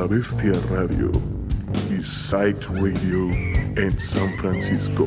[0.00, 1.12] La Bestia Radio
[1.90, 3.30] y Sight Radio
[3.76, 5.06] en San Francisco.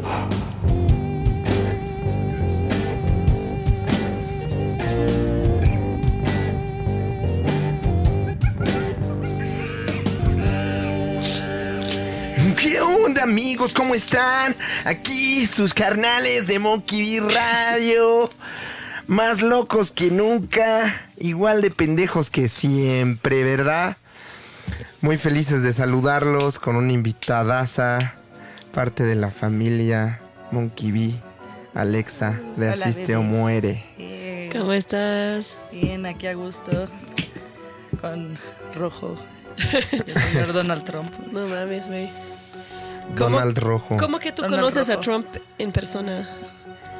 [12.61, 13.73] ¿Qué onda amigos?
[13.73, 14.55] ¿Cómo están?
[14.85, 18.29] Aquí sus carnales de Monkey Bee Radio.
[19.07, 21.09] Más locos que nunca.
[21.17, 23.97] Igual de pendejos que siempre, ¿verdad?
[25.03, 28.15] Muy felices de saludarlos con una invitadaza.
[28.73, 30.19] Parte de la familia
[30.51, 31.13] Monkey Bee.
[31.75, 33.21] Alexa de Hola, Asiste o.
[33.21, 33.83] Muere.
[33.97, 35.55] Bien, ¿Cómo estás?
[35.71, 36.87] bien, aquí a gusto.
[37.99, 38.37] Con
[38.75, 39.15] rojo.
[39.91, 41.11] Y el señor Donald Trump.
[41.31, 42.09] No mames, güey.
[43.17, 43.97] ¿Cómo- Donald Rojo.
[43.97, 44.99] ¿Cómo que tú Donald conoces a.
[45.01, 46.29] Trump en persona?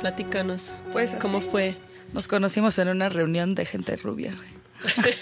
[0.01, 0.71] Platícanos.
[0.91, 1.19] Pues así.
[1.19, 1.77] ¿Cómo fue?
[2.11, 4.33] Nos conocimos en una reunión de gente rubia.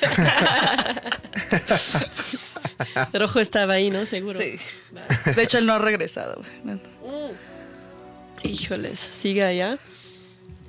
[3.14, 4.06] Rojo estaba ahí, ¿no?
[4.06, 4.40] Seguro.
[4.40, 4.54] Sí.
[5.36, 6.42] De hecho, él no ha regresado.
[6.64, 6.80] güey.
[8.44, 9.78] Híjoles, sigue allá.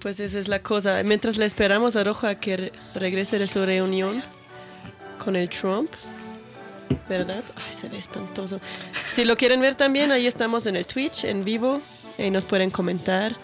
[0.01, 1.03] Pues esa es la cosa.
[1.05, 4.23] Mientras le esperamos a Rojo a que re- regrese de su reunión
[5.23, 5.91] con el Trump,
[7.09, 7.43] ¿verdad?
[7.57, 8.61] Ay, se ve espantoso.
[9.09, 11.81] Si lo quieren ver también, ahí estamos en el Twitch, en vivo.
[12.19, 13.37] Ahí nos pueden comentar.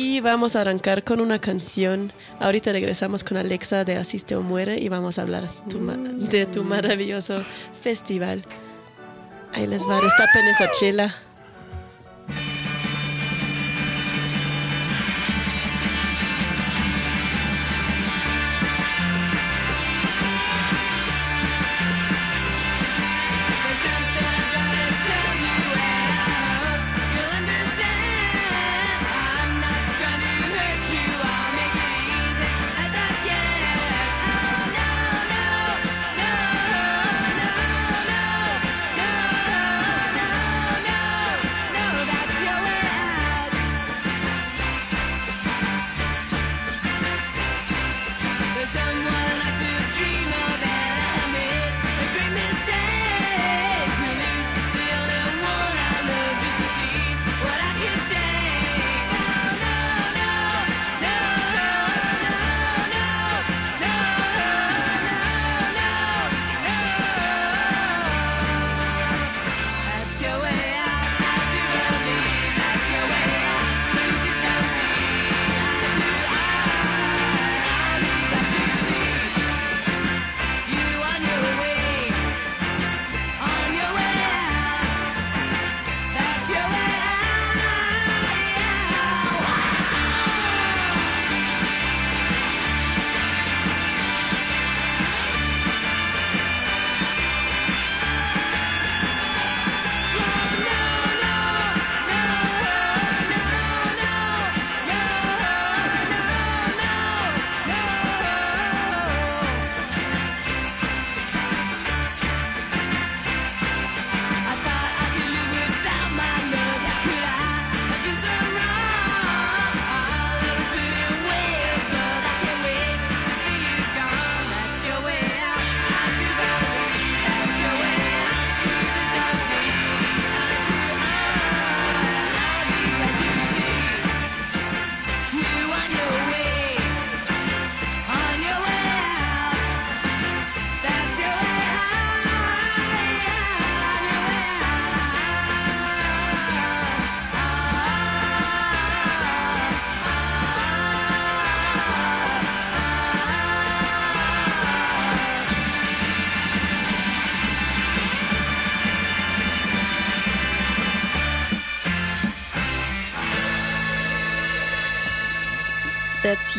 [0.00, 2.12] Y vamos a arrancar con una canción.
[2.38, 5.84] Ahorita regresamos con Alexa de Asiste o Muere y vamos a hablar tu
[6.30, 7.40] de tu maravilloso
[7.82, 8.44] festival.
[9.52, 11.16] Ahí les va, destapen esa chela.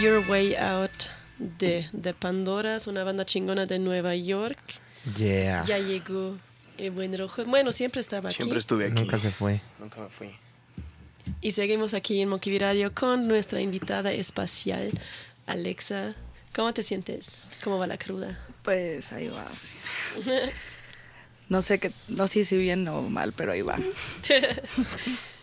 [0.02, 0.92] Your Way Out
[1.38, 4.58] de, de Pandoras, una banda chingona de Nueva York.
[5.18, 5.64] Yeah.
[5.66, 6.38] Ya llegó
[6.78, 7.44] el buen rojo.
[7.46, 8.38] Bueno, siempre estaba aquí.
[8.38, 9.02] Siempre estuve aquí.
[9.02, 9.62] Nunca se fue.
[9.78, 10.32] Nunca me fui.
[11.42, 14.92] Y seguimos aquí en Mokibi Radio con nuestra invitada espacial,
[15.48, 16.16] Alexa.
[16.56, 17.44] ¿Cómo te sientes?
[17.64, 18.40] ¿Cómo va la cruda?
[18.64, 19.46] Pues ahí va.
[21.50, 23.80] No sé qué, no sé si bien o mal, pero ahí va.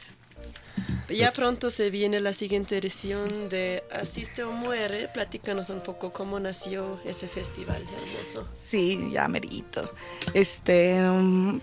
[1.09, 5.09] Ya pronto se viene la siguiente edición de Asiste o Muere.
[5.09, 8.49] Platícanos un poco cómo nació ese festival hermoso.
[8.63, 9.93] Sí, ya merito.
[10.35, 11.61] Este, mm,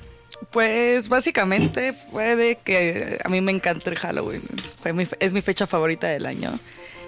[0.52, 4.44] Pues básicamente fue de que a mí me encanta el Halloween.
[4.82, 6.60] Fue mi- es mi fecha favorita del año.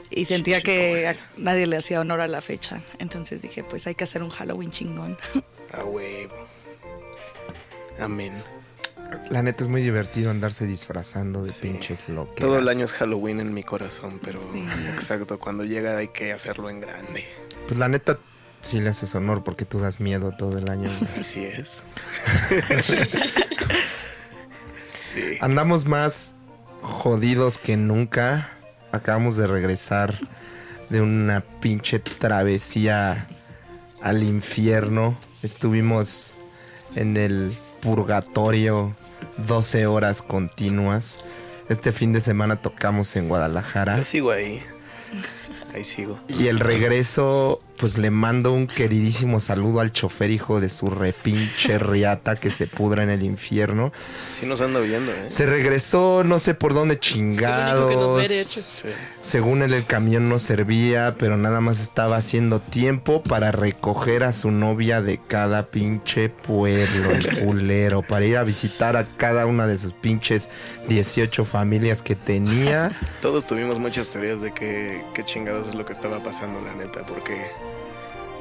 [0.10, 2.81] Y sentía que a nadie le hacía honor a la fecha.
[3.00, 5.18] Entonces dije, pues hay que hacer un Halloween chingón.
[5.74, 6.48] A huevo.
[8.00, 8.34] Amén.
[9.30, 12.36] La neta es muy divertido andarse disfrazando de pinches locos.
[12.36, 14.40] Todo el año es Halloween en mi corazón, pero
[14.94, 17.25] exacto, cuando llega hay que hacerlo en grande.
[17.68, 18.19] Pues la neta
[18.62, 20.90] sí le haces honor porque tú das miedo todo el año.
[21.19, 21.72] Así es.
[25.02, 25.38] sí.
[25.42, 26.34] Andamos más
[26.81, 28.52] jodidos que nunca.
[28.92, 30.18] Acabamos de regresar
[30.90, 33.28] de una pinche travesía
[34.02, 35.18] al infierno.
[35.42, 36.36] Estuvimos
[36.96, 38.95] en el purgatorio
[39.47, 41.19] 12 horas continuas.
[41.69, 43.95] Este fin de semana tocamos en Guadalajara.
[43.97, 44.59] Yo sigo ahí.
[45.73, 46.19] Ahí sigo.
[46.27, 51.77] Y el regreso, pues le mando un queridísimo saludo al chofer hijo de su repinche
[51.80, 53.92] riata que se pudra en el infierno.
[54.31, 55.25] Sí nos anda viendo, ¿eh?
[55.30, 58.18] Se regresó, no sé por dónde nos chingados.
[58.18, 58.62] ve, de hecho.
[58.62, 58.89] Sí.
[59.22, 64.31] Según él, el camión no servía, pero nada más estaba haciendo tiempo para recoger a
[64.31, 69.68] su novia de cada pinche pueblo, el culero, para ir a visitar a cada una
[69.68, 70.50] de sus pinches
[70.88, 72.92] 18 familias que tenía.
[73.21, 77.06] Todos tuvimos muchas teorías de que qué chingados es lo que estaba pasando, la neta,
[77.06, 77.48] porque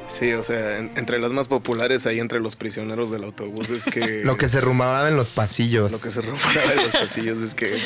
[0.09, 3.85] sí, o sea, en- entre las más populares ahí entre los prisioneros del autobús es
[3.85, 5.91] que Lo que se rumoraba en los pasillos.
[5.91, 7.77] lo que se rumoraba en los pasillos es que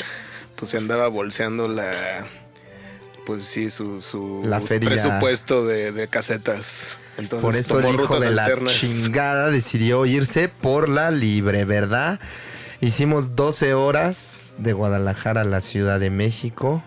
[0.55, 2.27] pues se andaba bolseando la
[3.25, 4.89] pues sí su, su La feria.
[4.89, 6.97] presupuesto de, de casetas.
[7.17, 12.19] Entonces Por eso el hijo rutas de la chingada decidió irse por la libre, ¿verdad?
[12.81, 16.83] Hicimos 12 horas de Guadalajara a la Ciudad de México.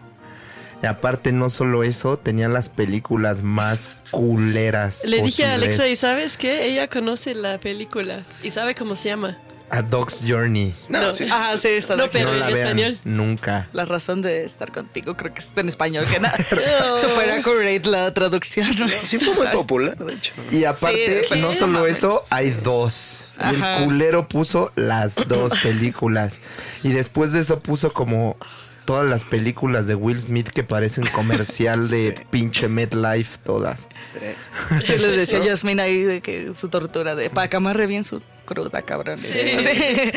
[0.82, 5.02] Y aparte, no solo eso, tenía las películas más culeras.
[5.04, 5.54] Le dije a.
[5.54, 6.66] Alexa, ¿y sabes qué?
[6.66, 9.38] Ella conoce la película y sabe cómo se llama.
[9.70, 10.74] A Dog's Journey.
[10.90, 11.26] No, sí.
[11.30, 13.00] Ah, sí, está No, pero no en vean español.
[13.04, 13.68] nunca.
[13.72, 16.36] La razón de estar contigo creo que es en español, que nada.
[17.00, 18.66] Super accurate la traducción.
[19.02, 20.34] Sí fue muy popular, de hecho.
[20.50, 23.24] Y aparte, Sí, no solo eso, hay dos.
[23.38, 23.78] Y Ajá.
[23.78, 26.40] el culero puso las dos películas.
[26.82, 28.36] Y después de eso puso como
[28.84, 33.88] todas las películas de Will Smith que parecen comercial de pinche MetLife todas.
[34.12, 34.86] Sí.
[34.86, 38.04] Yo les decía a Yasmin ahí de que su tortura de para que amarre bien
[38.04, 39.18] su cruda, cabrón.
[39.18, 39.56] Sí.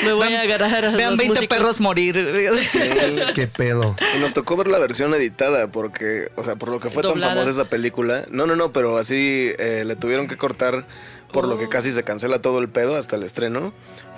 [0.05, 1.47] Me voy a agarrar a Vean los 20 músicos.
[1.47, 2.15] perros morir.
[3.35, 3.95] ¿Qué pedo?
[4.15, 7.33] Y nos tocó ver la versión editada porque, o sea, por lo que fue Doblada.
[7.33, 8.25] tan famosa esa película.
[8.31, 10.87] No, no, no, pero así eh, le tuvieron que cortar
[11.31, 13.73] por lo que casi se cancela todo el pedo hasta el estreno.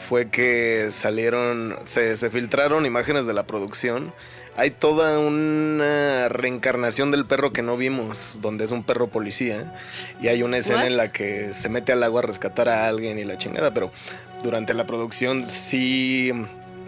[0.08, 4.14] Fue que salieron, se, se filtraron imágenes de la producción.
[4.58, 9.76] Hay toda una reencarnación del perro que no vimos, donde es un perro policía.
[10.20, 10.88] Y hay una escena What?
[10.88, 13.92] en la que se mete al agua a rescatar a alguien y la chingada, pero
[14.42, 16.32] durante la producción sí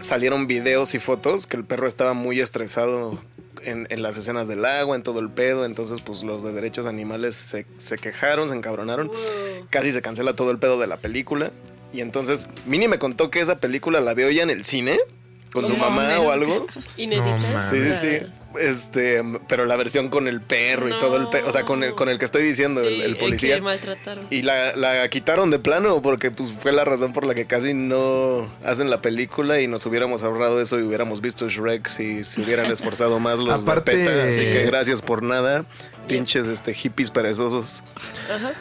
[0.00, 3.20] salieron videos y fotos que el perro estaba muy estresado
[3.62, 5.64] en, en las escenas del agua, en todo el pedo.
[5.64, 9.12] Entonces, pues los de derechos animales se, se quejaron, se encabronaron.
[9.70, 11.52] Casi se cancela todo el pedo de la película.
[11.92, 14.98] Y entonces, Mini me contó que esa película la vio ya en el cine
[15.52, 16.66] con su mamá o algo.
[16.96, 17.52] Inéditas.
[17.52, 18.26] No Sí, sí, sí.
[18.58, 21.46] Este, pero la versión con el perro y todo el pedo.
[21.48, 23.54] O sea, con el, con el que estoy diciendo, el, Sí, el policía.
[23.54, 24.26] que maltrataron.
[24.28, 27.74] Y la, la quitaron de plano porque pues fue la razón por la que casi
[27.74, 32.40] no hacen la película y nos hubiéramos ahorrado eso y hubiéramos visto Shrek si se
[32.40, 34.24] hubieran esforzado más los Aparte- de PETA.
[34.28, 35.64] Así que gracias por nada,
[36.08, 37.82] pinches este hippies perezosos.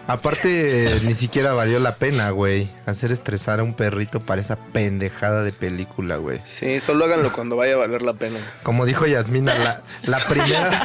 [0.08, 2.70] Aparte, ni siquiera valió la pena, güey.
[2.86, 6.42] Hacer estresar a un perrito para esa pendejada de película, güey.
[6.44, 8.40] Sí, solo háganlo cuando vaya a valer la pena.
[8.64, 10.84] Como dijo Yasmina, la, la primera.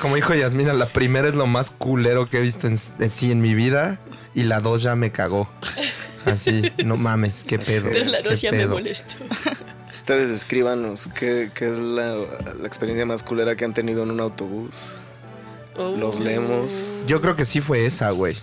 [0.00, 3.30] como dijo Yasmina, la primera es lo más culero que he visto en, en sí
[3.30, 3.98] en mi vida.
[4.34, 5.50] Y la dos ya me cagó.
[6.24, 7.90] Así, no mames, qué pedo.
[7.92, 8.70] Pero la qué dos ya me pedo.
[8.70, 9.14] molestó.
[9.94, 14.20] Ustedes escríbanos qué, qué es la, la experiencia más culera que han tenido en un
[14.20, 14.92] autobús.
[15.76, 16.22] Los Oh.
[16.24, 16.90] leemos.
[17.06, 18.36] Yo creo que sí fue esa, güey.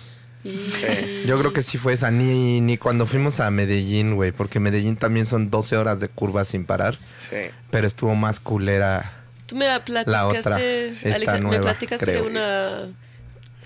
[1.26, 2.12] Yo creo que sí fue esa.
[2.12, 4.32] Ni, ni cuando fuimos a Medellín, güey.
[4.32, 6.98] Porque Medellín también son 12 horas de curva sin parar.
[7.18, 7.36] Sí.
[7.72, 9.12] Pero estuvo más culera.
[9.46, 12.28] Tú me La platicaste, otra, esta Alexa, me nueva, platicaste de creo.
[12.28, 12.88] una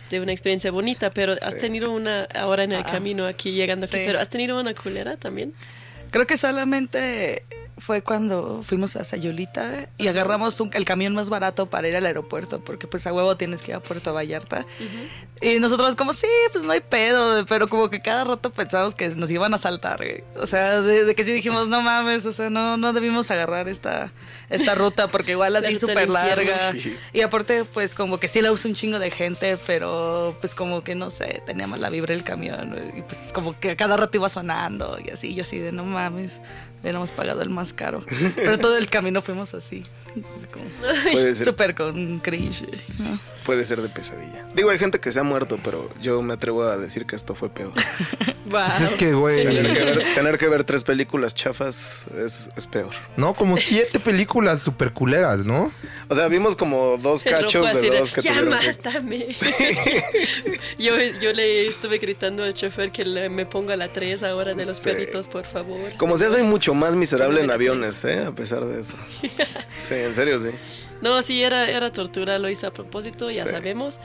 [0.09, 3.97] de una experiencia bonita, pero has tenido una ahora en el camino aquí llegando aquí,
[3.97, 4.03] Sí.
[4.05, 5.53] pero has tenido una culera también.
[6.11, 7.43] Creo que solamente
[7.77, 12.05] fue cuando fuimos a Sayulita y agarramos un- el camión más barato para ir al
[12.05, 14.65] aeropuerto, porque pues a huevo tienes que ir a Puerto Vallarta.
[15.41, 19.09] Y nosotros como, sí, pues no hay pedo, pero como que cada rato pensábamos que
[19.09, 20.23] nos iban a saltar, güey.
[20.39, 23.67] O sea, de, de que sí dijimos, no mames, o sea, no, no debimos agarrar
[23.67, 24.11] esta,
[24.49, 26.73] esta ruta, porque igual La así ruta súper larga.
[26.73, 26.95] Sí.
[27.13, 30.83] Y aparte, pues como que sí la usa un chingo de gente, pero pues como
[30.83, 32.75] que no sé, teníamos la vibra del camión.
[32.97, 35.83] Y pues como que a cada rato iba sonando y así, yo así de no
[35.85, 36.39] mames,
[36.83, 38.03] hubiéramos pagado el más caro.
[38.35, 39.83] Pero todo el camino fuimos así.
[40.11, 40.65] así como
[41.11, 42.67] Puede ser, Súper con cringe.
[43.09, 43.19] ¿no?
[43.45, 44.45] Puede ser de pesadilla.
[44.55, 47.35] Digo, hay gente que se ha muerto, pero yo me atrevo a decir que esto
[47.35, 47.73] fue peor.
[48.43, 48.61] Wow.
[48.77, 49.41] Pues es que, güey.
[49.45, 52.89] Tener que ver, tener que ver tres películas chafas es, es peor.
[53.15, 55.71] No, como siete películas super culeras, ¿no?
[56.09, 58.41] O sea, vimos como dos cachos de dos que ya que...
[58.43, 59.25] mátame.
[60.77, 64.65] yo, yo le estuve gritando al chofer que le- me ponga la 3 ahora de
[64.65, 64.83] los Sí.
[64.83, 65.91] perritos, por favor.
[65.97, 68.25] Como sea, soy mucho más miserable en aviones, ¿eh?
[68.25, 68.95] A pesar de eso.
[69.77, 70.49] Sí, en serio, sí.
[71.03, 73.49] No, sí, era, era tortura, lo hice a propósito, ya Sí.
[73.51, 73.99] sabemos.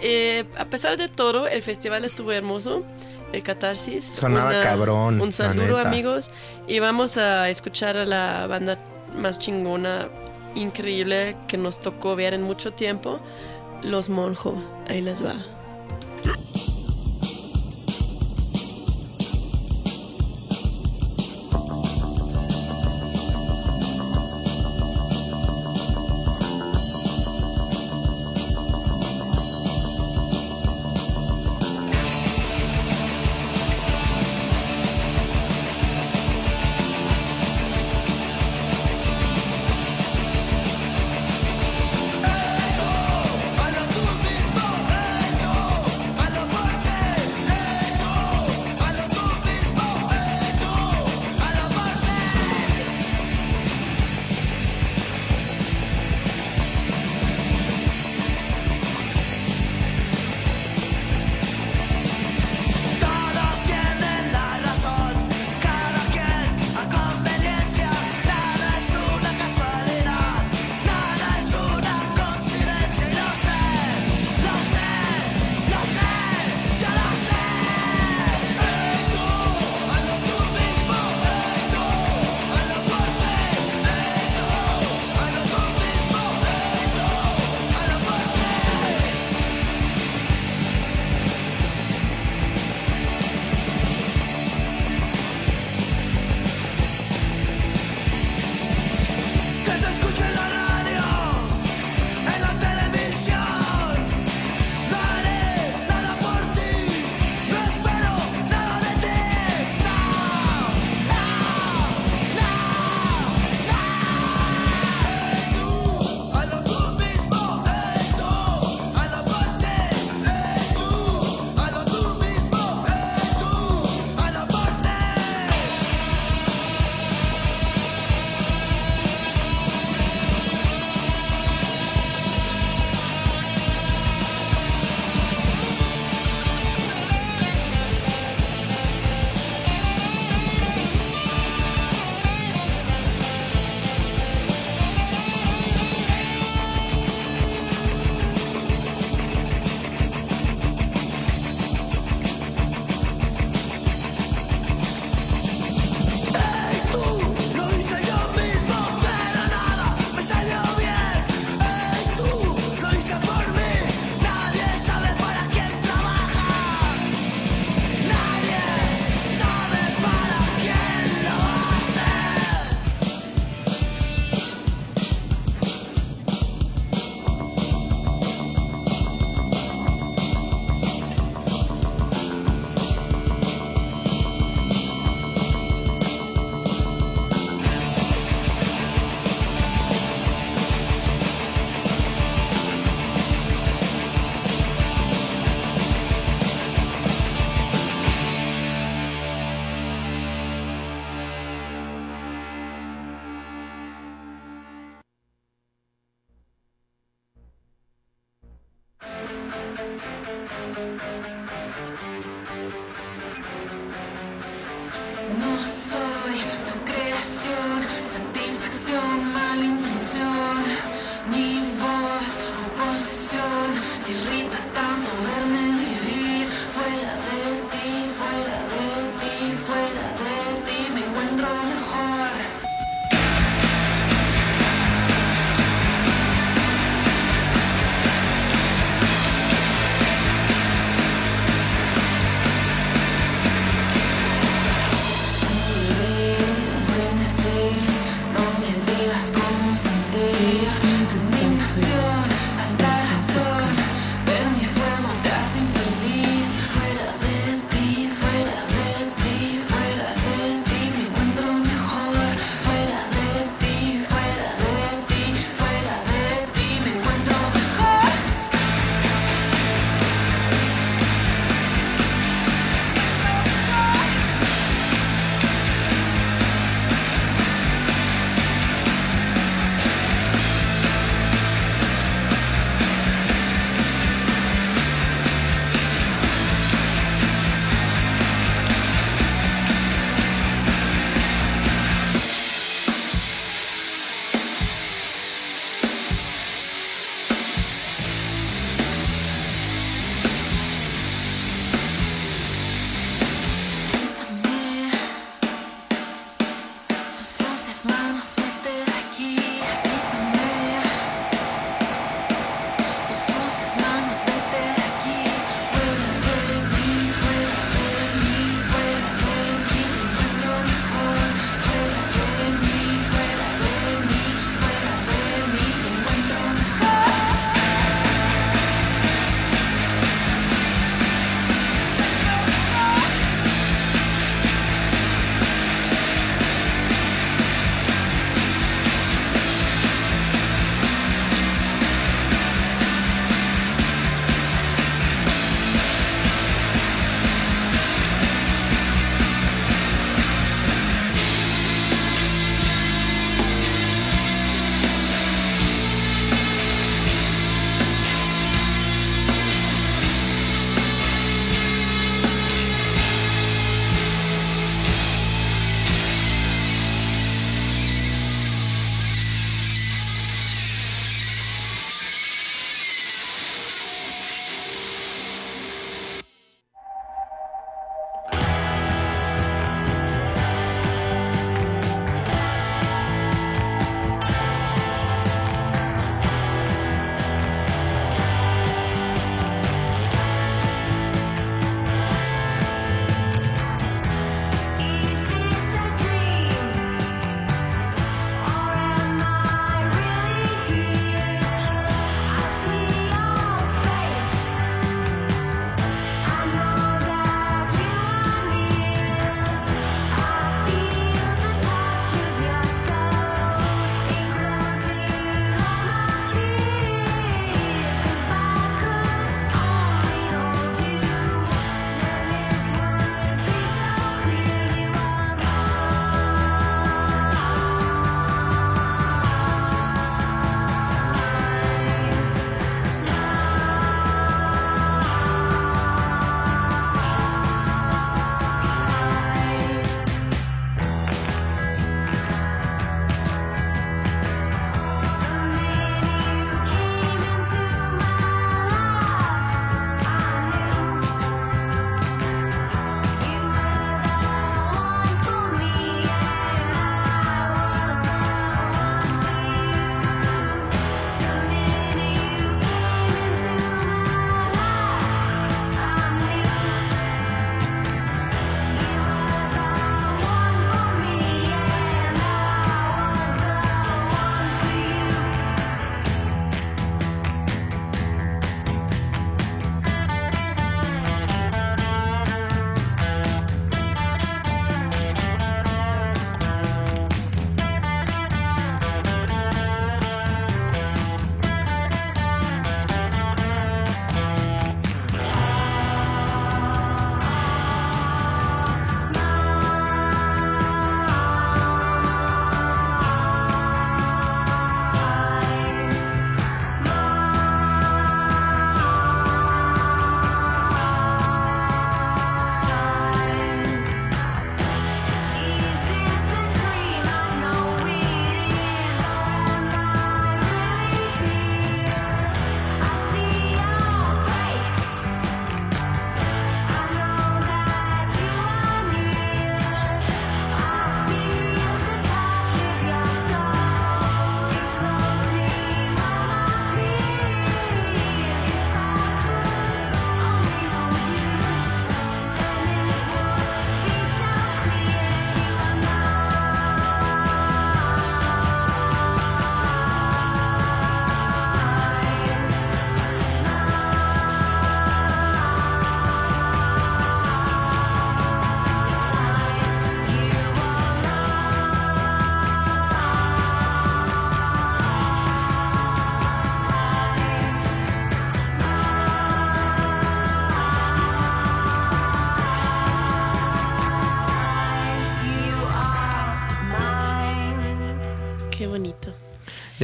[0.00, 2.82] Eh, a pesar de todo, el festival estuvo hermoso.
[3.32, 4.04] El Catarsis.
[4.06, 6.30] Sonaba cabrón, Un saludo, amigos.
[6.66, 8.78] Y vamos a escuchar a la banda
[9.14, 10.08] más chingona,
[10.54, 13.20] increíble, que nos tocó ver en mucho tiempo.
[13.82, 14.54] Los Monjo.
[14.88, 15.34] Ahí les va.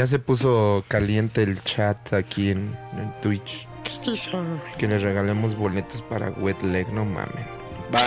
[0.04, 3.66] Ya se puso caliente el chat aquí en, en Twitch.
[4.76, 7.46] Que les regalemos boletos para Wet Leg, no mamen.
[7.94, 8.06] Va,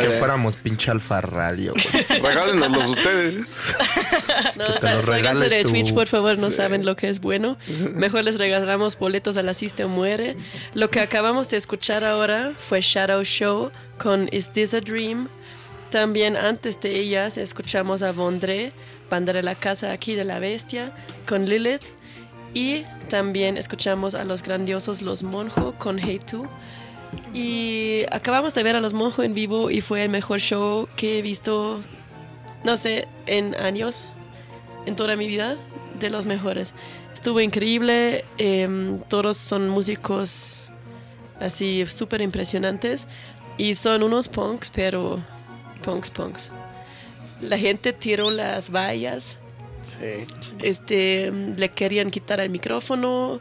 [0.00, 2.20] Ni que fuéramos pinche alfa radio, güey.
[2.22, 3.34] Regálenos ustedes.
[4.56, 6.96] No, Que te sal- los regale sálganse de tu- Twitch, por favor, no saben lo
[6.96, 7.58] que es bueno.
[7.94, 10.36] Mejor les regalamos boletos a la Asiste o Muere.
[10.74, 15.28] Lo que acabamos de escuchar ahora fue Shadow Show con Is This a Dream.
[15.90, 18.72] También antes de ellas escuchamos a Bondré,
[19.10, 20.92] Banda de la Casa aquí de la Bestia,
[21.26, 21.82] con Lilith.
[22.52, 26.46] Y también escuchamos a los grandiosos Los Monjo con Hey Tu.
[27.32, 31.18] Y acabamos de ver a Los Monjo en vivo y fue el mejor show que
[31.18, 31.80] he visto,
[32.64, 34.10] no sé, en años
[34.84, 35.56] en toda mi vida
[35.98, 36.74] de los mejores.
[37.14, 40.64] Estuvo increíble, em, todos son músicos
[41.40, 43.06] así súper impresionantes
[43.56, 45.22] y son unos punks, pero
[45.82, 46.50] punks, punks.
[47.40, 49.38] La gente tiró las vallas,
[49.86, 50.26] Sí.
[50.62, 53.40] este, le querían quitar el micrófono,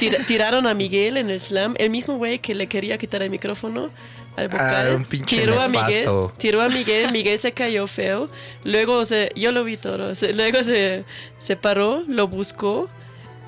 [0.00, 3.30] Tir- tiraron a Miguel en el slam, el mismo güey que le quería quitar el
[3.30, 3.90] micrófono
[4.36, 8.28] al vocal, Ah, un pinche tiró a Miguel, tiró a Miguel, Miguel se cayó feo,
[8.64, 11.04] luego se, yo lo vi todo, se- luego se,
[11.38, 12.88] se paró, lo buscó,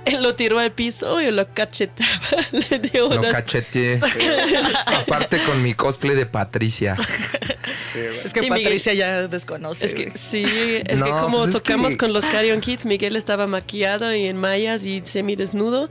[0.05, 2.11] él lo tiró al piso y lo cachetaba,
[2.53, 3.98] le dio Lo unas cacheteé.
[4.87, 6.96] Aparte con mi cosplay de Patricia.
[8.24, 8.64] Es que Sí, Miguel.
[8.64, 9.85] Patricia ya desconoce.
[9.87, 10.16] Es que güey.
[10.16, 10.44] sí,
[10.87, 14.14] es No, que como pues es tocamos que- con los Carrion Kids, Miguel estaba maquillado
[14.14, 15.88] y en mallas y semidesnudo.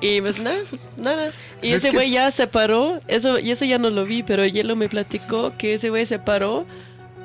[0.00, 0.56] Y pues nada,
[0.96, 1.28] nada.
[1.28, 3.90] Y Pues es ese que güey ya es- se paró, eso, y eso ya no
[3.90, 6.66] lo vi, pero Hielo me platicó que ese güey se paró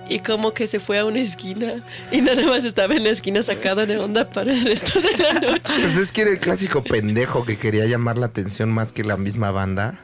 [0.09, 3.41] y como que se fue a una esquina y nada más estaba en la esquina
[3.43, 5.61] sacado de onda para el resto de la noche.
[5.81, 9.17] Pues es que era el clásico pendejo que quería llamar la atención más que la
[9.17, 9.99] misma banda.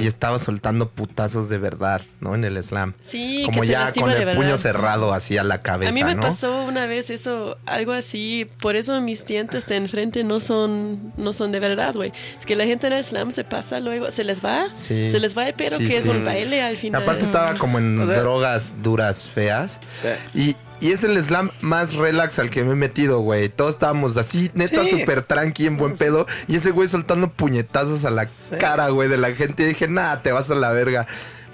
[0.00, 2.34] Y estaba soltando putazos de verdad, ¿no?
[2.34, 2.94] En el slam.
[3.02, 5.94] Sí, Como que te ya con de el puño cerrado así a la cabeza, A
[5.94, 6.22] mí me ¿no?
[6.22, 11.32] pasó una vez eso, algo así, por eso mis dientes de enfrente no son, no
[11.32, 12.12] son de verdad, güey.
[12.38, 15.08] Es que la gente en el slam se pasa luego, se les va, Sí.
[15.10, 16.10] se les va, pero Sí, que es sí.
[16.10, 17.02] un baile al final.
[17.02, 19.78] Aparte estaba como en O sea- drogas duras, feas.
[20.02, 20.08] Sí.
[20.50, 23.48] Y, y es el slam más relax al que me he metido, güey.
[23.48, 24.90] Todos estábamos así, neta, Sí.
[25.00, 26.26] súper tranqui, en buen pedo.
[26.48, 28.26] Y ese güey soltando puñetazos a la
[28.58, 29.62] cara, güey, de la gente.
[29.62, 31.06] Y dije, nada, te vas a la verga.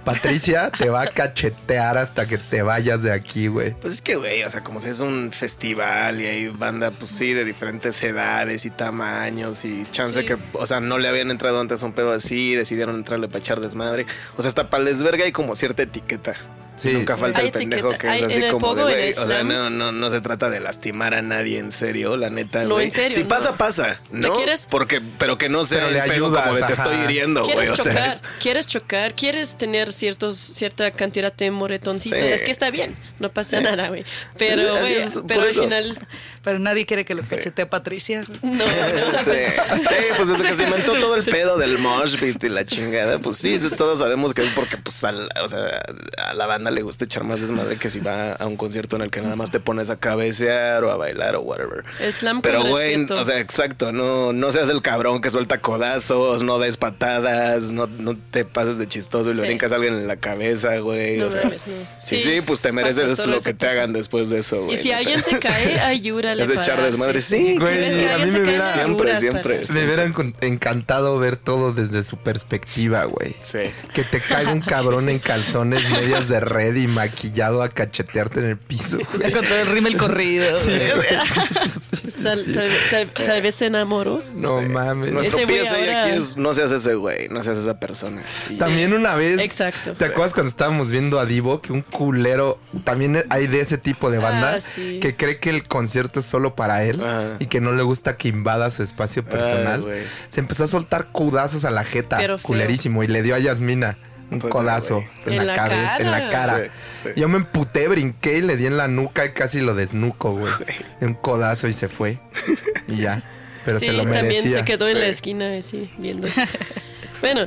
[0.05, 3.73] Patricia te va a cachetear hasta que te vayas de aquí, güey.
[3.81, 7.11] Pues es que, güey, o sea, como si es un festival y hay banda, pues
[7.11, 10.27] sí, de diferentes edades y tamaños y chance Sí.
[10.27, 13.41] que, o sea, no le habían entrado antes a un pedo así, decidieron entrarle para
[13.41, 14.07] echar desmadre.
[14.37, 16.35] O sea, hasta para el desverga hay como cierta etiqueta.
[16.77, 16.93] Sí.
[16.93, 18.12] Nunca falta Hay el pendejo etiqueta.
[18.12, 21.15] que es así como de, güey, o sea, no, no, no se trata de lastimar
[21.15, 23.29] a nadie en serio, la neta, No, en serio, Si no.
[23.29, 24.37] pasa, pasa, ¿no?
[24.37, 24.69] quieres?
[24.71, 27.57] Porque, pero que no sea el pedo como de te estoy hiriendo, güey.
[27.57, 29.15] ¿Quieres O sea, es- ¿Quieres chocar?
[29.15, 32.19] ¿Quieres tener ciertos, cierta cantidad de moretoncitos?
[32.21, 32.25] Sí.
[32.27, 33.65] Es que está bien, no pasa Sí.
[33.65, 34.03] nada, güey.
[34.03, 34.09] Sí,
[34.39, 36.07] Pero, por pero al final,
[36.47, 38.21] Pero nadie quiere que lo cachetee a Patricia.
[38.43, 38.55] no.
[38.65, 42.65] Sí, sí, pues desde que se inventó todo el pedo del mosh pit y la
[42.65, 45.83] chingada, pues sí, sí, todos sabemos que es porque pues al- o sea,
[46.25, 49.03] a la banda le gusta echar más desmadre que si va a un concierto en
[49.03, 51.85] el que nada más te pones a cabecear o a bailar o whatever.
[51.99, 55.59] El slam con Pero güey, o sea, exacto, no, no seas el cabrón que suelta
[55.61, 59.47] codazos, no des patadas, no, no te pases de chistoso y le Sí.
[59.49, 61.19] brincas a alguien en la cabeza, güey.
[61.19, 61.75] No o sea, mames, no.
[62.01, 63.73] Sí, Sí, sí, pues te mereces lo que te pasa.
[63.73, 64.79] hagan después de eso, güey.
[64.79, 66.36] Y si alguien se cae, ayúdale.
[66.42, 69.59] Es de echar desmadre, sí, güey, Si ves que a mí me hubiera- Siempre, siempre.
[69.61, 70.05] para- Me hubiera
[70.40, 73.37] encantado ver todo desde su perspectiva, güey.
[73.42, 73.59] Sí.
[73.94, 78.46] Que te caiga un cabrón en calzones medias de red y maquillado a cachetearte en
[78.46, 78.99] el piso.
[79.20, 80.57] Ya con todo el rímel corrido.
[80.57, 84.22] Sal- tal, tal- tal vez se enamoró.
[84.35, 85.12] No mames.
[85.12, 88.22] Nuestro Ese güey PSA ahora- aquí es no seas ese güey, no seas esa persona.
[88.51, 89.40] Y- También una vez.
[89.40, 89.92] Exacto.
[89.92, 91.61] ¿Te acuerdas cuando estábamos viendo a Divo?
[91.61, 92.59] Que un culero.
[92.85, 94.55] También hay de ese tipo de banda.
[94.57, 94.99] Ah, sí.
[95.01, 97.01] Que cree que el concierto es solo para él.
[97.01, 97.37] Ajá.
[97.39, 99.85] Y que no le gusta que invada su espacio personal.
[100.29, 102.17] se empezó a soltar cudazos a la jeta.
[102.19, 103.03] Pero culerísimo.
[103.03, 103.97] Y le dio a Yasmina
[104.31, 105.97] un Puta, codazo en, En la la cara, cara.
[105.99, 106.59] En la cara.
[106.65, 106.71] Sí,
[107.15, 107.21] sí.
[107.21, 110.53] Yo me emputé, brinqué y le di en la nuca y casi lo desnuco, güey.
[111.01, 112.19] Un codazo y se fue.
[112.89, 113.23] Y ya.
[113.65, 114.21] Pero sí, se lo merecía.
[114.43, 115.11] también se quedó en la Sí.
[115.11, 116.29] esquina así, viendo.
[117.21, 117.47] bueno,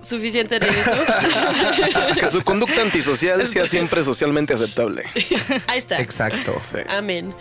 [0.00, 0.92] suficiente de eso.
[2.20, 5.04] Que su conducta antisocial sea siempre socialmente aceptable.
[5.66, 5.98] Ahí está.
[6.00, 6.58] Exacto.
[6.70, 6.78] Sí.
[6.88, 7.34] Amén.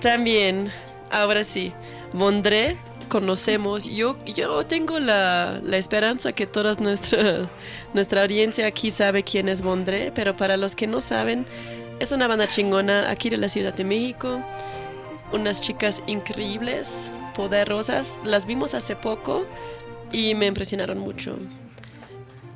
[0.00, 0.70] También,
[1.10, 1.72] ahora sí,
[2.14, 3.86] Mondré conocemos.
[3.86, 7.48] Yo, yo tengo la, la esperanza que toda nuestra,
[7.94, 11.46] nuestra audiencia aquí sabe quién es Mondré, pero para los que no saben,
[12.00, 14.40] es una banda chingona aquí de la Ciudad de México.
[15.32, 18.20] Unas chicas increíbles, poderosas.
[18.24, 19.44] Las vimos hace poco
[20.12, 21.36] y me impresionaron mucho.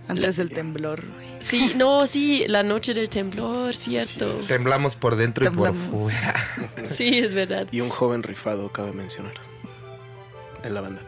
[0.09, 1.05] Antes del temblor.
[1.15, 1.29] güey.
[1.41, 4.35] Sí, no, sí, la noche del temblor, cierto.
[4.47, 6.35] Temblamos por dentro y por fuera.
[6.93, 7.67] Sí, es verdad.
[7.71, 9.35] Y un joven rifado, cabe mencionar.
[10.65, 11.03] En la banda.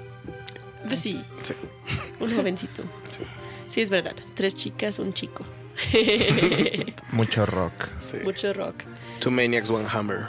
[0.86, 1.54] Pues sí, Sí.
[2.20, 2.82] un jovencito.
[3.68, 4.14] Sí, es verdad.
[4.34, 5.44] Tres chicas, un chico.
[7.12, 7.72] Mucho rock.
[8.00, 8.18] sí.
[8.22, 8.84] Mucho rock.
[9.20, 10.26] Two Maniacs, One Hammer.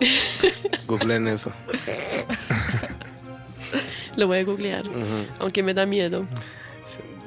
[0.86, 1.52] Googleen eso.
[4.16, 4.84] Lo voy a googlear,
[5.38, 6.26] aunque me da miedo.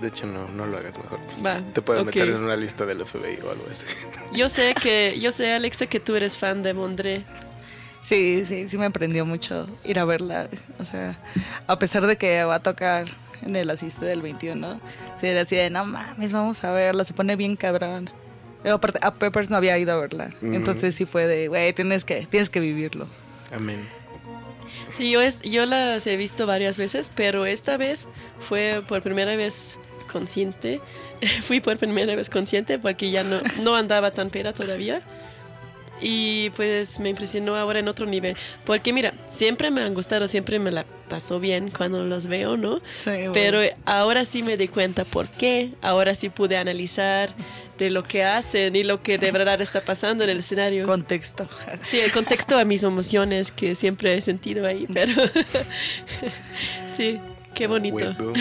[0.03, 1.17] De hecho, no, no lo hagas mejor.
[1.45, 2.07] Va, Te pueden ok.
[2.07, 3.85] meter en una lista del FBI o algo así.
[4.35, 7.23] Yo sé que, yo sé, Alexa, que tú eres fan de Mondré.
[8.01, 10.49] Sí, sí, sí me aprendió mucho ir a verla.
[10.77, 11.17] O sea,
[11.67, 13.07] a pesar de que va a tocar
[13.43, 14.81] en el asiste del 21,
[15.21, 18.09] sí, era así de, no mames, vamos a verla, se pone bien cabrón.
[18.61, 20.31] Pero aparte, a Peppers no había ido a verla.
[20.41, 23.07] Entonces sí fue de, güey, tienes que, tienes que vivirlo.
[23.55, 23.79] Amén.
[24.91, 28.09] Sí, yo, es, yo las he visto varias veces, pero esta vez
[28.41, 29.79] fue por primera vez
[30.13, 30.79] consciente.
[31.43, 35.01] Fui por primera vez consciente porque ya no, no andaba tan pera todavía.
[36.01, 38.35] Y pues me impresionó ahora en otro nivel.
[38.65, 42.81] Porque mira, siempre me han gustado, siempre me la pasó bien cuando los veo, ¿no?
[42.99, 43.31] Sí, bueno.
[43.33, 45.71] Pero ahora sí me di cuenta por qué.
[45.81, 47.33] Ahora sí pude analizar
[47.77, 50.85] de lo que hacen y lo que de verdad está pasando en el escenario.
[50.85, 51.47] Contexto.
[51.81, 55.13] Sí, el contexto a mis emociones que siempre he sentido ahí, pero
[56.87, 57.19] sí,
[57.53, 58.13] qué bonito.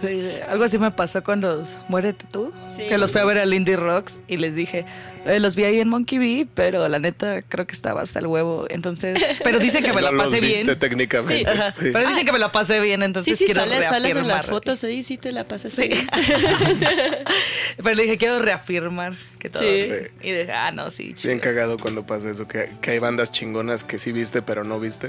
[0.00, 2.52] Sí, algo así me pasó con los Muérete tú.
[2.76, 2.84] Sí.
[2.88, 4.84] Que los fui a ver al Indie Rocks y les dije,
[5.26, 8.26] "Eh, los vi ahí en Monkey Bee, pero la neta creo que estaba hasta el
[8.26, 8.66] huevo.
[8.70, 10.78] Entonces, pero dicen que me la los pasé viste bien.
[10.78, 11.50] técnicamente.
[11.50, 11.90] Ajá, sí.
[11.92, 14.26] Pero dicen que me la pasé bien, Sí, entonces sí, quiero sales, sales en las
[14.26, 14.44] reafirmar.
[14.62, 15.72] fotos ahí, sí te la pasas.
[15.72, 15.88] Sí.
[15.88, 16.06] bien.
[17.82, 19.62] Pero le dije, quiero reafirmar que todo.
[19.62, 19.88] Sí.
[20.22, 21.30] Y dije, ah, no, sí, chido.
[21.30, 24.78] Bien cagado cuando pasa eso, que, que hay bandas chingonas que sí viste pero no
[24.80, 25.08] viste.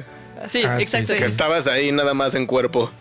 [0.49, 1.13] Sí, Ah, sí, exacto.
[1.13, 1.19] sí.
[1.19, 2.91] Que estabas ahí nada más en cuerpo.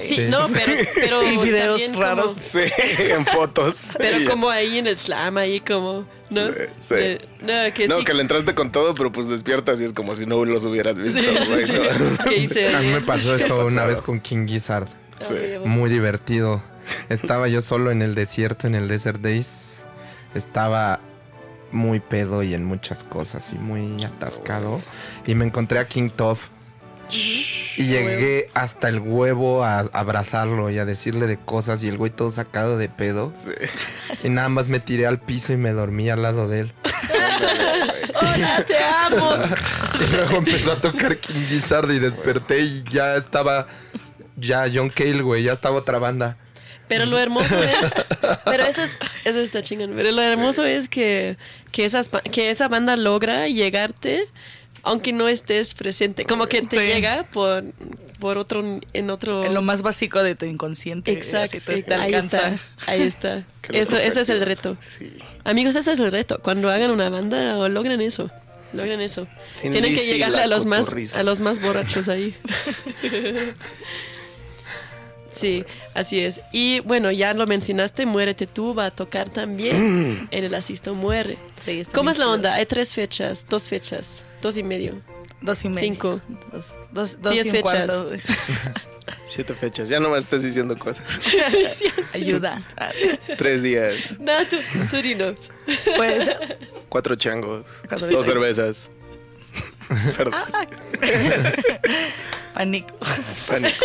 [0.00, 0.26] Sí.
[0.28, 2.26] No, pero, pero Y videos también raros.
[2.32, 2.60] Como, Sí,
[3.10, 3.90] en fotos.
[3.98, 6.46] pero como ahí en el slam, ahí como, ¿no?
[6.48, 6.94] Sí, sí.
[6.96, 8.04] Eh, no, que No, sí.
[8.04, 10.98] que le entraste con todo, pero pues despiertas y es como si no los hubieras
[10.98, 11.20] visto.
[11.20, 11.72] Sí, sí, güey, sí.
[11.72, 12.24] ¿no?
[12.28, 12.74] ¿Qué hice?
[12.74, 14.88] A mí me pasó ¿Qué eso una vez con King Gizzard.
[15.20, 15.60] Ah.
[15.64, 16.62] Muy divertido.
[17.08, 19.84] Estaba yo solo en el desierto, en el Desert Days.
[20.34, 21.00] Estaba
[21.70, 24.80] muy pedo y en muchas cosas y muy atascado.
[25.26, 26.38] Y me encontré a King Tough.
[27.76, 32.10] Y llegué hasta el huevo a abrazarlo y a decirle de cosas y el güey
[32.10, 33.32] todo sacado de pedo.
[33.38, 33.50] Sí.
[34.24, 36.72] Y nada más me tiré al piso y me dormí al lado de él.
[38.14, 39.34] ¡Hola, te amo!
[40.02, 43.68] Y luego empezó a tocar King Gizzard y desperté y ya estaba
[44.36, 46.36] ya John Cale, güey, ya estaba otra banda.
[46.88, 47.76] Pero lo hermoso es.
[48.44, 48.98] Pero eso es.
[49.24, 49.92] Eso está chingón.
[49.96, 51.38] Pero lo hermoso es que,
[51.70, 54.28] que, esas, que esa banda logra llegarte
[54.82, 56.24] aunque no estés presente.
[56.24, 56.82] Como que te Sí.
[56.92, 57.64] llega por,
[58.18, 58.80] por otro.
[58.92, 59.44] En otro.
[59.44, 61.12] En lo más básico de tu inconsciente.
[61.12, 61.56] Exacto.
[61.58, 62.52] así te- te ahí está.
[62.86, 63.44] Ahí está.
[63.72, 64.76] Eso, ese es el reto.
[64.80, 65.12] Sí.
[65.44, 66.40] Amigos, ese es el reto.
[66.42, 68.30] Cuando hagan una banda o logran eso.
[68.72, 69.26] Logran eso.
[69.60, 72.34] Tienen que llegarle a los más a los más borrachos ahí.
[75.30, 75.64] Sí,
[75.94, 76.42] así es.
[76.52, 81.38] Y bueno, ya lo mencionaste, Muérete tú va a tocar también en el Asisto Muere.
[81.64, 82.54] Sí, ¿Cómo es la onda?
[82.54, 84.96] Hay tres fechas, dos fechas, dos y medio.
[85.40, 85.80] Dos y medio.
[85.80, 86.20] Cinco.
[86.52, 87.90] Dos, dos, dos Diez y fechas.
[89.24, 89.88] Siete fechas.
[89.88, 91.20] Ya no me estés diciendo cosas.
[91.74, 92.22] Sí, sí.
[92.22, 92.62] Ayuda.
[93.38, 94.18] Tres días.
[94.20, 94.56] No, tú,
[94.90, 95.50] tú dinos.
[95.96, 96.30] Pues,
[96.88, 97.64] Cuatro changos.
[97.88, 98.26] Cuatro dos changos.
[98.26, 98.90] cervezas.
[100.16, 100.34] Perdón.
[102.54, 102.96] pánico.
[103.48, 103.84] Pánico.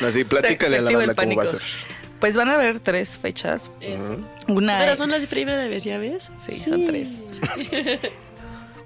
[0.00, 1.62] No, sí, platícale Se- se a la banda cómo va a ser.
[2.20, 3.70] Pues van a haber tres fechas.
[3.80, 4.18] Eso.
[4.48, 6.28] Una Pero son las primeras vez, ¿ya ves?
[6.38, 7.24] Sí, son tres.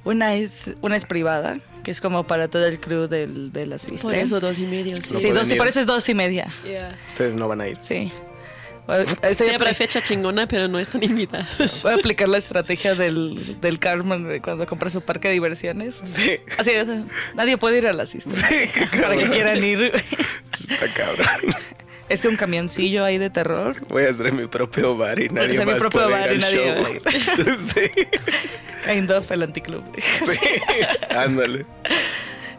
[0.05, 4.03] Una es una es privada, que es como para todo el crew del, del asiste.
[4.03, 5.15] Por eso dos y medio, sí.
[5.15, 5.57] No Sí, dos, ir.
[5.59, 6.49] por eso es dos y media.
[6.65, 6.97] Yeah.
[7.09, 7.79] Ustedes no van a ir.
[7.81, 8.11] Sí.
[8.87, 11.81] A- Siempre fecha chingona, pero no están invitados.
[11.85, 16.01] Voy a aplicar la estrategia del, del Carmen cuando compra su parque de diversiones.
[16.03, 16.39] Sí.
[16.59, 16.89] Así es,
[17.35, 18.31] nadie puede ir al asiste.
[18.75, 19.93] qué para que quieran ir.
[20.69, 21.55] Está cabrón.
[22.11, 23.77] Es un camioncillo ahí de terror.
[23.88, 26.40] Voy a hacer mi propio bar y nadie hacer mi más propio puede bar ir
[26.40, 26.83] y al nadie show.
[26.83, 27.90] va a sí.
[28.85, 29.83] Kind of el anticlub.
[29.96, 30.38] Sí.
[31.16, 31.64] Ándale.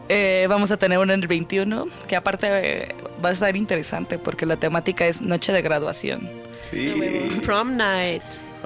[0.08, 2.88] Eh, vamos a tener uno en el 21, que aparte eh,
[3.24, 6.28] va a estar interesante porque la temática es noche de graduación.
[6.60, 6.92] Sí.
[7.46, 8.22] Prom night.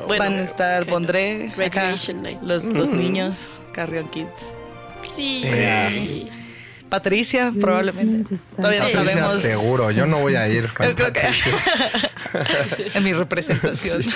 [0.09, 0.89] Bueno, Van a estar of.
[0.89, 2.41] Bondré, acá, night.
[2.43, 4.53] los, los niños, Carrion Kids.
[5.05, 5.43] Sí.
[5.45, 6.29] Eh.
[6.89, 8.35] Patricia, probablemente.
[8.57, 8.87] Todavía no.
[8.87, 9.41] Patricia, sabemos.
[9.41, 10.63] seguro, yo no voy a ir.
[10.73, 11.29] con Yo creo que
[12.95, 14.05] en mi representación.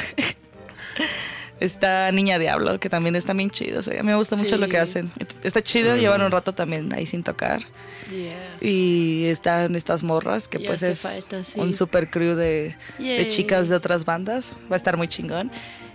[1.60, 3.80] Está Niña Diablo, que también está bien chido.
[3.80, 5.10] o sea, a mí me gusta mucho lo que hacen.
[5.42, 7.60] Está chido, llevan un rato también ahí sin tocar.
[8.10, 8.56] Yeah.
[8.62, 11.60] Y están estas morras, que Y pues es falta, sí.
[11.60, 14.54] un super crew de, de chicas de otras bandas.
[14.72, 15.50] Va a estar muy chingón.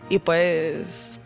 [0.08, 1.20] Y pues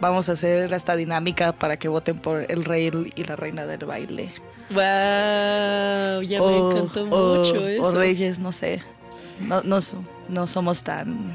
[0.00, 3.84] vamos a hacer esta dinámica para que voten por el rey y la reina del
[3.84, 4.32] baile.
[4.70, 7.90] Wow, ya me o, encantó o- mucho o eso.
[7.98, 8.82] reyes, no sé.
[9.46, 9.78] No, no,
[10.28, 11.30] no somos tan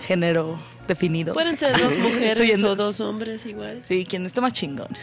[0.00, 0.58] género
[0.88, 1.32] definido.
[1.34, 3.82] Pueden ser dos mujeres Sí, o dos hombres igual.
[3.84, 4.88] Sí, quien esté más chingón.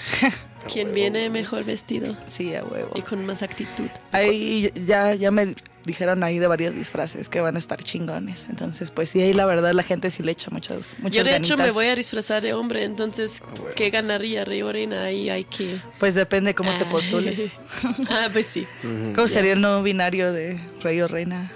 [0.67, 2.89] Quien viene mejor vestido Sí, a huevo.
[2.95, 3.85] y con más actitud.
[4.11, 5.53] Ahí ya, ya me
[5.85, 8.47] dijeron ahí de varios disfraces que van a estar chingones.
[8.49, 11.37] Entonces, pues sí, ahí la verdad la gente sí le echa muchas, muchas Yo de
[11.37, 13.43] hecho me voy a disfrazar de hombre, entonces
[13.75, 15.03] ¿qué ganaría Rey o Reina?
[15.03, 15.77] Ahí hay que...
[15.99, 17.51] Pues depende cómo te postules.
[18.09, 18.65] ah, pues sí.
[19.13, 21.51] ¿Cómo sería el no binario de rey o reina?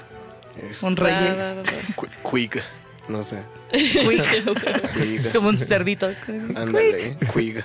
[0.70, 1.12] Este, Un rey.
[1.14, 1.64] va, va, va.
[1.96, 2.62] Qu- Quig.
[3.08, 3.40] No sé.
[5.34, 6.10] Como un cerdito.
[6.56, 7.16] Ándale.
[7.34, 7.64] Quig.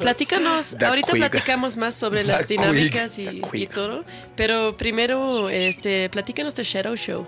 [0.00, 1.30] Platícanos, Da ahorita cuiga.
[1.30, 4.04] platicamos más sobre Da las dinámicas y, y todo,
[4.36, 7.26] pero primero, este, platícanos de Shadow Show.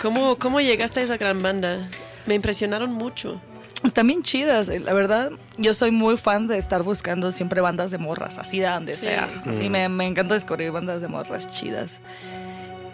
[0.00, 1.78] ¿Cómo, ¿Cómo llegaste a esa gran banda?
[2.26, 3.40] Me impresionaron mucho.
[3.84, 4.68] Están bien chidas.
[4.68, 8.60] eh, La verdad, yo soy muy fan de estar buscando siempre bandas de morras, así
[8.60, 9.02] de donde Sí.
[9.06, 9.28] sea.
[9.58, 12.00] Sí, me, me encanta descubrir bandas de morras chidas.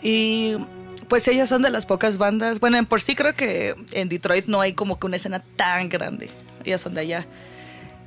[0.02, 0.56] Y
[1.08, 2.60] pues ellas son de las pocas bandas.
[2.60, 5.88] Bueno, en por sí creo que en Detroit no hay como que una escena tan
[5.88, 6.30] grande.
[6.64, 7.26] Ellas son de allá.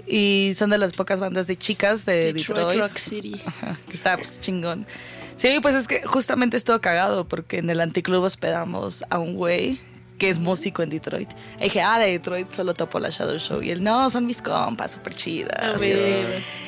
[0.07, 2.79] Y son de las pocas bandas de chicas de Detroit, Detroit.
[2.79, 3.41] Rock City.
[3.45, 4.87] Ajá, que está pues, chingón.
[5.35, 9.79] Sí, pues es que justamente estuvo cagado porque en el anticlub hospedamos a un güey
[10.19, 11.29] que es músico en Detroit.
[11.59, 13.63] Y dije, ah, de Detroit solo topo la Shadow Show.
[13.63, 15.57] Y él, no, son mis compas, súper chidas.
[15.59, 15.89] Ah, así.
[15.91, 16.25] güey.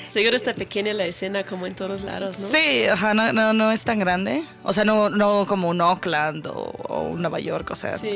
[0.09, 2.47] Seguro está pequeña la escena como en todos lados, ¿no?
[2.47, 4.43] Sí, ajá, no, no, no es tan grande.
[4.63, 8.09] O sea, no, no como un Oakland o, o un Nueva York, o sea, Sí.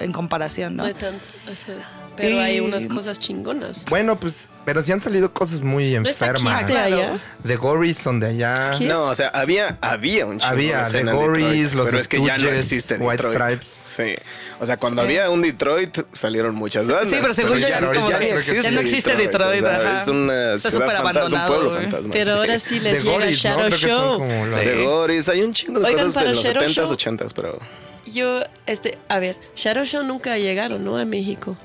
[0.00, 0.82] en comparación, ¿no?
[0.84, 1.74] No hay tanto, o sea,
[2.18, 3.84] pero Y- hay unas cosas chingonas.
[3.88, 6.58] Bueno, pues, pero sí han salido cosas muy ¿No está enfermas.
[6.58, 7.18] Kiss de allá?
[7.46, 8.72] The Gories son de allá.
[8.76, 8.86] ¿Kiss?
[8.88, 12.08] No, o sea, había, había un chingo Había de The Gories, Detroit, los pero es
[12.08, 13.62] que ya no Stooges, existe White Detroit.
[13.62, 13.68] Stripes.
[13.68, 14.14] Sí.
[14.60, 15.06] O sea, cuando Sí.
[15.06, 17.08] había un Detroit salieron muchas bandas.
[17.08, 20.02] Sí, pero según yo ya, ya no, ya existe ya no existe Detroit, o sea,
[20.02, 21.82] es una Está ciudad súper fantasma, un pueblo güey.
[21.82, 22.12] fantasma.
[22.12, 22.30] Pero sí.
[22.32, 23.50] ahora sí les The llega Gories, ¿no?
[23.50, 24.18] Shadow son Show.
[24.18, 27.32] los- The Gories, hay un chingo de Oigan, cosas de los Shadow 70s, Show- 80s,
[27.34, 27.58] pero
[28.06, 30.96] Yo, este, a ver, Shadow Show nunca llegaron, ¿no?
[30.96, 31.56] A México.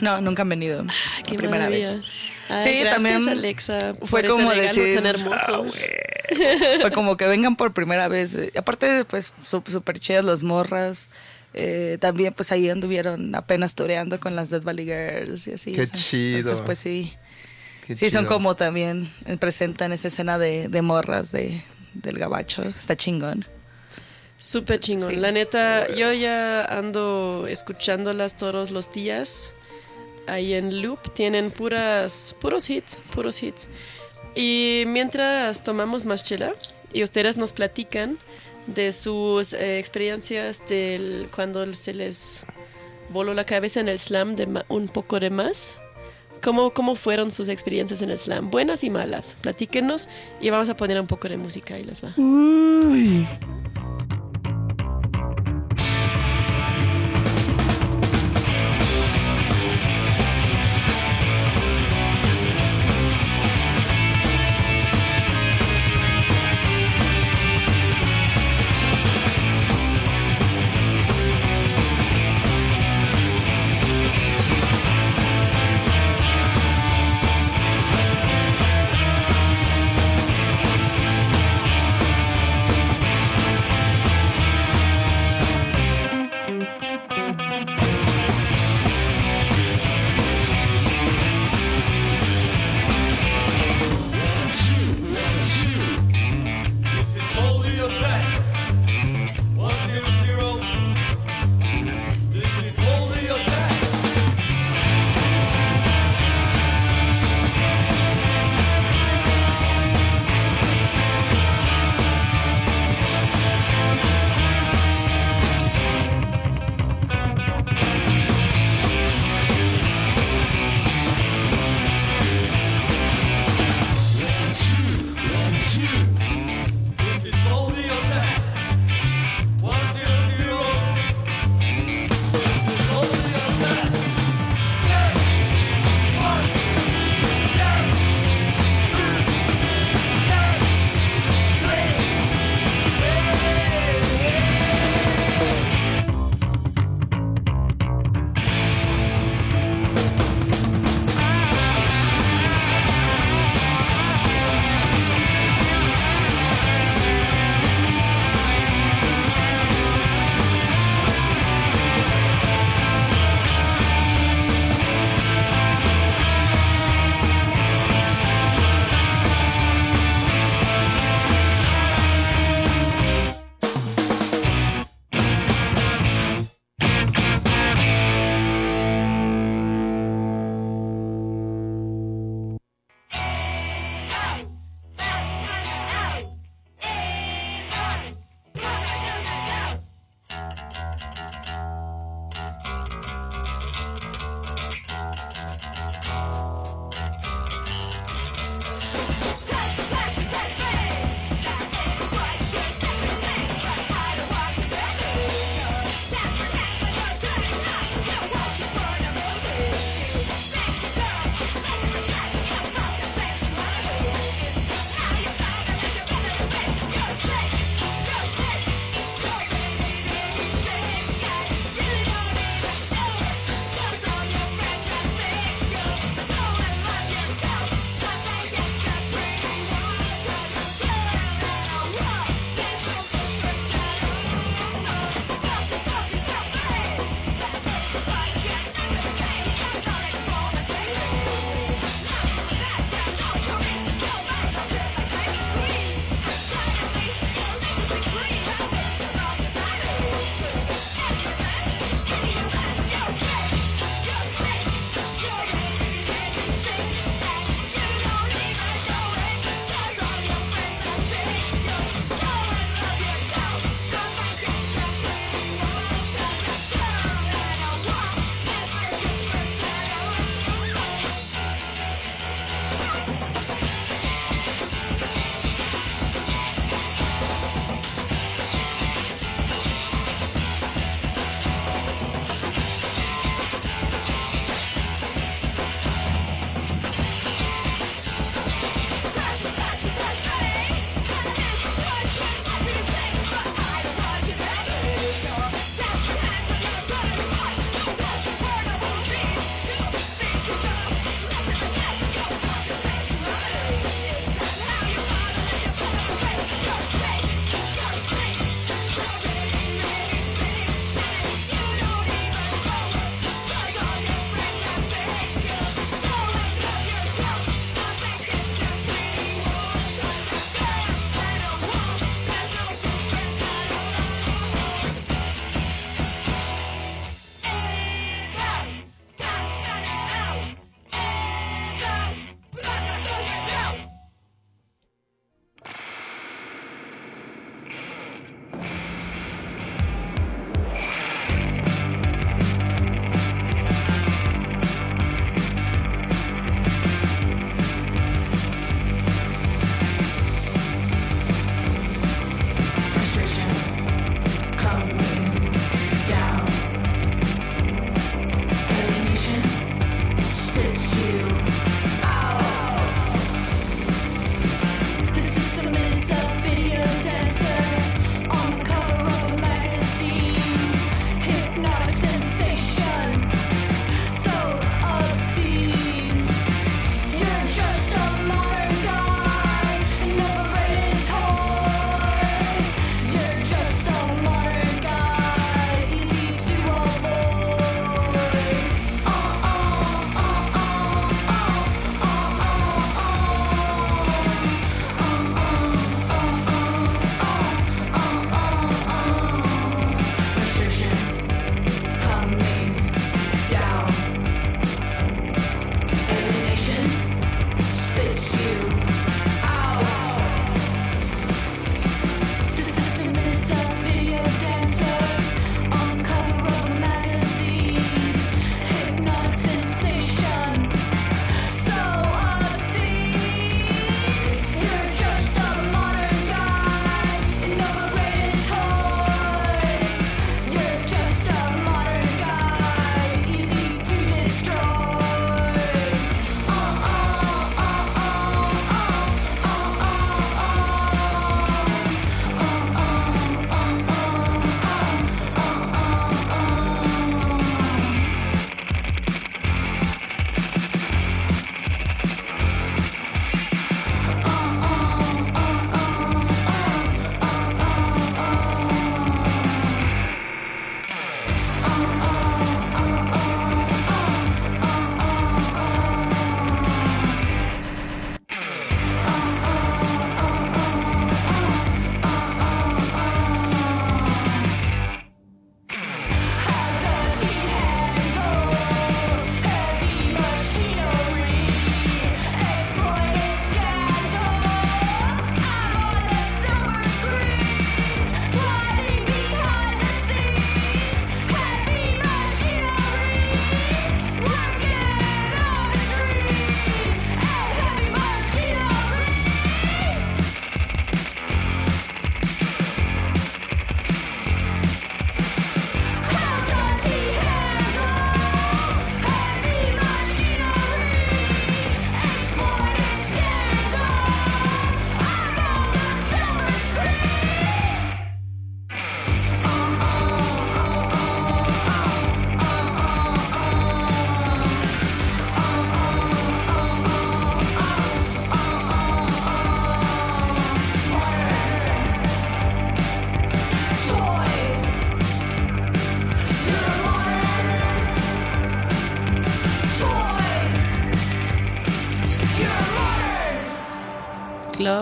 [0.00, 0.84] No, nunca han venido.
[0.88, 1.96] Ah, la qué primera maravilla.
[1.96, 2.06] vez.
[2.48, 5.66] Ay, Sí, gracias, también Alexa, fue por como ese decir, tan hermoso.
[6.80, 8.34] Fue como que vengan por primera vez.
[8.34, 11.08] Eh, Aparte, pues, su- súper chidas las morras.
[11.54, 15.72] Eh, también, pues, ahí anduvieron apenas toreando con las Dead Valley Girls y así.
[15.72, 16.38] Qué chido.
[16.38, 17.14] Entonces, pues, sí.
[17.86, 21.62] Qué sí, son como también eh, presentan esa escena de, de morras de,
[21.94, 22.62] del gabacho.
[22.64, 23.46] Está chingón.
[24.38, 25.10] Súper chingón.
[25.10, 25.16] Sí.
[25.16, 29.54] La neta, yo ya ando escuchándolas todos los días.
[30.26, 33.68] Ahí en Loop tienen puras, puros hits, puros hits.
[34.34, 36.54] Y mientras tomamos más chela
[36.92, 38.18] y ustedes nos platican
[38.66, 42.44] de sus eh, experiencias del cuando se les
[43.10, 45.80] voló la cabeza en el slam de un poco de más.
[46.42, 48.50] ¿Cómo, ¿Cómo fueron sus experiencias en el slam?
[48.50, 49.36] Buenas y malas.
[49.40, 50.08] Platíquenos
[50.40, 52.12] y vamos a poner un poco de música y les va.
[52.18, 53.26] Uy.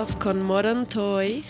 [0.02, 1.44] Glove con Modern Toy.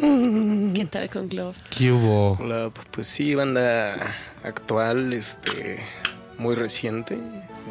[0.00, 1.54] ¿Qué tal con Glove?
[1.70, 2.36] ¿Qué hubo?
[2.44, 3.94] La- pues sí, banda
[4.42, 5.78] actual, este,
[6.38, 7.16] muy reciente,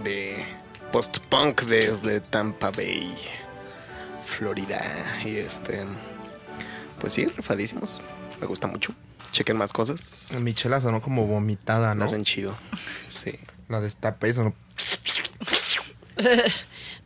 [0.06, 0.46] de
[0.94, 3.14] post-punk desde Tampa Bay,
[4.26, 4.82] Florida.
[5.26, 5.84] Y este,
[7.02, 8.00] pues sí, rifadísimos.
[8.40, 8.94] Me gusta mucho.
[9.32, 10.30] Chequen más cosas.
[10.40, 12.06] Mi chela sonó como vomitada, La ¿no?
[12.06, 12.58] hacen chido.
[13.10, 13.38] Sí.
[13.68, 14.54] La destapé sonó...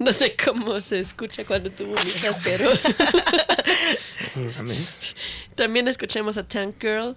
[0.06, 2.70] No sé cómo se escucha cuando tú vomitas, pero
[5.56, 7.16] también escuchamos a Tank Girl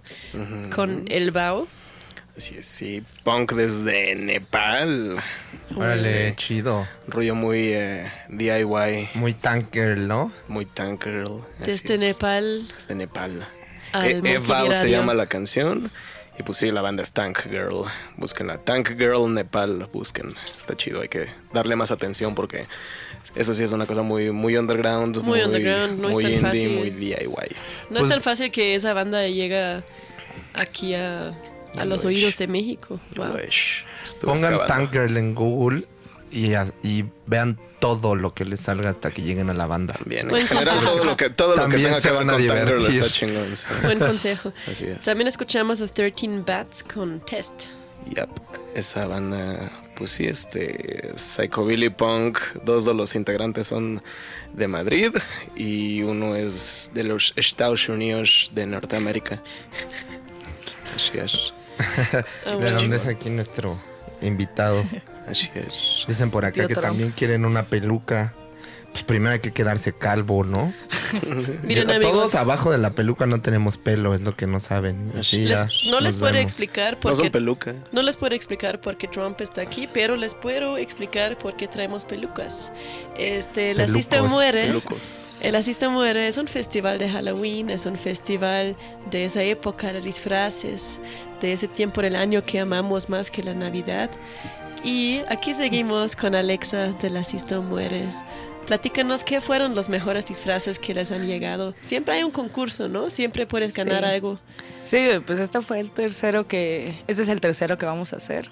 [0.73, 1.67] con El Bao.
[2.37, 3.01] Así es, sí.
[3.23, 5.17] Punk desde Nepal.
[5.75, 6.85] Órale, chido.
[7.07, 10.31] Rollo muy eh, DIY, Muy tanker, ¿no?
[10.49, 11.43] muy tank girl.
[11.61, 11.99] así Desde es.
[12.01, 12.67] Nepal.
[12.75, 13.47] Desde Nepal.
[13.93, 15.89] Al E- se llama la canción.
[16.37, 17.85] Y pues sí, la banda es Tank Girl.
[18.17, 18.57] Búsquenla.
[18.57, 19.87] Tank Girl Nepal.
[19.93, 20.35] Busquen.
[20.57, 21.01] Está chido.
[21.01, 22.65] Hay que darle más atención porque
[23.35, 25.17] eso sí es una cosa muy, muy underground.
[25.23, 26.77] Muy underground, no es muy tan indie, fácil.
[26.77, 27.55] muy DIY.
[27.89, 29.83] No es tan fácil que esa banda llega
[30.53, 31.31] aquí a, a
[31.79, 32.17] No los lo es.
[32.17, 32.99] oídos de México.
[33.15, 33.33] No Wow.
[33.33, 33.55] lo es.
[34.03, 34.73] Estuve Pongan excavando.
[34.91, 35.85] Tanker en Google
[36.31, 39.95] y, y vean todo lo que les salga hasta que lleguen a la banda.
[40.05, 40.91] Bien, en Buen general consejo.
[40.95, 42.99] todo lo que, todo lo que También tenga que ver con divertir.
[43.01, 43.55] está chingón.
[43.57, 43.67] sí.
[43.83, 44.53] Buen consejo.
[44.71, 45.01] Así es.
[45.01, 47.53] También escuchamos a 13 Bats con Test.
[48.15, 48.29] Yep,
[48.75, 54.03] esa banda, pues sí, este, Psychobilly Punk, dos de los integrantes son
[54.53, 55.11] de Madrid
[55.55, 59.41] y uno es de los Estados Unidos de Norteamérica.
[60.95, 62.77] Así es, Ah, ¿De bueno.
[62.79, 63.77] dónde es aquí nuestro
[64.21, 64.83] invitado?
[65.27, 66.05] así es.
[66.07, 66.87] Dicen por acá Tío que Trump.
[66.87, 68.33] también quieren una peluca.
[68.91, 70.71] Pues primero hay que quedarse calvo, ¿no?
[71.63, 72.13] Miren, Yo- amigos.
[72.13, 75.11] Todos abajo de la peluca no tenemos pelo, es lo que no saben.
[75.19, 76.49] Así Les- ya no les puedo vemos.
[76.49, 77.75] explicar por qué peluca.
[77.91, 81.67] No les puedo explicar por qué Trump está aquí, pero les puedo explicar por qué
[81.67, 82.71] traemos pelucas.
[83.17, 84.67] Este, el Pelucos, Asista Muere.
[84.67, 85.27] Pelucos.
[85.41, 88.77] El Asista Muere es un festival de Halloween, es un festival
[89.11, 91.01] de esa época de disfraces,
[91.41, 94.09] de ese tiempo del año que amamos más que la Navidad.
[94.85, 98.05] Y aquí seguimos con Alexa del Asista Muere.
[98.67, 101.73] Platícanos qué fueron los mejores disfraces que les han llegado.
[101.81, 103.09] Siempre hay un concurso, ¿no?
[103.09, 104.09] Siempre puedes ganar Sí.
[104.09, 104.39] algo.
[104.83, 106.99] Sí, pues este fue el tercero que.
[107.07, 108.51] Este es el tercero que vamos a hacer.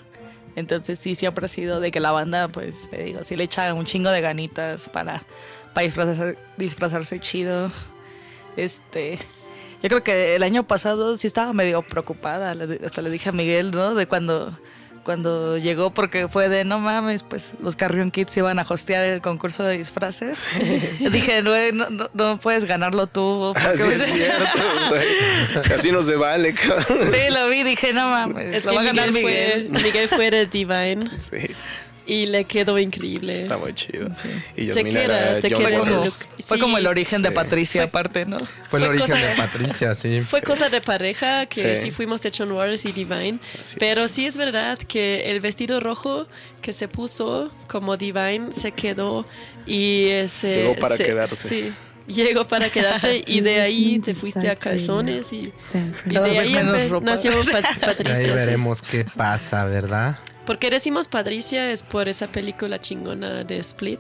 [0.56, 3.74] Entonces sí, siempre ha sido de que la banda, pues, te digo, sí le echa
[3.74, 5.24] un chingo de ganitas para,
[5.74, 7.72] para disfrazarse, disfrazarse chido.
[8.58, 9.18] Este.
[9.82, 12.56] Yo creo que el año pasado sí estaba medio preocupada.
[12.86, 13.94] Hasta le dije a Miguel, ¿no?
[13.96, 14.58] De cuando,
[15.04, 19.22] cuando llegó, porque fue de no mames, pues los Carrion Kids iban a hostear el
[19.22, 20.46] concurso de disfraces.
[21.12, 23.52] Dije, "Güey, no, no, no puedes ganarlo tú.
[23.54, 25.08] porque- Así es cierto, güey.
[25.76, 27.12] Así no se vale, cabrón.
[27.12, 29.70] Sí, lo vi, dije, no mames, Es lo que va a ganar Miguel, Miguel.
[29.72, 31.54] Fue, Miguel fue de Divine Sí,
[32.06, 33.34] y le quedó increíble.
[33.34, 34.10] está muy chido.
[34.56, 36.28] Y Te Yasmina queda, era te John queda ese Waters.
[36.38, 36.44] look.
[36.46, 37.36] Fue Sí, como el origen de sí.
[37.36, 38.38] Patricia, aparte, ¿no?
[38.70, 40.22] Fue el origen cosa- de Patricia, sí.
[40.30, 41.92] Fue cosa de pareja que sí, Sí.
[41.92, 43.38] fuimos de John Waters y Divine.
[43.64, 44.12] Así pero es.
[44.12, 46.28] sí es verdad que el vestido rojo
[46.62, 49.26] que se puso como Divine se quedó
[49.66, 50.64] y ese.
[50.64, 51.48] Llegó para se- quedarse.
[51.48, 51.74] Sí.
[52.06, 55.54] Llegó para quedarse y de ahí te fuiste a calzones y,
[56.06, 57.06] y de ahí Menos empe- ropa.
[57.06, 58.14] nació Pat- Y Patricia.
[58.16, 58.30] ahí sí.
[58.30, 60.18] veremos qué pasa, ¿verdad?
[60.46, 64.00] Porque decimos Patricia es por esa película chingona de Split.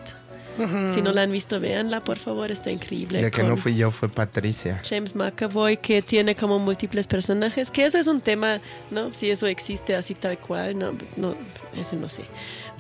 [0.93, 3.19] Si no la han visto, véanla, por favor, está increíble.
[3.21, 4.79] Ya que con no fui yo, fue Patricia.
[4.87, 8.59] James McAvoy, que tiene como múltiples personajes, que eso es un tema,
[8.91, 9.13] ¿no?
[9.15, 11.35] Si eso existe así tal cual, no, no,
[11.75, 12.23] eso no sé.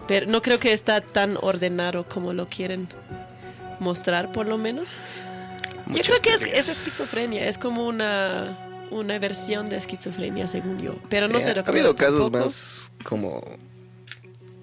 [0.07, 2.87] Pero no creo que está tan ordenado como lo quieren
[3.79, 4.97] mostrar, por lo menos.
[5.87, 8.55] Yo creo que es, es esquizofrenia, es como una,
[8.93, 10.95] una versión de esquizofrenia, según yo.
[11.09, 13.41] Pero Sí, no sé Ha lo que habido casos más como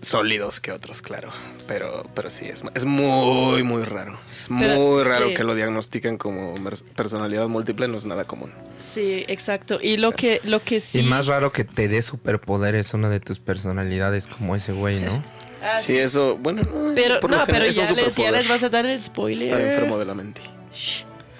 [0.02, 1.30] sólidos que otros, claro.
[1.66, 4.18] Pero, pero sí, es, es muy, muy raro.
[4.36, 5.08] Es Pero muy sí.
[5.08, 6.54] raro que lo diagnostiquen como
[6.96, 8.52] personalidad múltiple, no es nada común.
[8.78, 9.78] Sí, exacto.
[9.80, 11.00] Y lo que, lo que sí.
[11.00, 15.22] Y más raro que te dé superpoderes una de tus personalidades como ese güey, ¿no?
[15.62, 16.94] Ah, sí, eso, bueno, no.
[16.94, 19.44] Pero, no, pero ya les, ya les vas a dar el spoiler.
[19.44, 20.40] Estar enfermo de la mente.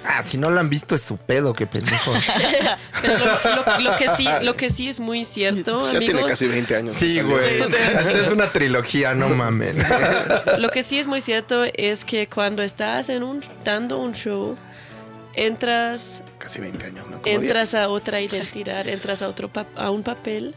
[0.05, 2.12] Ah, si no lo han visto es su pedo, qué pendejo.
[3.03, 6.30] Pero lo, lo- lo que sí, lo que sí es muy cierto, Ya tiene amigos.
[6.30, 6.94] casi 20 años.
[6.94, 7.61] Sí, güey.
[8.11, 9.78] Es una trilogía, no mames.
[10.59, 14.57] Lo que sí es muy cierto es que cuando estás en un, dando un show,
[15.34, 17.20] entras, Casi 20 años, ¿no?
[17.20, 17.82] Como entras 10.
[17.82, 20.55] a otra identidad, entras a otro pa- a un papel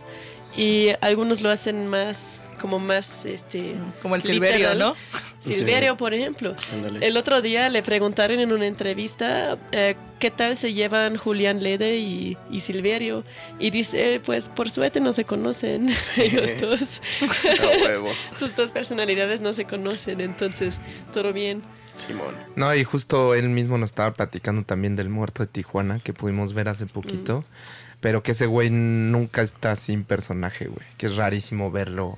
[0.55, 4.79] y algunos lo hacen más como más este Como el Silverio, literal.
[4.79, 4.95] ¿no?
[5.41, 6.55] Silverio, por ejemplo.
[6.71, 7.05] Ándale.
[7.05, 11.97] El otro día le preguntaron en una entrevista eh, qué tal se llevan Julián Lede
[11.97, 13.25] y, y Silverio.
[13.59, 17.01] Y dice, pues por suerte no se conocen ellos dos.
[18.39, 20.79] Sus dos personalidades no se conocen, entonces
[21.11, 21.63] todo bien.
[21.95, 22.33] Simón.
[22.55, 26.53] No, y justo él mismo nos estaba platicando también del muerto de Tijuana que pudimos
[26.53, 27.43] ver hace poquito.
[27.99, 30.85] Pero que ese güey nunca está sin personaje, güey.
[30.97, 32.17] Que es rarísimo verlo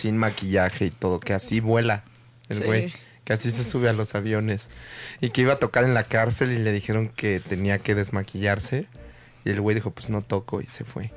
[0.00, 1.20] sin maquillaje y todo.
[1.20, 2.02] Que así vuela
[2.48, 2.64] el Sí.
[2.64, 2.92] güey.
[3.24, 4.70] Que así se sube a los aviones.
[5.20, 8.86] Y que iba a tocar en la cárcel y le dijeron que tenía que desmaquillarse.
[9.44, 11.12] Y el güey dijo, pues no toco y se fue.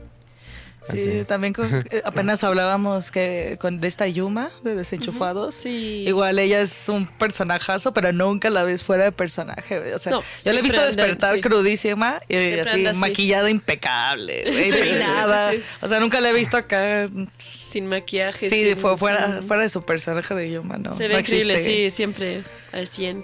[0.84, 1.24] Sí, Así.
[1.26, 5.56] también con- eh, apenas hablábamos que con de esta Yuma de Desenchufados.
[5.56, 6.04] Sí.
[6.08, 9.94] Igual ella es un personajazo, pero nunca la ves fuera de personaje.
[9.94, 11.42] O sea, No, yo la he visto anda- despertar sí.
[11.42, 15.52] crudísima y Siempre así, maquillada impecable, peinada.
[15.52, 15.62] sí.
[15.82, 17.06] O sea, nunca la he visto acá.
[17.38, 18.50] Sin maquillaje.
[18.50, 20.96] Sí, sin- fue fuera, sin- fuera de su personaje de Yuma, ¿no?
[20.98, 23.24] Se ve No increíble, sí, siempre al 100.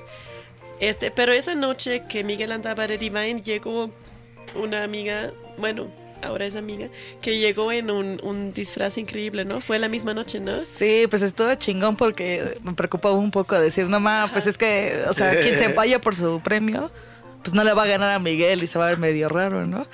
[0.79, 3.91] Este, pero esa noche que Miguel andaba de Divine, llegó
[4.55, 5.91] una amiga, bueno,
[6.21, 6.89] ahora es amiga,
[7.21, 9.61] que llegó en un, un disfraz increíble, ¿no?
[9.61, 10.51] Fue la misma noche, ¿no?
[10.53, 15.03] Sí, pues estuvo chingón porque me preocupaba un poco decir, no ma, pues es que,
[15.07, 16.91] o sea, quien se vaya por su premio,
[17.43, 19.65] pues no le va a ganar a Miguel y se va a ver medio raro,
[19.65, 19.87] ¿no?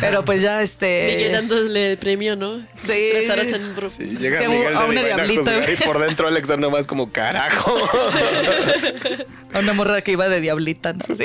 [0.00, 1.06] Pero pues ya este...
[1.16, 2.58] Miguel dándole el premio, ¿no?
[2.76, 3.10] Sí.
[3.28, 5.60] Tan Sí, llega Sí, Miguel a una diablita.
[5.72, 7.74] y por dentro Alex nomás como carajo.
[9.52, 11.04] A una morra que iba de diablita, ¿no?
[11.16, 11.24] Sí.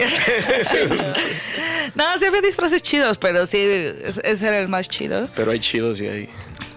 [1.96, 5.30] no, sí había disfraces chidos, pero sí, es- ese era el más chido.
[5.36, 6.30] Pero hay chidos y hay.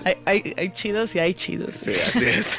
[0.04, 1.74] Hay, hay, hay chidos y hay chidos.
[1.74, 2.58] Sí, así es.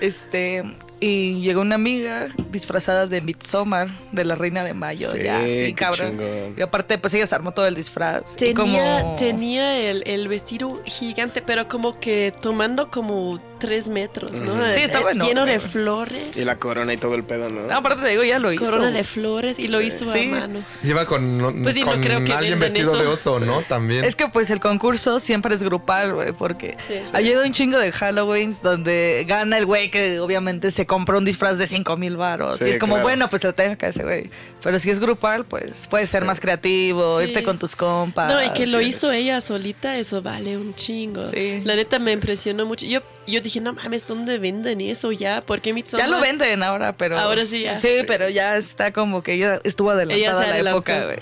[0.00, 0.64] Este,
[1.00, 5.72] y llegó una amiga disfrazada de Midsommar, de la reina de mayo, Sí, ya, sí,
[5.72, 6.10] cabrón.
[6.18, 6.54] chingón.
[6.56, 8.34] Y aparte, pues ella se armó todo el disfraz.
[8.34, 9.16] y Tenía, como...
[9.16, 14.70] tenía el, el vestido gigante, pero como que tomando como tres metros, ¿no?
[14.72, 15.52] Sí, estaba Eh, Lleno enorme.
[15.52, 16.36] de flores.
[16.36, 17.66] Y la corona y todo el pedo, ¿no?
[17.66, 18.64] No, aparte te digo, ya lo hizo.
[18.64, 19.86] corona de flores y lo Sí.
[19.86, 20.28] hizo Sí.
[20.28, 20.64] a mano.
[20.82, 23.00] Iba con, Pues sí, no con creo que alguien vestido eso.
[23.02, 23.62] de oso, ¿no?
[23.62, 24.04] También.
[24.04, 26.76] Es que pues el concurso siempre es grupal, güey, porque
[27.12, 31.24] ha ido un chingo de Halloween donde gana el güey que obviamente se compró un
[31.24, 32.56] disfraz de 5 mil baros.
[32.56, 33.02] Sí, y es como, claro.
[33.04, 34.30] bueno, pues lo tengo que hacer, güey.
[34.62, 37.26] Pero si es grupal, pues puedes ser más creativo, Sí.
[37.28, 38.30] irte con tus compas.
[38.30, 41.28] No, y que lo hizo ella solita, eso vale un chingo.
[41.28, 41.60] Sí.
[41.64, 42.86] La neta me impresionó mucho.
[42.86, 45.40] Yo, yo dije, no mames, ¿dónde venden eso ya?
[45.44, 46.06] Porque Midsommar...
[46.06, 47.18] Ya lo venden ahora, pero.
[47.18, 47.74] Ahora sí, ya.
[47.76, 50.76] Sí, pero ya está como que ya estuvo adelantada Ella la adelantó.
[50.92, 51.18] época, güey.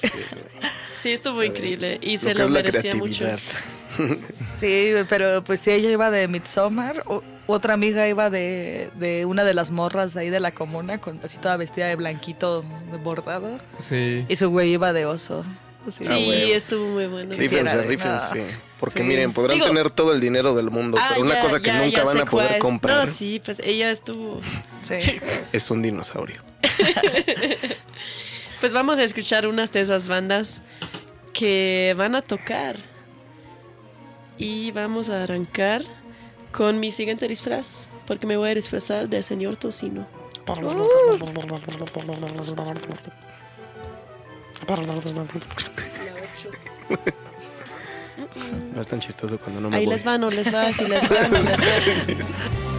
[0.90, 3.24] Sí, estuvo increíble y se Lo que lo, es la merecía mucho.
[4.60, 7.02] Sí, pero pues sí, ella iba de Midsommar.
[7.46, 11.18] otra amiga iba de, de una de las morras de ahí de la comuna, con
[11.24, 12.62] así toda vestida de blanquito
[12.92, 13.58] de bordado.
[13.78, 14.24] Sí.
[14.28, 15.44] Y su güey iba de oso.
[15.90, 16.04] Sí.
[16.04, 17.34] Sí, Ah, estuvo muy bueno.
[17.34, 18.34] Rífense, rífense.
[18.36, 18.67] no.
[18.80, 19.08] Porque Sí.
[19.08, 21.66] miren, podrán Digo- tener todo el dinero del mundo, Ah, pero una ya, cosa que
[21.66, 22.58] ya, nunca ya van a poder cuál.
[22.60, 24.40] comprar No, sí, pues ella estuvo.
[24.82, 24.94] Sí.
[25.52, 26.42] es un dinosaurio.
[28.60, 30.62] Pues vamos a escuchar unas de esas bandas
[31.32, 32.74] que van a tocar.
[34.36, 35.82] Y vamos a arrancar
[36.50, 40.08] con mi siguiente disfraz, porque me voy a disfrazar de señor Tocino.
[48.74, 49.94] No es tan chistoso cuando no me Ahí voy.
[49.94, 51.56] les va, no les va, si les va, no les va.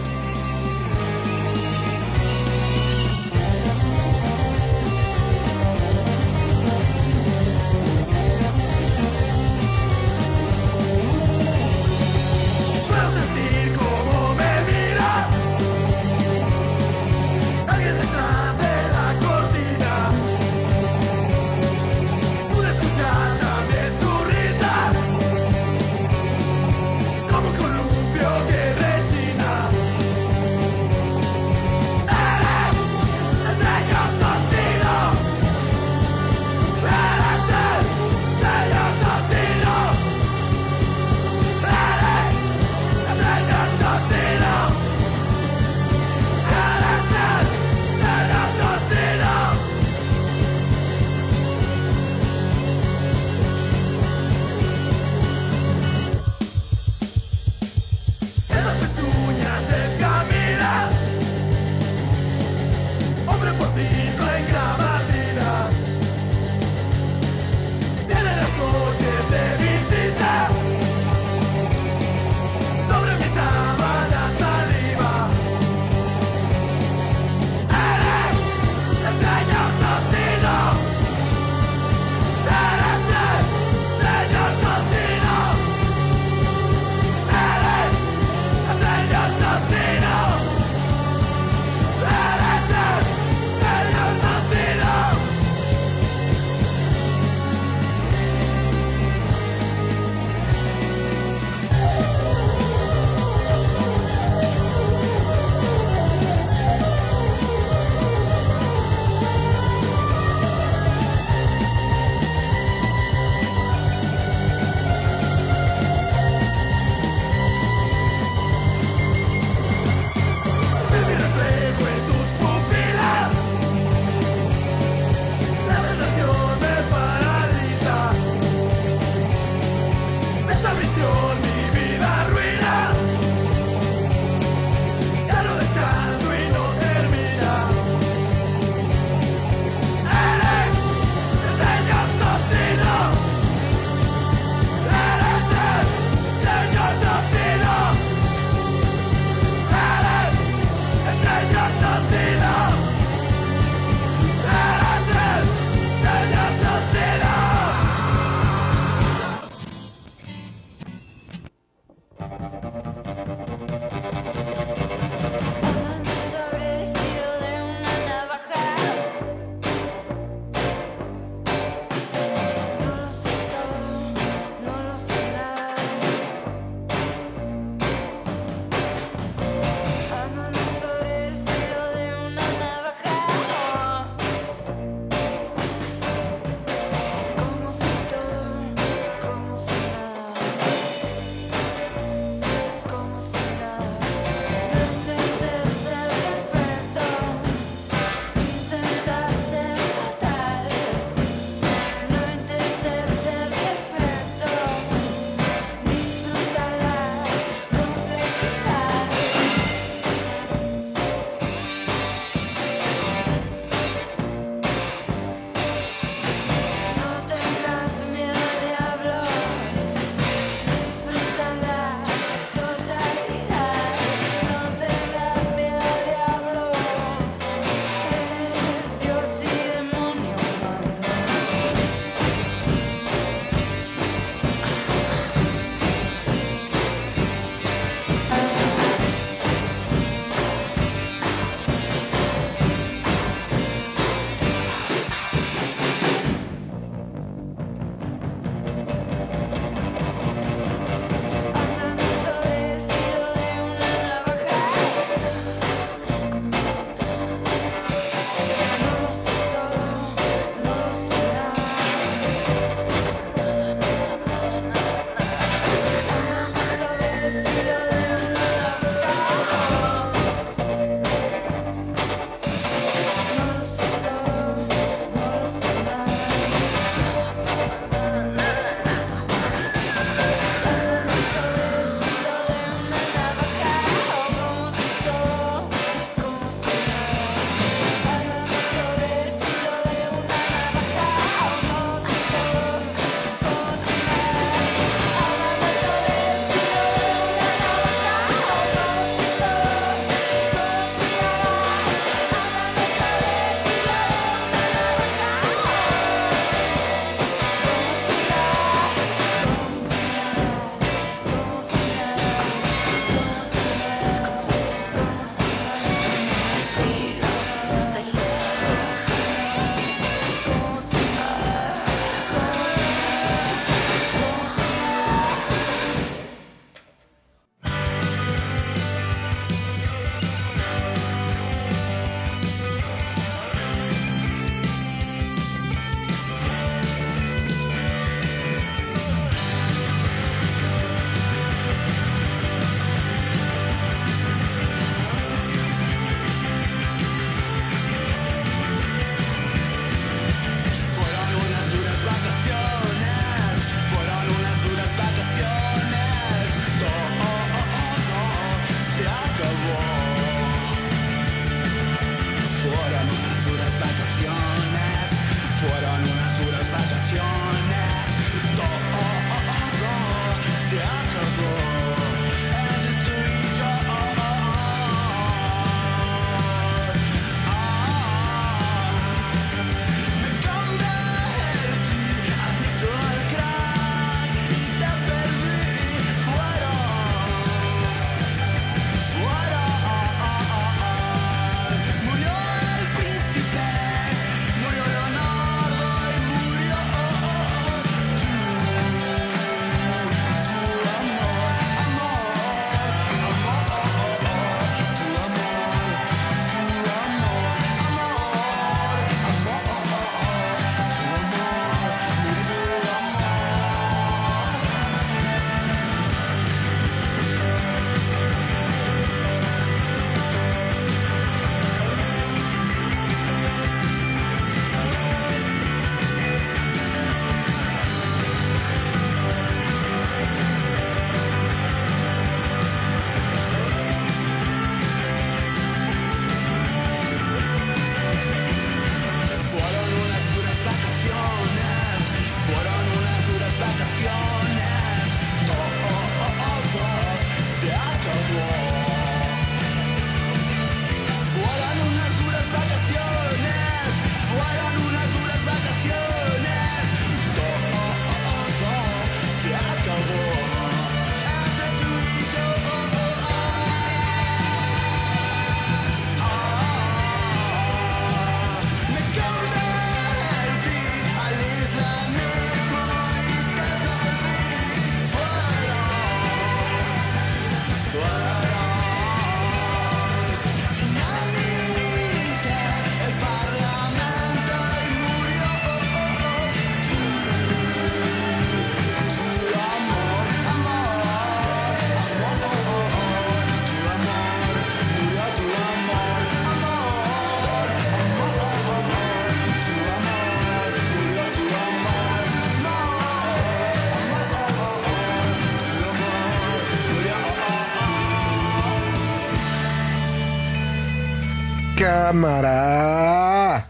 [512.10, 513.66] cámara.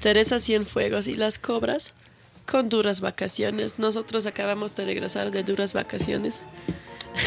[0.00, 1.94] Teresa Cienfuegos y las Cobras
[2.46, 3.78] con duras vacaciones.
[3.78, 6.42] Nosotros acabamos de regresar de duras vacaciones.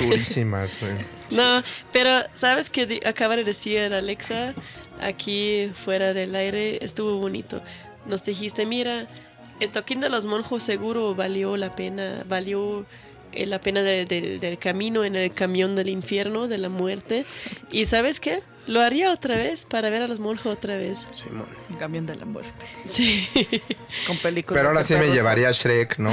[0.02, 0.94] Durísimas, güey.
[1.38, 1.62] No,
[1.94, 4.54] pero ¿sabes qué di- acaba de decir Alexa?
[5.02, 7.62] Aquí fuera del aire estuvo bonito.
[8.06, 9.08] Nos dijiste, mira,
[9.60, 12.86] el toquín de los monjos seguro valió la pena, valió
[13.34, 17.26] eh, la pena de- de- del camino en el camión del infierno, de la muerte.
[17.72, 18.42] Y ¿sabes qué?
[18.68, 21.08] Lo haría otra vez para ver a los monjos otra vez.
[21.12, 21.48] Simón.
[21.80, 22.66] Camión de la muerte.
[22.86, 23.28] Sí.
[24.06, 24.60] Con películas.
[24.60, 26.10] Pero ahora sí me llevaría a Shrek, ¿no?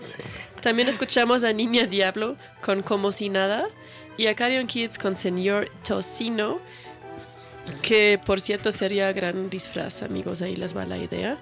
[0.60, 3.66] También escuchamos a Niña Diablo con Como si nada
[4.18, 6.60] y a Carrion Kids con Señor Tocino,
[7.82, 11.38] que por cierto sería gran disfraz, amigos, ahí les va la idea.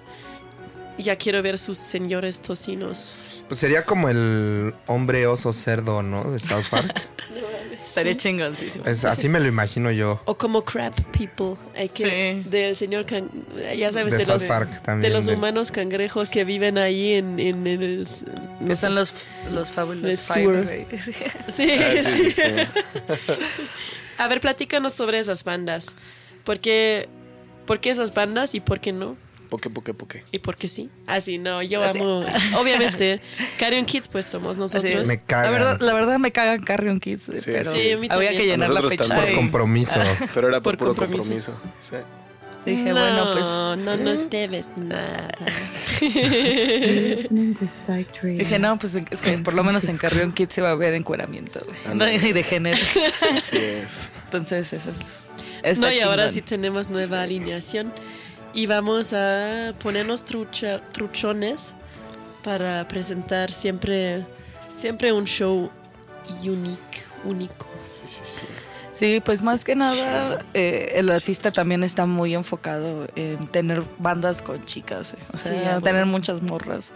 [0.97, 3.15] Ya quiero ver sus señores tocinos.
[3.49, 6.31] Pues sería como el hombre oso cerdo, ¿no?
[6.31, 7.07] De South Park.
[7.95, 8.85] Estaría chingoncísimo.
[8.85, 10.21] Es, así me lo imagino yo.
[10.25, 12.49] O como Crab People, hay que Sí.
[12.49, 13.29] del señor can-
[13.77, 17.13] ya sabes De de, los Park de también, los de- humanos cangrejos que viven ahí
[17.13, 18.05] en, en el
[18.59, 18.81] no Que sé.
[18.81, 19.13] son los,
[19.53, 19.85] los Five,
[20.63, 20.85] güey.
[21.47, 22.31] Sí, Ah, sí, sí.
[22.31, 22.41] sí, sí.
[24.17, 25.95] A ver, platícanos sobre esas bandas.
[26.43, 27.09] ¿Por qué,
[27.65, 29.17] por qué esas bandas y por qué no?
[29.55, 30.23] Poque, poque, poque.
[30.33, 30.89] ¿Y por qué sí?
[31.07, 31.97] Así, no, yo Así.
[31.99, 32.25] amo.
[32.59, 33.21] Obviamente,
[33.57, 35.07] Carrion Kids, pues somos nosotros.
[35.07, 35.51] Me La cagan.
[35.53, 38.69] verdad, la verdad me cagan Carrion Kids, Sí, pero sí, a mí había que llenar
[38.69, 39.07] la fecha.
[39.07, 39.27] también.
[39.27, 39.97] Por compromiso.
[40.33, 41.53] Pero era por, Por puro compromiso.
[41.53, 42.05] compromiso.
[42.65, 42.69] Sí.
[42.71, 43.45] dije, no, bueno, pues
[43.85, 45.29] No nos debes nada.
[48.37, 51.65] Dije, no, pues que por lo menos en Carrion Kids se va a ver encueramiento.
[52.21, 52.77] Y de género.
[53.37, 54.09] Así es.
[54.25, 54.97] Entonces, eso es.
[55.63, 56.33] está no, y ahora chingón.
[56.33, 57.93] sí tenemos nueva alineación.
[58.55, 61.73] Y vamos a ponernos trucha- truchones
[62.43, 64.25] para presentar siempre,
[64.73, 65.69] siempre un show
[66.41, 67.67] unique, único.
[68.05, 68.45] Sí, sí, sí.
[68.93, 74.41] Sí, pues más que nada, eh, el artista también está muy enfocado en tener bandas
[74.41, 75.17] con chicas, eh.
[75.33, 76.93] o sea, Sí, tener muchas morras.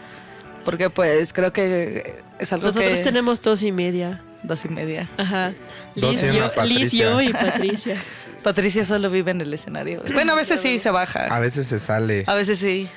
[0.64, 3.04] Porque pues creo que es algo Nosotros que...
[3.04, 4.24] tenemos dos y media.
[4.44, 5.10] Dos y media.
[5.18, 5.54] Ajá.
[5.96, 7.04] Liz, yo, Liz, Patricia.
[7.04, 7.96] yo y Patricia.
[8.44, 10.02] Patricia solo vive en el escenario.
[10.14, 11.26] Bueno, a veces sí se baja.
[11.26, 12.24] A veces se sale.
[12.28, 12.88] A veces sí.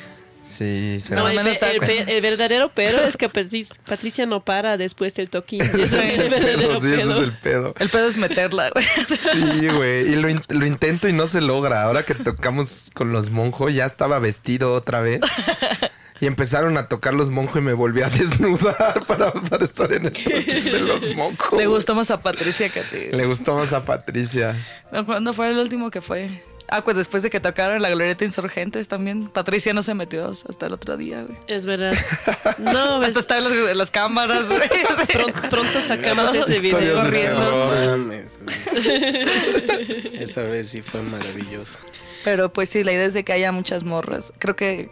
[0.44, 5.14] Sí, se No, el, el el verdadero pero es que Patric- Patricia no para después
[5.14, 5.62] del toquín.
[5.78, 7.20] Ese es el verdadero sí, ese pedo.
[7.20, 7.74] es el pedo.
[7.78, 8.84] El pedo es meterla, güey.
[9.32, 10.12] Sí, güey.
[10.12, 11.84] Y lo, in- lo intento y no se logra.
[11.84, 15.20] Ahora que tocamos con los monjos, ya estaba vestido otra vez.
[16.22, 20.06] Y empezaron a tocar los monjos y me volví a desnudar para, para estar en
[20.06, 21.58] el de los monjos.
[21.58, 23.08] Le gustó más a Patricia que a ti.
[23.10, 24.54] Le gustó más a Patricia.
[24.92, 26.30] No, ¿Cuándo fue el último que fue?
[26.68, 29.30] Ah, pues después de que tocaron la Glorieta Insurgentes también.
[29.30, 31.36] Patricia no se metió hasta el otro día, güey.
[31.48, 31.92] Es verdad.
[32.58, 34.60] No, ves, Hasta estaba en las, las cámaras, güey.
[35.50, 36.78] pronto sacamos ese video.
[36.78, 37.50] de corriendo.
[37.50, 38.38] No mames.
[38.70, 40.22] güey.
[40.22, 41.78] Esa vez sí fue maravilloso.
[42.22, 44.32] Pero pues sí, la idea es de que haya muchas morras.
[44.38, 44.88] Creo que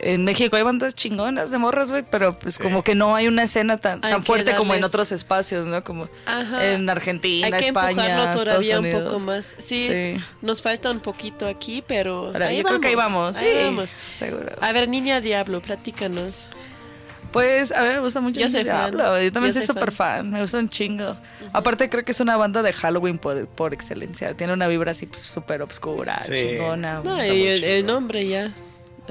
[0.00, 3.42] en México hay bandas chingonas de morras, güey, pero pues como que no hay una
[3.42, 5.82] escena tan, tan fuerte como en otros espacios, ¿no?
[5.82, 6.64] Como Ajá.
[6.72, 7.94] en Argentina, Hay que España,
[8.30, 9.02] todavía Estados un Unidos.
[9.12, 9.54] poco más.
[9.58, 10.22] Sí, Sí.
[10.42, 13.94] nos falta un poquito aquí, pero ahí yo creo que ahí vamos, ahí sí, vamos.
[14.14, 14.52] seguro.
[14.60, 16.46] A ver, Niña Diablo, platícanos.
[17.32, 18.90] Pues a mí me gusta mucho Yo el soy fan.
[18.92, 19.20] Diablo.
[19.22, 20.30] Yo también Yo soy súper fan.
[20.30, 21.14] Me gusta un chingo.
[21.52, 24.32] Aparte creo que es una banda de Halloween por, por excelencia.
[24.34, 26.34] Tiene una vibra así pues, súper obscura, Sí.
[26.36, 27.02] chingona.
[27.04, 28.50] No, y el nombre ya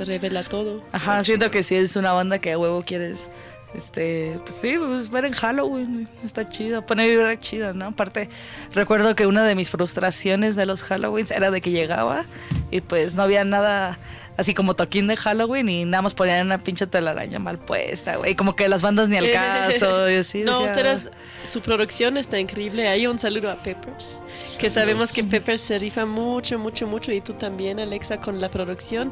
[0.06, 0.84] revela todo.
[0.91, 3.30] Ajá, siento que sí es una banda que a huevo quieres,
[3.74, 7.88] este, pues sí, pues ver en Halloween, está chido, pone vibra chida, ¿no?
[7.88, 8.30] Aparte,
[8.74, 12.26] recuerdo que una de mis frustraciones de los Halloweens era de que llegaba
[12.72, 14.00] y pues no había nada
[14.38, 18.35] así como toquín de Halloween y nada más ponían una pinche telaraña mal puesta, güey,
[18.35, 20.43] como que las bandas ni al caso y así.
[20.43, 21.11] no, decía, ustedes,
[21.43, 22.88] su producción está increíble.
[22.88, 24.19] Hay un saludo a Peppers,
[24.59, 28.49] que sabemos que Peppers se rifa mucho, mucho, mucho, y tú también, Alexa, con la
[28.49, 29.11] producción.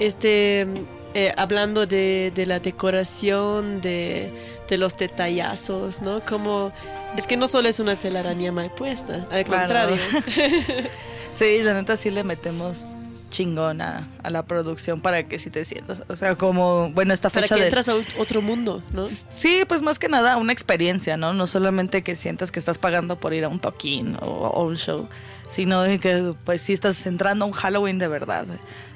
[0.00, 0.66] Este,
[1.14, 4.32] eh, hablando de, de la decoración, de,
[4.68, 6.24] de los detallazos, ¿no?
[6.24, 6.72] Como,
[7.16, 9.90] es que no solo es una telaraña mal puesta, al Claro.
[9.90, 9.96] contrario.
[11.34, 12.84] Sí, la neta sí le metemos
[13.32, 17.42] chingona a la producción para que sí te sientas, o sea, como, bueno, esta Para
[17.42, 17.66] fecha que de...
[17.68, 19.02] entras a ot- otro mundo, ¿no?
[19.04, 21.32] Sí, pues más que nada una experiencia, ¿no?
[21.32, 24.76] No solamente que sientas que estás pagando por ir a un toquín o, o un
[24.76, 25.08] show,
[25.48, 28.46] sino de que pues sí estás entrando a un Halloween de verdad.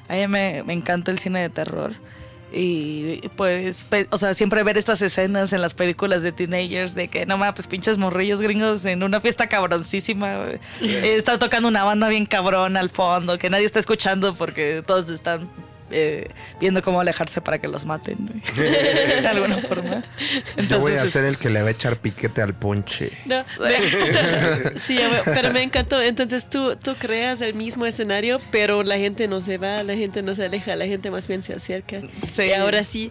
[0.09, 1.95] A mí me, me encanta el cine de terror.
[2.53, 7.27] Y pues, o sea, siempre ver estas escenas en las películas de teenagers de que,
[7.27, 10.47] no mames, pues pinches morrillos gringos en una fiesta cabroncísima.
[10.81, 15.09] Eh, Está tocando una banda bien cabrón al fondo, que nadie está escuchando porque todos
[15.09, 15.49] están
[15.91, 16.29] eh,
[16.61, 20.03] viendo cómo alejarse para que los maten, de alguna forma.
[20.69, 23.13] Yo voy a ser el que le va a echar piquete al ponche.
[23.25, 26.01] No, me- sí, pero me encantó.
[26.03, 30.23] Entonces tú, tú creas el mismo escenario, pero la gente no se va, la gente
[30.23, 32.01] no se aleja, la gente más bien se acerca.
[32.29, 32.43] Sí.
[32.45, 33.11] Y ahora sí,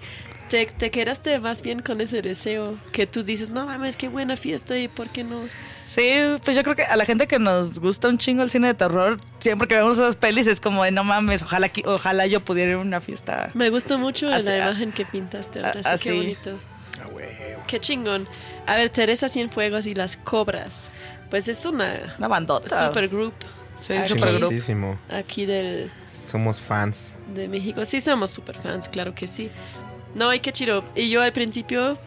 [0.49, 4.37] te, te quedaste más bien con ese deseo que tú dices, no mames, qué buena
[4.37, 5.41] fiesta y por qué no.
[5.83, 6.09] Sí,
[6.43, 8.73] pues yo creo que a la gente que nos gusta un chingo el cine de
[8.73, 12.71] terror, siempre que vemos esas pelis es como, de, no mames, ojalá, ojalá yo pudiera
[12.71, 13.49] ir a una fiesta.
[13.53, 16.09] Me gustó mucho Así- la imagen que pintaste ahora, sí, así.
[16.09, 16.51] qué bonito.
[17.01, 17.63] Ah.
[17.67, 18.27] Qué chingón.
[18.67, 20.91] A ver, Teresa Cienfuegos y las Cobras.
[21.29, 22.87] Pues es una Una bandota.
[22.87, 23.33] super group
[23.79, 24.09] Sí, Aquí.
[24.09, 24.45] super grupo.
[24.47, 24.99] Chingoncísimo.
[25.09, 25.91] aquí del,
[26.23, 27.13] Somos fans.
[27.33, 27.83] de México.
[27.85, 29.49] Sí, somos super fans, claro que sí.
[30.15, 30.83] No, y qué chido.
[30.95, 31.97] Y yo al principio,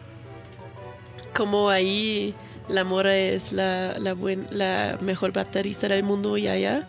[1.33, 2.33] como ahí
[2.67, 6.87] la Mora es la, la, buen- la mejor baterista del mundo y allá,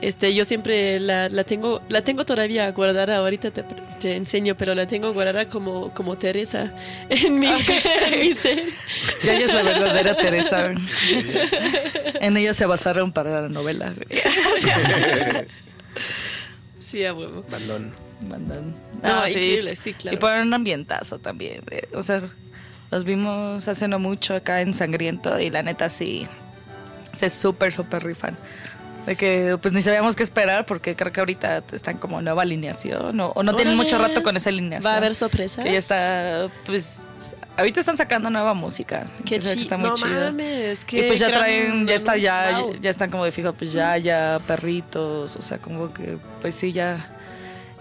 [0.00, 3.16] este, yo siempre la, la tengo la tengo todavía guardada.
[3.18, 3.64] Ahorita te,
[4.00, 6.72] te enseño, pero la tengo guardada como, como Teresa
[7.08, 8.58] en mi, en mi ser.
[9.24, 10.72] Y ella es la verdadera Teresa.
[12.20, 13.94] en ella se basaron para la novela.
[16.80, 17.44] Sí, a huevo.
[17.50, 17.92] Bandón.
[18.26, 18.74] Mandan.
[19.02, 20.16] No, Ah, increíble, sí, claro.
[20.16, 21.62] Y ponen un ambientazo también.
[21.70, 22.22] eh, O sea,
[22.90, 26.26] los vimos hace no mucho acá en Sangriento y la neta sí,
[27.14, 28.36] se súper, súper rifan.
[29.06, 33.18] De que pues ni sabíamos qué esperar porque creo que ahorita están como nueva alineación
[33.20, 34.90] o, o no tienen mucho rato con esa alineación.
[34.90, 35.64] ¿Va a haber sorpresas?
[35.64, 37.06] Que ya está, pues,
[37.56, 39.06] ahorita están sacando nueva música.
[39.24, 40.10] Qué que está muy no chido.
[40.10, 42.74] mames, Y qué pues ya traen, ya está, ya, Wow.
[42.82, 46.72] ya están como de fijo, pues ya, ya perritos, o sea, como que, pues sí,
[46.72, 47.14] ya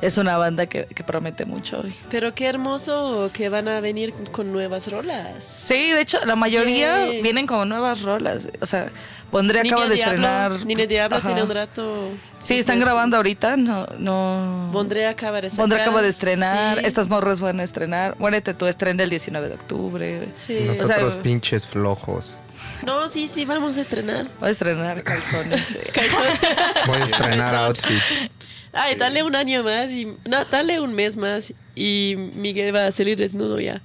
[0.02, 1.84] es una banda que, que promete mucho.
[2.12, 5.44] Pero qué hermoso que van a venir con nuevas rolas.
[5.44, 7.22] Sí, de hecho, la mayoría Yay.
[7.22, 8.50] vienen como nuevas rolas.
[8.62, 8.88] O sea,
[9.32, 10.66] Pondré Niña acaba de Diablo- estrenar.
[10.66, 11.28] Niña Diablo Ajá.
[11.28, 12.10] tiene un rato.
[12.40, 14.70] Sí, están grabando ahorita, no, no.
[14.72, 15.64] Bondré acaba de sacar.
[15.64, 16.86] Bondré acaba de estrenar, Sí.
[16.86, 18.16] estas morras van a estrenar.
[18.20, 20.30] Muérete tú estrena el 19 de octubre.
[20.32, 20.60] Sí.
[20.66, 22.38] Nosotros o sea, pinches flojos.
[22.86, 24.30] No, sí, sí, vamos a estrenar.
[24.42, 25.62] Va a estrenar calzones.
[25.62, 25.78] sí.
[26.88, 28.32] Voy a estrenar outfit.
[28.78, 30.06] Ay, dale un año más y.
[30.26, 33.82] No, dale un mes más y Miguel va a salir desnudo ya.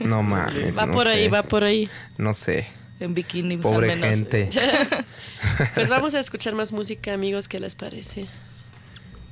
[0.00, 0.76] No mames.
[0.76, 1.88] Va no por ahí, va por ahí.
[2.18, 2.66] No sé.
[3.00, 3.56] en bikini.
[3.56, 4.16] Pobre al menos.
[4.16, 4.50] gente.
[5.74, 8.26] Pues vamos a escuchar más música, amigos, ¿qué les parece?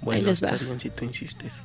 [0.03, 0.51] Bueno, les va.
[0.51, 1.61] está bien si tú insistes.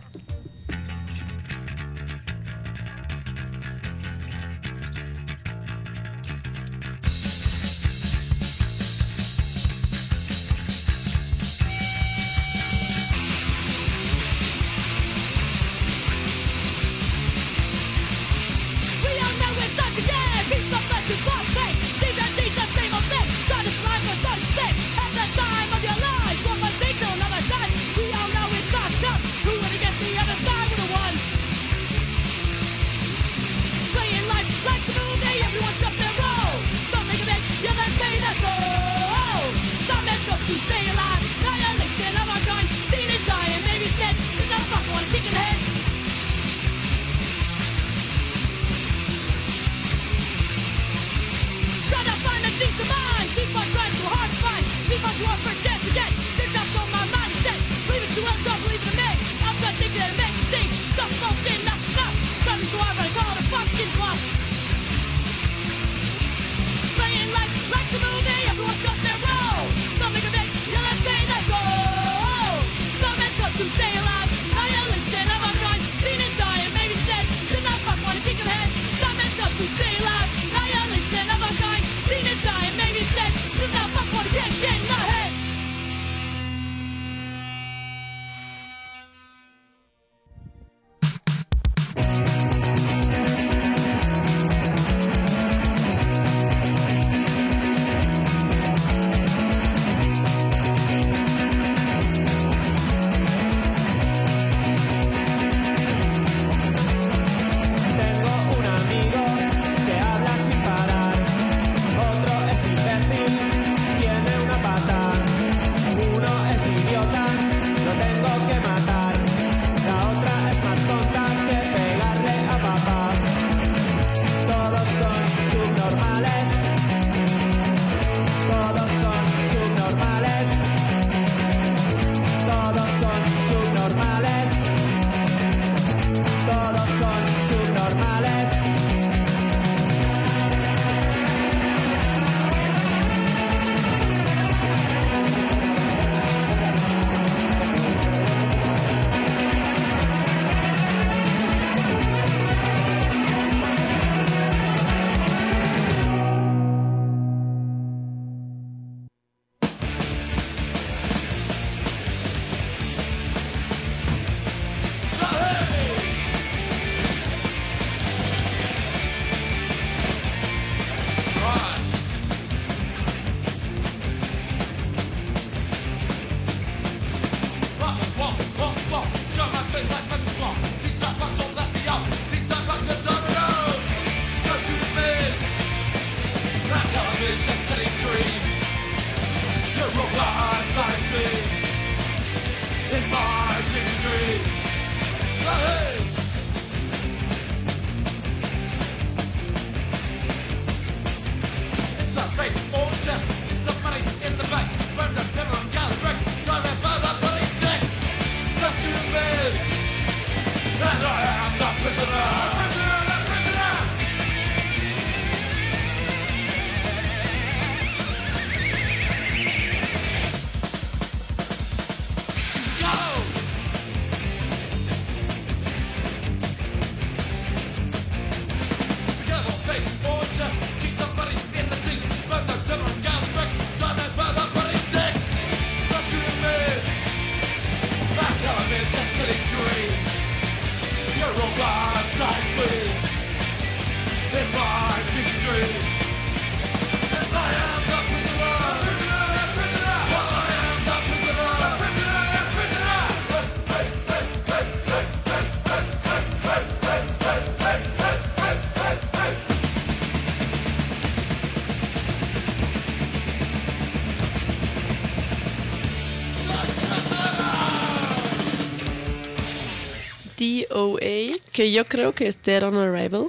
[270.69, 273.27] DOA, que yo creo que es Dead on Arrival,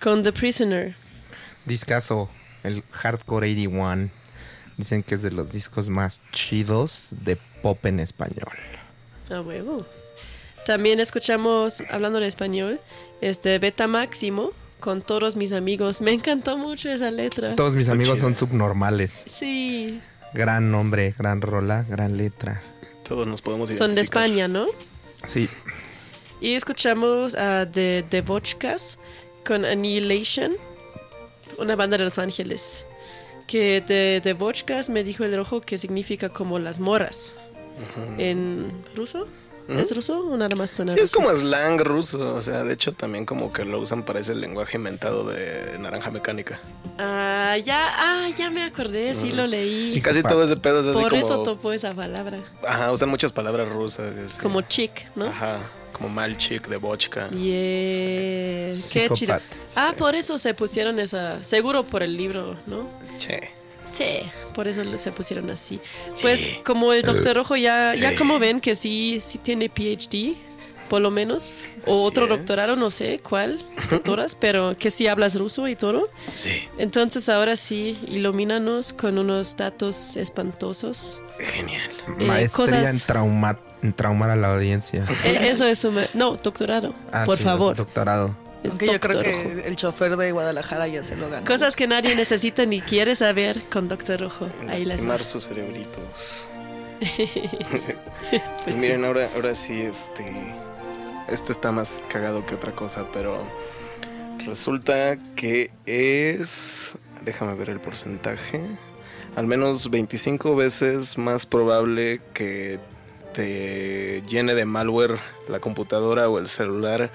[0.00, 0.94] con The Prisoner.
[1.64, 2.28] Discaso,
[2.62, 4.10] el Hardcore 81.
[4.76, 8.52] Dicen que es de los discos más chidos de pop en español.
[9.30, 9.86] A huevo.
[10.64, 12.80] También escuchamos, hablando de español,
[13.20, 16.00] este Beta Máximo con todos mis amigos.
[16.00, 17.54] Me encantó mucho esa letra.
[17.54, 19.24] Todos mis Está amigos son subnormales.
[19.26, 20.00] Sí,
[20.34, 22.60] Gran nombre, gran rola, gran letra.
[23.06, 24.24] Todos nos podemos son de identificar.
[24.24, 24.66] España, ¿no?
[25.26, 25.48] Sí,
[26.42, 28.98] Y escuchamos a The, The Vodkas
[29.46, 30.56] con Annihilation,
[31.56, 32.84] una banda de Los Ángeles.
[33.46, 37.36] Que de The Vodkas me dijo el rojo que significa como las moras.
[38.18, 39.28] ¿En ruso?
[39.68, 42.92] ¿Es ruso o nada más suena Sí, es como slang ruso, o sea, de hecho
[42.92, 46.60] también como que lo usan para ese lenguaje inventado de naranja mecánica.
[46.98, 49.92] Ah, ya, ah, ya me acordé, sí lo leí.
[49.92, 51.24] Sí, Casi todo ese pedo es así Por como...
[51.24, 52.40] eso topo esa palabra.
[52.66, 54.12] Ajá, usan muchas palabras rusas.
[54.26, 54.40] así.
[54.40, 55.26] Como chick, ¿no?
[55.26, 55.58] Ajá,
[55.92, 57.28] como malchik de vodka.
[57.30, 58.74] Yeah.
[58.92, 59.38] Qué chido.
[59.76, 61.42] Ah, por eso se pusieron esa.
[61.44, 62.88] Seguro por el libro, ¿no?
[63.18, 63.50] Che.
[63.90, 64.20] Sí,
[64.54, 65.78] por eso se pusieron así.
[66.22, 70.34] Pues como el Doctor Rojo ya, ya como ven que sí, sí tiene PhD,
[70.88, 71.52] por lo menos,
[71.86, 72.30] o Así otro es.
[72.30, 73.58] doctorado, no sé cuál,
[73.90, 76.08] doctoras, pero que sí hablas ruso y todo.
[76.34, 81.20] Sí, Entonces ahora sí, ilumínanos con unos datos espantosos.
[81.38, 81.90] Genial.
[82.18, 85.04] Eh, maestría cosas- en, trauma, en traumar a la audiencia.
[85.24, 85.98] Eh, Eso es un...
[86.14, 87.76] No, doctorado, Ah, por sí, favor.
[87.76, 88.36] Doctorado.
[88.62, 89.66] Es Aunque yo creo que Rojo.
[89.68, 91.44] el chofer de Guadalajara ya se lo ganó.
[91.44, 94.46] Cosas que nadie necesita ni quiere saber con Doctor Rojo.
[94.68, 95.24] Ahí las Lastimar va.
[95.24, 96.48] sus cerebritos.
[98.30, 98.80] Pues Pues sí.
[98.80, 100.24] miren, ahora, ahora sí, este.
[101.28, 103.38] Esto está más cagado que otra cosa, pero
[104.46, 106.94] resulta que es.
[107.24, 108.60] Déjame ver el porcentaje.
[109.36, 112.78] Al menos 25 veces más probable que
[113.32, 115.18] te llene de malware
[115.48, 117.10] la computadora o el celular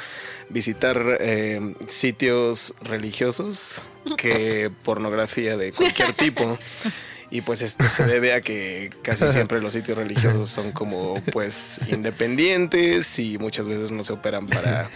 [0.49, 3.84] visitar eh, sitios religiosos
[4.18, 6.57] que pornografía de cualquier tipo.
[7.30, 11.81] Y pues esto se debe a que casi siempre los sitios religiosos son como pues
[11.88, 14.89] independientes y muchas veces no se operan para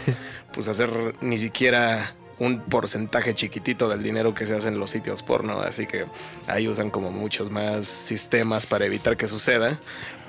[0.53, 5.22] pues hacer ni siquiera un porcentaje chiquitito del dinero que se hace en los sitios
[5.22, 6.08] porno, así que
[6.48, 9.80] ahí usan como muchos más sistemas para evitar que suceda,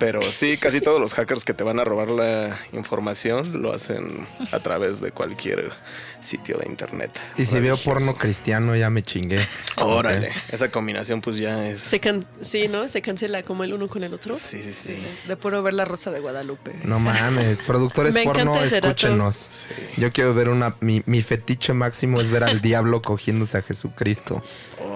[0.04, 4.26] pero sí, casi todos los hackers que te van a robar la información lo hacen
[4.50, 5.70] a través de cualquier
[6.18, 7.16] sitio de internet.
[7.36, 9.38] Y si veo porno cristiano, ya me chingué.
[9.76, 11.82] Órale, esa combinación pues ya es...
[11.82, 12.88] Se can- sí, ¿no?
[12.88, 14.34] Se cancela como el uno con el otro.
[14.34, 14.96] Sí, sí, sí.
[15.28, 16.72] De puro ver la rosa de Guadalupe.
[16.82, 19.68] No mames, productores Me porno, escúchenos.
[19.96, 20.74] Yo quiero ver una.
[20.80, 24.42] Mi, mi fetiche máximo es ver al diablo cogiéndose a Jesucristo.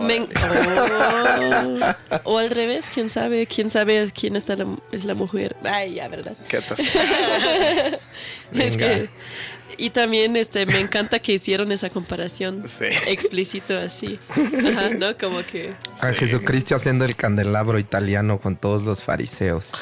[0.00, 1.94] Me Oh.
[2.24, 4.66] O al revés, quién sabe, quién sabe quién está la-
[4.96, 5.54] es la mujer.
[5.64, 6.36] Ay, ya, ¿verdad?
[6.48, 6.58] ¿Qué
[8.52, 9.08] Es que
[9.78, 12.86] y también este me encanta que hicieron esa comparación Sí.
[13.08, 14.18] explícito así.
[14.30, 15.16] Ajá, ¿no?
[15.18, 19.72] Como que A Jesucristo haciendo el candelabro italiano con todos los fariseos.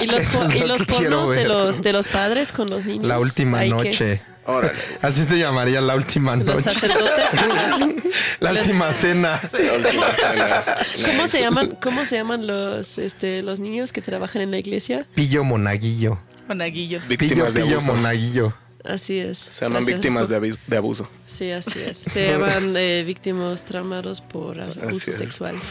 [0.00, 3.06] y los, y lo los que pornos de los de los padres con los niños.
[3.06, 4.22] La última Ay, que- noche.
[4.46, 4.72] Órale.
[5.02, 6.62] Así se llamaría la última Los noche.
[6.62, 7.24] sacerdotes.
[8.40, 9.40] La los- última cena.
[9.52, 10.64] La última cena.
[11.06, 11.78] ¿Cómo se llaman?
[11.80, 15.06] ¿Cómo se llaman los este los niños que trabajan en la iglesia?
[15.14, 16.18] Pillo monaguillo.
[16.48, 16.98] Monaguillo.
[17.00, 17.94] Pillo, Víctimas de pillo abuso.
[17.94, 18.54] monaguillo.
[18.84, 19.38] Así es.
[19.38, 21.08] Se llaman Gracias, víctimas de, abuso.
[21.26, 21.96] Sí, así es.
[22.12, 25.16] Se llaman eh, víctimas traumados por abuso es.
[25.16, 25.56] sexual.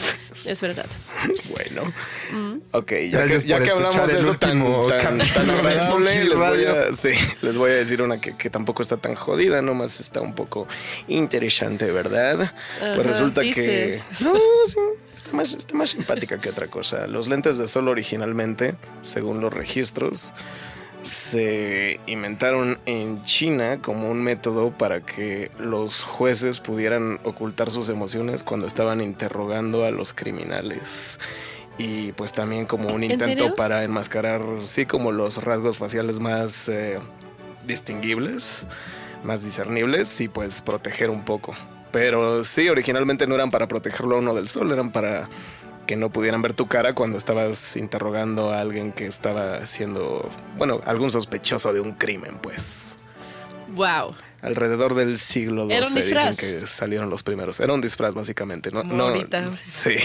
[0.45, 0.85] Es verdad.
[1.51, 1.83] Bueno.
[2.31, 2.61] Mm.
[2.71, 7.09] Ok, ya que, ya hablamos de eso tan, tan, tan agradable, les voy, a, sí,
[7.41, 10.67] les voy a decir una que, que tampoco está tan jodida, nomás está un poco
[11.07, 12.41] interesante, ¿verdad?
[12.41, 14.05] Ajá, pues resulta dices.
[14.17, 14.23] que...
[14.23, 14.33] No,
[14.65, 14.79] sí,
[15.15, 17.05] está más, está más simpática que otra cosa.
[17.07, 20.33] Los lentes de sol originalmente, según los registros,
[21.03, 28.43] se inventaron en China como un método para que los jueces pudieran ocultar sus emociones
[28.43, 31.19] cuando estaban interrogando a los criminales.
[31.77, 36.69] Y pues también como un ¿En intento para enmascarar, sí, como los rasgos faciales más
[36.69, 36.99] eh,
[37.65, 38.65] distinguibles,
[39.23, 41.55] más discernibles y pues proteger un poco.
[41.91, 45.27] Pero sí, originalmente no eran para protegerlo a uno del sol, eran para
[45.91, 50.79] que no pudieran ver tu cara cuando estabas interrogando a alguien que estaba haciendo, bueno,
[50.85, 52.95] algún sospechoso de un crimen, pues.
[53.75, 54.15] Wow.
[54.41, 57.59] Alrededor del siglo XII dicen que salieron los primeros.
[57.59, 58.71] Era un disfraz, básicamente.
[58.71, 59.13] No, no.
[59.69, 59.95] Sí.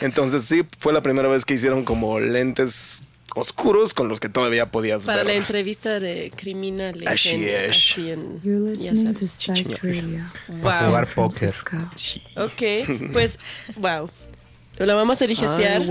[0.00, 3.04] Entonces sí, fue la primera vez que hicieron como lentes
[3.34, 5.36] oscuros con los que todavía podías Para la ver.
[5.36, 7.06] entrevista de criminales.
[7.06, 7.70] Así en- es.
[7.76, 8.40] así en-
[8.74, 9.26] ya to.
[10.62, 10.72] Wow.
[10.72, 11.50] Jugar San póker.
[12.36, 13.38] Ok, pues,
[13.76, 14.08] wow.
[14.78, 15.82] Lo vamos a digestear.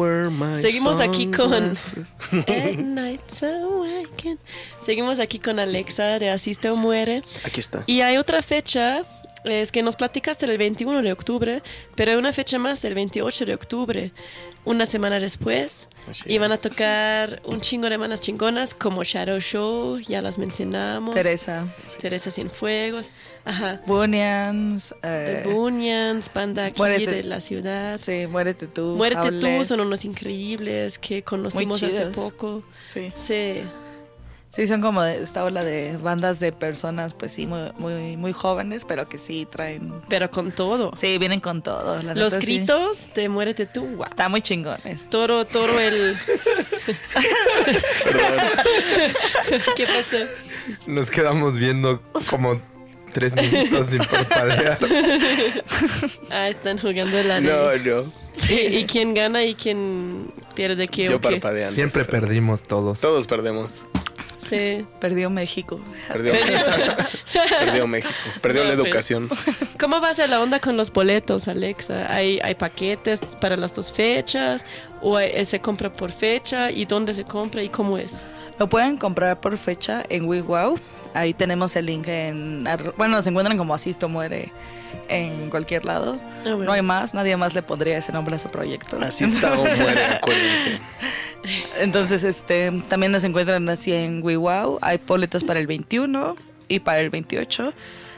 [0.61, 2.05] Seguimos aquí con sunglasses.
[2.47, 4.39] At night so I can-
[4.81, 7.21] Seguimos aquí con Alexa de Asiste o Muere.
[7.43, 7.83] Aquí está.
[7.87, 9.01] Y hay otra fecha,
[9.45, 11.61] es que nos platicaste el 21 de octubre,
[11.95, 14.11] pero hay una fecha más, el 28 de octubre,
[14.65, 15.87] una semana después.
[16.09, 21.13] Así van a tocar un chingo de manas chingonas como Shadow Show, ya las mencionamos.
[21.15, 21.67] Teresa.
[21.99, 23.11] Teresa Cienfuegos.
[23.43, 23.81] Ajá.
[23.85, 24.93] Bunians.
[25.01, 27.11] The Eh, Bunyan's, banda aquí Muérete.
[27.11, 27.97] de la ciudad.
[27.99, 28.95] sí, Muérete tú.
[28.97, 32.63] Muérete tú, son unos increíbles que conocimos hace poco.
[32.87, 33.11] Sí.
[33.15, 33.61] Sí.
[34.55, 38.31] Sí, son como de esta ola de bandas de personas, pues sí, muy, muy, muy
[38.31, 39.91] jóvenes, pero que sí traen.
[40.07, 40.93] Pero con todo.
[40.95, 42.01] Sí, vienen con todo.
[42.01, 42.55] la Los neta, sí.
[42.57, 44.01] gritos de Muérete tú.
[44.05, 45.09] Está muy chingones.
[45.09, 46.15] Todo, todo el.
[49.75, 50.17] ¿Qué pasó?
[50.87, 52.59] Nos quedamos viendo como
[53.13, 54.77] tres minutos sin parpadear.
[56.31, 58.05] Ah, están jugando la No, no.
[58.49, 61.31] ¿Y, y quién gana y quién pierde qué Yo o qué?
[61.31, 61.73] parpadeando.
[61.75, 63.01] Siempre pero- perdimos todos.
[63.01, 63.83] Todos perdemos.
[64.47, 64.85] Sí.
[64.99, 65.79] Perdió México.
[66.07, 66.33] Perdió,
[67.59, 68.13] perdió México.
[68.41, 68.85] Perdió No, la pues.
[68.85, 69.29] educación.
[69.79, 72.11] ¿Cómo va a ser la onda con los boletos, Alexa?
[72.13, 74.63] ¿Hay, hay paquetes para las dos fechas?
[75.01, 76.71] ¿O hay- se compra por fecha?
[76.71, 77.63] ¿Y dónde se compra?
[77.63, 78.21] ¿Y cómo es?
[78.59, 80.79] Lo pueden comprar por fecha en WeWow.
[81.15, 82.67] Ahí tenemos el link en...
[82.67, 84.51] ar- Bueno, se encuentran como Asisto Muere
[85.09, 86.17] en cualquier lado.
[86.41, 86.63] Ah, bueno.
[86.65, 88.97] No hay más, nadie más le pondría ese nombre a su proyecto.
[89.01, 90.79] Así está o muere, acuérdense.
[91.79, 94.79] Entonces, este, también nos encuentran así en WeWow.
[94.81, 96.35] Hay boletos para el 21
[96.67, 97.73] y para el 28.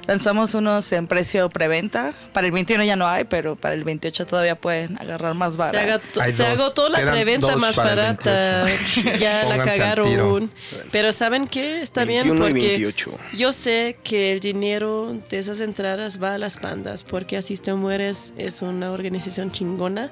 [0.08, 2.14] Lanzamos unos en precio preventa.
[2.34, 5.60] Para el 21 ya no hay, pero para el 28 todavía pueden agarrar más Se,
[5.60, 6.22] barato.
[6.32, 8.64] se agotó la preventa más barata.
[8.64, 9.18] 28.
[9.20, 10.52] ya la Pónganse al cagaron.
[10.92, 11.82] Pero ¿saben qué?
[11.82, 13.12] Está bien 21 y porque 28.
[13.34, 17.78] yo sé que el dinero de esas entradas va a las bandas porque Asiste o
[17.78, 20.12] Mueres es una organización chingona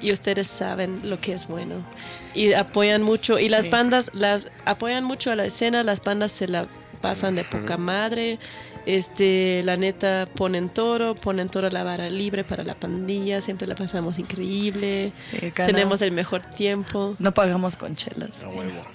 [0.00, 1.74] y ustedes saben lo que es bueno.
[2.34, 3.38] Y apoyan mucho.
[3.38, 5.82] Y las bandas las apoyan mucho a la escena.
[5.82, 6.66] Las bandas se la
[7.00, 8.38] pasan de poca madre.
[8.88, 13.66] Este, la neta, ponen toro, ponen toro a la vara libre para la pandilla, siempre
[13.66, 17.14] la pasamos increíble, Sí, tenemos no, el mejor tiempo.
[17.18, 18.46] no pagamos con chelas.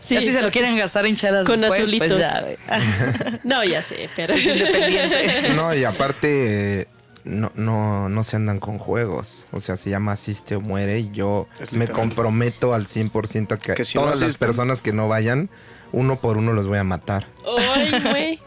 [0.01, 2.07] Sí, Ya si se lo quieren gastar en chelas Con después, azulitos.
[2.09, 2.57] pues ya, ve.
[3.43, 5.49] No, ya sé, pero Es independiente.
[5.55, 6.87] No, y aparte eh,
[7.23, 9.45] no, no, no se andan con juegos.
[9.51, 13.75] O sea, se llama Asiste o Muere y yo me comprometo al 100% a que,
[13.75, 15.51] Que si no todas las personas que no vayan,
[15.91, 17.27] uno por uno los voy a matar.
[17.75, 18.39] Ay, güey,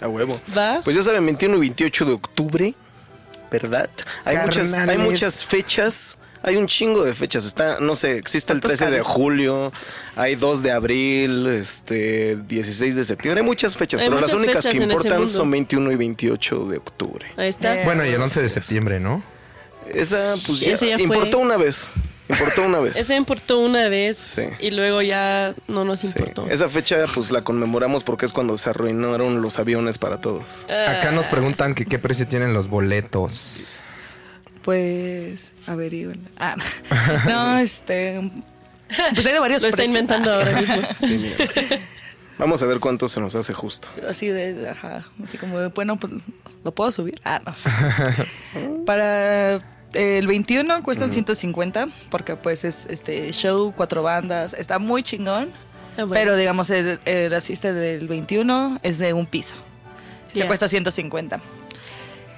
[0.00, 0.40] A huevo.
[0.56, 0.80] va.
[0.82, 2.74] Pues ya saben, 21 y 28 de octubre,
[3.50, 3.90] ¿verdad?
[4.24, 5.10] Hay muchas, hay Carnales.
[5.10, 6.18] muchas fechas.
[6.42, 7.44] Hay un chingo de fechas.
[7.44, 9.70] Está, no sé, existe el 13 de julio,
[10.16, 13.42] hay 2 de abril, este, 16 de septiembre.
[13.42, 17.26] Hay muchas fechas, Hay pero las únicas que importan son 21 y 28 de octubre.
[17.36, 17.82] Ahí está.
[17.82, 19.22] Eh, Bueno, y el 11 de septiembre, ¿no?
[19.92, 21.90] Esa, pues ya, importó una vez.
[22.30, 22.96] Importó una vez.
[22.96, 24.42] Ese importó una vez Sí.
[24.60, 26.06] y luego ya no nos Sí.
[26.08, 26.46] importó.
[26.48, 30.64] Esa fecha, pues la conmemoramos porque es cuando se arruinaron los aviones para todos.
[30.64, 33.68] Acá nos preguntan que qué precio tienen los boletos.
[34.62, 36.28] Pues, averigüen.
[36.38, 36.56] Ah,
[37.28, 38.30] no, este.
[39.14, 39.94] Pues hay de varios Lo está precios.
[39.94, 40.76] inventando Ah, ahora mismo.
[40.98, 41.32] Sí.
[42.38, 43.88] Vamos a ver cuánto se nos hace justo.
[44.08, 46.12] Así de, ajá, así como, de, bueno, pues,
[46.64, 47.20] ¿lo puedo subir?
[47.24, 48.84] Ah, no.
[48.86, 49.60] Para
[49.94, 55.48] el 21 cuestan 150, porque pues es este show, cuatro bandas, está muy chingón.
[55.92, 56.12] Ah, bueno.
[56.14, 59.56] Pero digamos, el, el asiste del 21 es de un piso.
[60.32, 61.40] Se cuesta 150.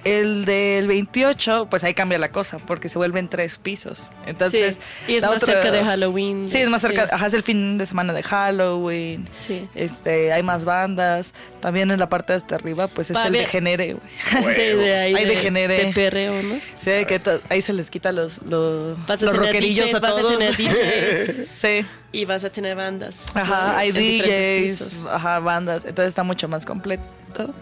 [0.05, 4.11] El del 28, pues ahí cambia la cosa, porque se vuelven tres pisos.
[4.27, 6.49] Entonces, Sí, y es más otra- cerca de Halloween.
[6.49, 7.11] Sí, es más cerca, Sí.
[7.13, 9.29] ajá, es el fin de semana de Halloween.
[9.37, 9.69] Sí.
[9.77, 11.35] Este, hay más bandas.
[11.61, 14.55] También en la parte de hasta arriba, pues es Va, el ve- degenere, güey.
[14.57, 15.85] Sí, de ahí Hay de, degenere.
[15.87, 16.55] de perreo, ¿no?
[16.75, 20.01] Sí, que ahí se les quita los, los, Vas a los tener rockerillos DJs, a
[20.01, 20.39] vas a todos.
[20.39, 21.49] tener DJs.
[21.55, 21.87] sí.
[22.11, 23.25] Y vas a tener bandas.
[23.35, 25.07] Ajá, hay DJs, pisos.
[25.09, 25.85] ajá, bandas.
[25.85, 27.55] Entonces está mucho más completo.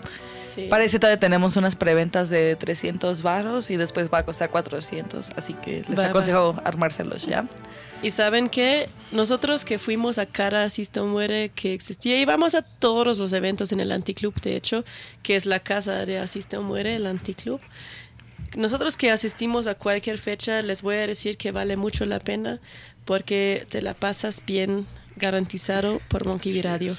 [0.54, 0.66] Sí.
[0.68, 5.30] Parece todavía tenemos unas preventas de 300 varos y después va a costar 400.
[5.36, 6.08] Así que les Va, va.
[6.08, 7.46] aconsejo armárselos ya.
[8.02, 12.54] Y saben que nosotros que fuimos a Cara Asista o Muere, que existía, y vamos
[12.54, 14.84] a todos los eventos en el Anticlub, de hecho,
[15.22, 17.60] que es la casa de Asista o Muere, el Anticlub.
[18.56, 22.58] Nosotros que asistimos a cualquier fecha, les voy a decir que vale mucho la pena
[23.04, 24.86] porque te la pasas bien
[25.16, 26.94] garantizado por Monkey Radio.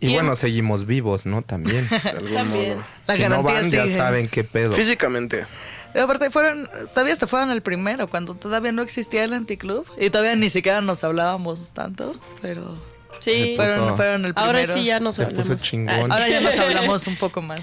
[0.00, 1.42] Y bueno, en- seguimos vivos, ¿no?
[1.42, 1.88] También.
[1.88, 2.70] De algún También.
[2.76, 2.84] modo.
[3.06, 4.72] La si no van, ya saben qué pedo.
[4.72, 5.46] Físicamente.
[5.94, 10.10] Y aparte fueron, todavía hasta fueron el primero, cuando todavía no existía el anticlub y
[10.10, 12.78] todavía ni siquiera nos hablábamos tanto, pero
[13.20, 14.58] Sí, puso- fueron, fueron el primero.
[14.58, 15.56] ahora sí ya nos hablamos.
[15.62, 16.12] chingón.
[16.12, 17.60] Ahora ya nos hablamos un poco más.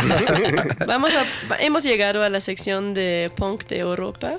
[0.86, 4.34] Vamos a, hemos llegado a la sección de punk de Europa.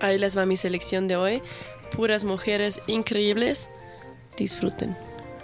[0.00, 1.42] Ahí les va mi selección de hoy.
[1.90, 3.70] Puras mujeres increíbles.
[4.36, 4.96] Disfruten.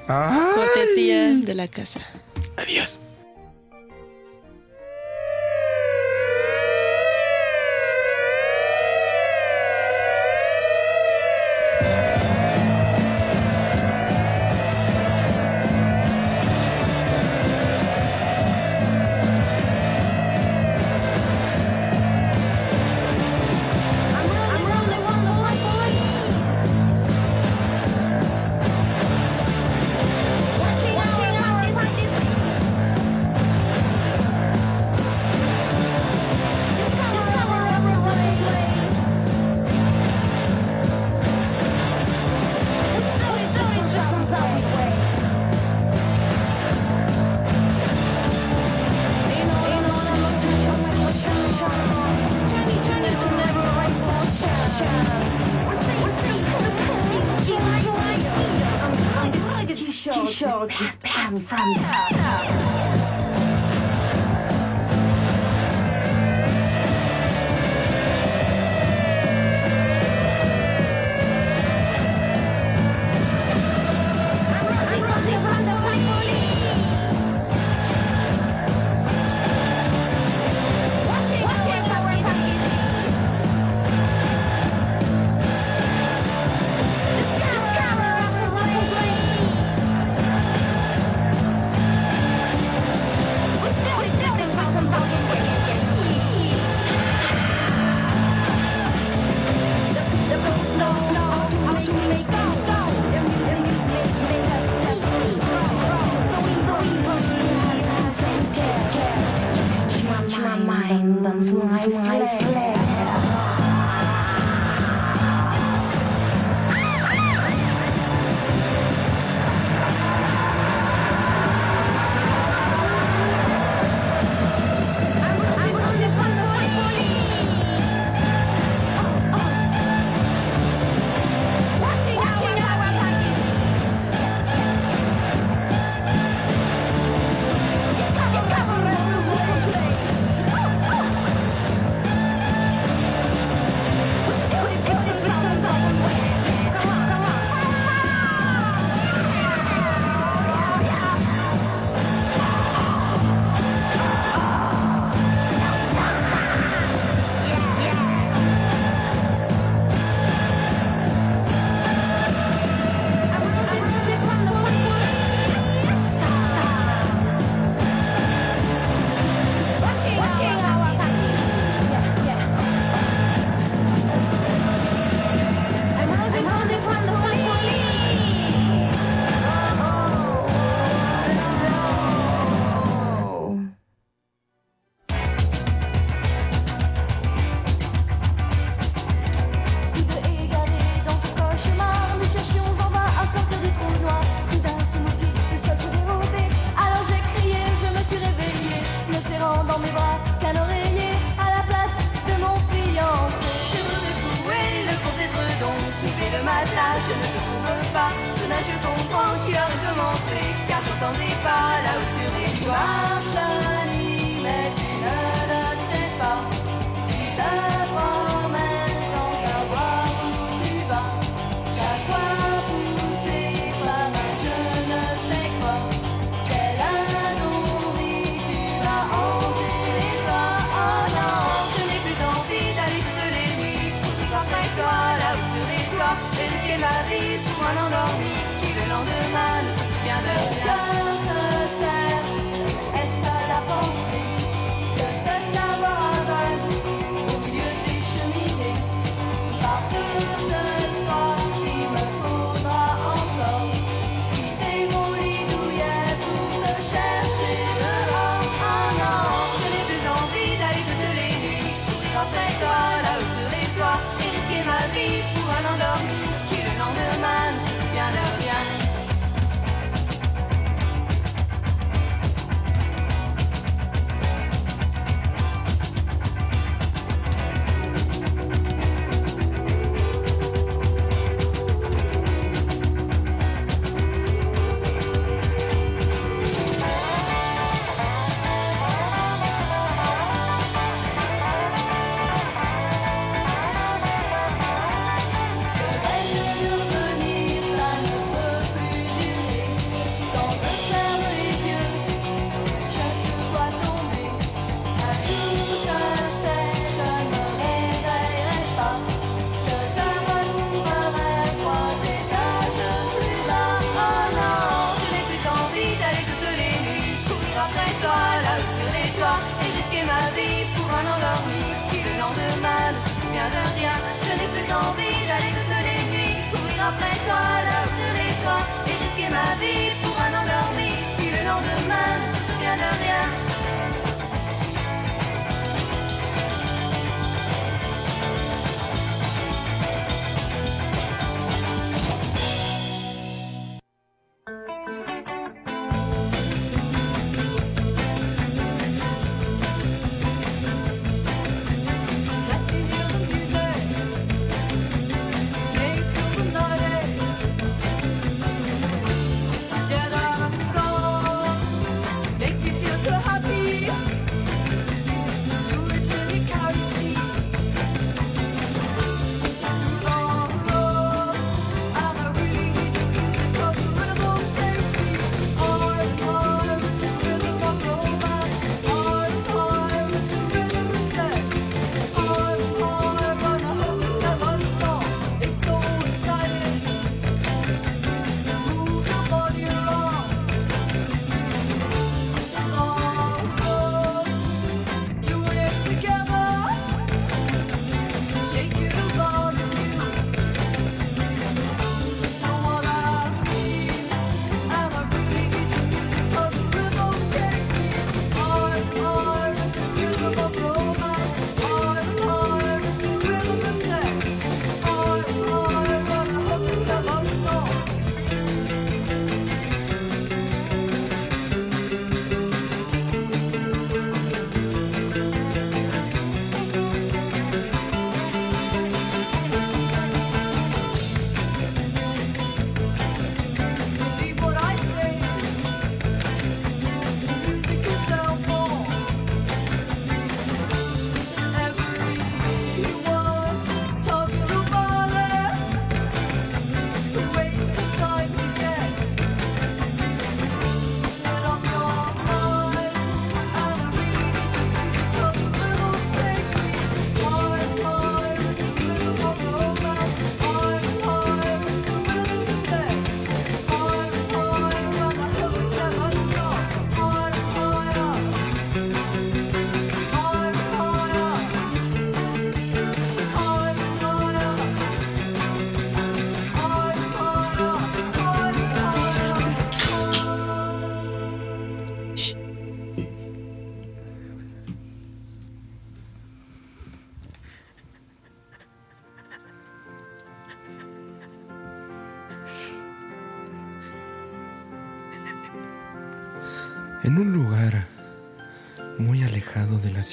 [0.07, 2.01] Cortesía de la casa.
[2.57, 3.01] Adiós.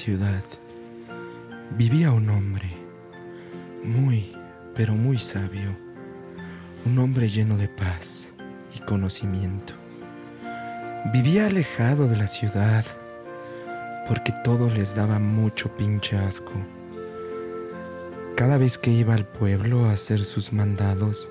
[0.00, 0.42] Ciudad
[1.76, 2.70] vivía un hombre
[3.84, 4.32] muy,
[4.74, 5.76] pero muy sabio,
[6.86, 8.32] un hombre lleno de paz
[8.74, 9.74] y conocimiento.
[11.12, 12.82] Vivía alejado de la ciudad
[14.08, 16.54] porque todo les daba mucho pinche asco.
[18.36, 21.28] Cada vez que iba al pueblo a hacer sus mandados,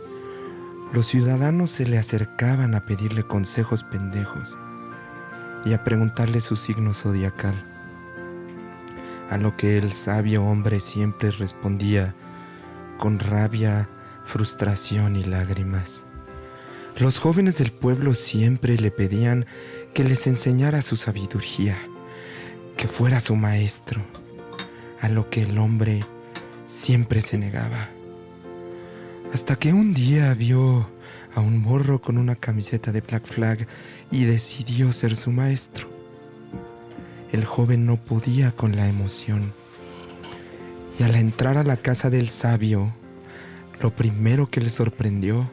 [0.93, 4.55] los ciudadanos se le acercaban a pedirle consejos pendejos
[5.65, 7.68] y a preguntarle su signo zodiacal.
[9.29, 12.15] A lo que el sabio hombre siempre respondía
[12.97, 13.89] con rabia,
[14.25, 16.03] frustración y lágrimas.
[16.97, 19.45] Los jóvenes del pueblo siempre le pedían
[19.93, 21.77] que les enseñara su sabiduría,
[22.75, 24.01] que fuera su maestro,
[25.01, 26.03] a lo que el hombre
[26.67, 27.89] siempre se negaba.
[29.33, 30.89] Hasta que un día vio
[31.35, 33.67] a un morro con una camiseta de Black Flag
[34.11, 35.88] y decidió ser su maestro.
[37.31, 39.53] El joven no podía con la emoción.
[40.97, 42.91] Y al entrar a la casa del sabio,
[43.81, 45.49] lo primero que le sorprendió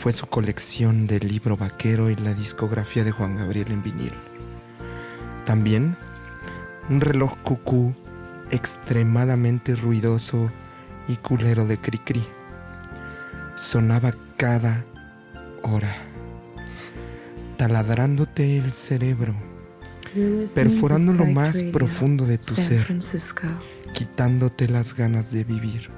[0.00, 4.12] fue su colección de libro vaquero y la discografía de Juan Gabriel en vinil.
[5.44, 5.96] También
[6.88, 7.94] un reloj cucú
[8.50, 10.50] extremadamente ruidoso
[11.08, 12.24] y culero de cri-cri.
[13.54, 14.84] Sonaba cada
[15.62, 15.94] hora,
[17.56, 19.34] taladrándote el cerebro,
[20.54, 22.86] perforando lo más profundo de tu ser,
[23.92, 25.90] quitándote las ganas de vivir,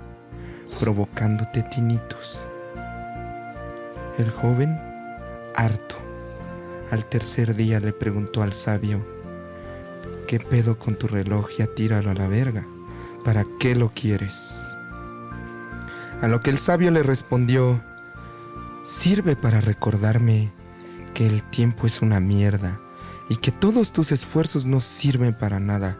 [0.81, 2.49] provocándote tinnitus.
[4.19, 4.78] El joven,
[5.55, 5.97] harto,
[6.90, 9.07] al tercer día le preguntó al sabio,
[10.27, 11.51] ¿qué pedo con tu reloj?
[11.57, 12.66] Ya tíralo a la verga.
[13.24, 14.55] ¿Para qué lo quieres?
[16.23, 17.82] A lo que el sabio le respondió,
[18.85, 20.51] sirve para recordarme
[21.15, 22.81] que el tiempo es una mierda
[23.29, 25.97] y que todos tus esfuerzos no sirven para nada.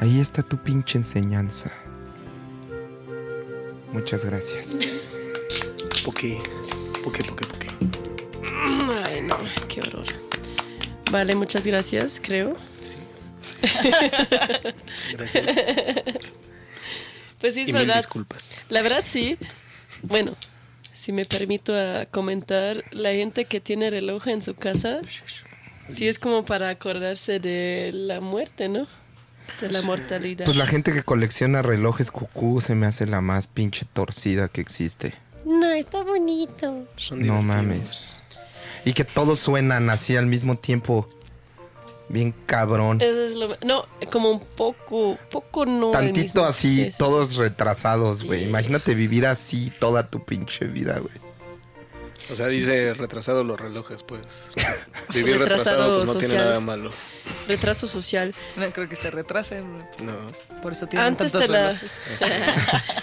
[0.00, 1.70] Ahí está tu pinche enseñanza.
[3.92, 5.16] Muchas gracias.
[6.04, 6.40] Poqué,
[7.02, 7.68] poqué, poqué, poqué.
[9.06, 9.36] Ay, no,
[9.68, 10.04] qué horror.
[11.10, 12.56] Vale, muchas gracias, creo.
[12.82, 12.96] Sí.
[15.12, 15.46] Gracias.
[17.40, 17.96] Pues sí, es Y mil verdad.
[17.96, 18.64] disculpas.
[18.68, 19.38] La verdad sí.
[20.02, 20.34] Bueno,
[20.94, 25.00] si me permito a comentar, la gente que tiene reloj en su casa,
[25.88, 28.86] sí es como para acordarse de la muerte, ¿no?
[29.60, 30.44] De la mortalidad.
[30.46, 34.60] Pues la gente que colecciona relojes cucú se me hace la más pinche torcida que
[34.60, 35.14] existe.
[35.44, 36.86] No, está bonito.
[36.96, 37.44] Son No divertidos.
[37.44, 38.22] mames.
[38.86, 41.08] Y que todos suenan así al mismo tiempo.
[42.08, 43.00] Bien cabrón.
[43.00, 45.90] Eso es lo- no, como un poco, poco no.
[45.90, 48.40] Tantito así, sí, sí, todos retrasados, güey.
[48.40, 48.46] Sí.
[48.46, 51.14] Imagínate vivir así toda tu pinche vida, güey.
[52.30, 54.48] O sea, dice retrasado los relojes, pues.
[55.14, 56.90] Vivir Retrasado retrasado, pues no tiene nada malo.
[57.46, 58.34] Retraso social.
[58.56, 59.78] No creo que se retrasen.
[60.02, 60.16] No.
[60.62, 61.90] Por eso tienen Antes tantos de, la, relojes.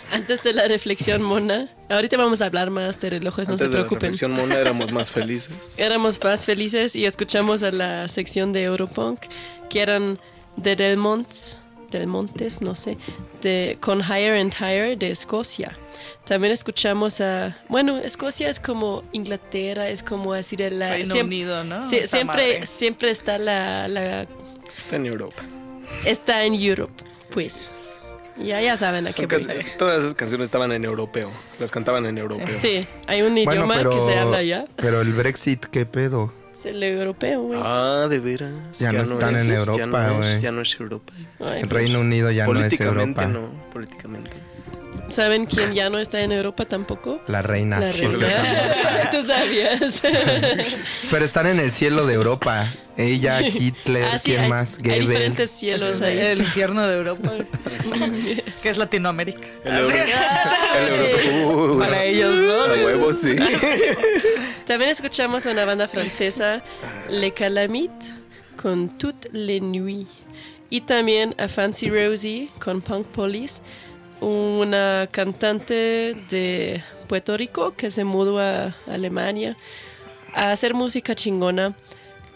[0.11, 3.69] antes de la reflexión mona, ahorita vamos a hablar más de relojes, no Antes se
[3.71, 4.11] de la preocupen.
[4.11, 5.75] reflexión mona éramos más felices.
[5.77, 9.21] Éramos más felices y escuchamos a la sección de Europunk,
[9.69, 10.19] que eran
[10.57, 11.59] de Del Montes,
[11.91, 12.97] Del Montes, no sé,
[13.41, 15.77] de, con Higher and Higher de Escocia.
[16.25, 20.89] También escuchamos a, bueno, Escocia es como Inglaterra, es como así de la...
[20.91, 21.87] Reino siem- Unido, ¿no?
[21.87, 22.65] sí, Esa siempre, madre.
[22.65, 24.25] siempre está la, la...
[24.75, 25.43] Está en Europa.
[26.05, 27.71] Está en Europe, pues.
[28.41, 29.45] Ya, ya saben a Son qué voy.
[29.45, 31.29] can- todas esas canciones estaban en europeo.
[31.59, 32.55] Las cantaban en europeo.
[32.55, 34.65] Sí, hay un idioma que se habla allá.
[34.77, 36.33] Pero el Brexit, ¿qué pedo?
[36.61, 37.59] Es el europeo, güey.
[37.63, 38.51] Ah, de veras.
[38.77, 40.41] Ya no están es- en ya Europa, güey.
[40.41, 41.13] Ya no es Europa.
[41.39, 43.25] Ay, El pues, Reino Unido ya no es políticamente Europa.
[43.39, 44.29] no, políticamente.
[45.09, 47.19] ¿Saben quién ya no está en Europa tampoco?
[47.27, 47.79] La reina.
[47.79, 49.09] La reina.
[49.11, 50.01] Tú sabías.
[51.11, 52.65] Pero están en el cielo de Europa.
[52.95, 54.75] Ella, Hitler, Ah, sí, ¿quién hay, más?
[54.77, 55.09] hay Goebbels.
[55.09, 56.17] diferentes cielos ahí.
[56.19, 57.31] El infierno de Europa.
[58.63, 59.47] que es Latinoamérica.
[59.65, 59.97] El, euro-
[60.77, 61.73] el europeo.
[61.73, 62.63] Uy, Para ellos, ¿no?
[62.63, 63.35] A huevo, sí.
[64.71, 66.63] También escuchamos a una banda francesa,
[67.09, 68.05] Le Calamite,
[68.55, 70.09] con Toutes les Nuits.
[70.69, 73.61] Y también a Fancy Rosie, con Punk Police,
[74.21, 79.57] una cantante de Puerto Rico que se mudó a Alemania
[80.33, 81.75] a hacer música chingona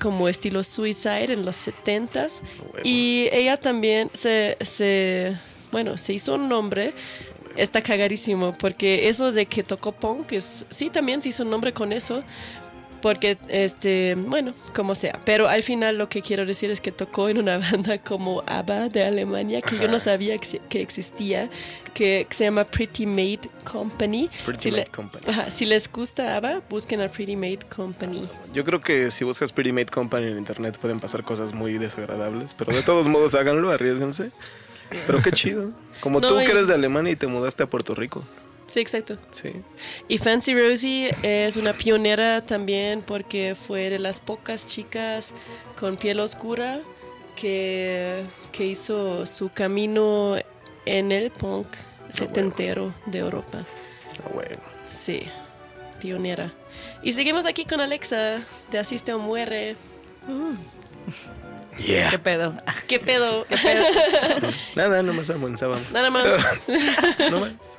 [0.01, 2.41] como estilo Suicide en los 70s.
[2.83, 5.37] Y ella también se, se,
[5.71, 6.93] bueno, se hizo un nombre.
[7.55, 11.73] Está cagadísimo porque eso de que tocó punk, es, sí, también se hizo un nombre
[11.73, 12.23] con eso.
[13.01, 15.19] Porque, este, bueno, como sea.
[15.25, 18.89] Pero al final lo que quiero decir es que tocó en una banda como ABBA
[18.89, 21.49] de Alemania, que yo no sabía que, existía,
[21.93, 24.29] que, se llama Pretty Made Company.
[24.45, 25.23] Pretty si, Made le- Company.
[25.27, 28.27] Ajá, si les gusta ABBA, busquen a Pretty Made Company.
[28.53, 32.53] Yo creo que si buscas Pretty Made Company en internet pueden pasar cosas muy desagradables,
[32.53, 34.31] pero de todos modos háganlo, arriesguense.
[35.07, 35.71] Pero qué chido.
[35.99, 38.23] Como No, tú que eres de Alemania y te mudaste a Puerto Rico.
[38.67, 39.17] Sí, exacto.
[39.31, 39.51] Sí.
[40.07, 45.33] Y Fancy Rosie es una pionera también porque fue de las pocas chicas
[45.79, 46.79] con piel oscura
[47.35, 50.35] que, que hizo su camino
[50.85, 51.67] en el punk
[52.09, 53.65] setentero de Europa.
[54.23, 54.57] Ah, bueno.
[54.85, 55.23] Sí,
[55.99, 56.51] pionera.
[57.03, 58.37] Y seguimos aquí con Alexa
[58.71, 59.75] de Asiste o Muere.
[61.77, 62.57] ¿Qué pedo?
[62.87, 63.45] ¿Qué pedo?
[64.75, 65.91] Nada, nomás avanzábamos.
[65.91, 66.25] Nada más.
[67.31, 67.77] no más.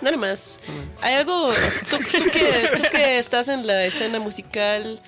[0.00, 0.60] Nada más.
[1.00, 1.50] Hay algo,
[1.90, 5.00] tú, tú que, tú que estás en la escena musical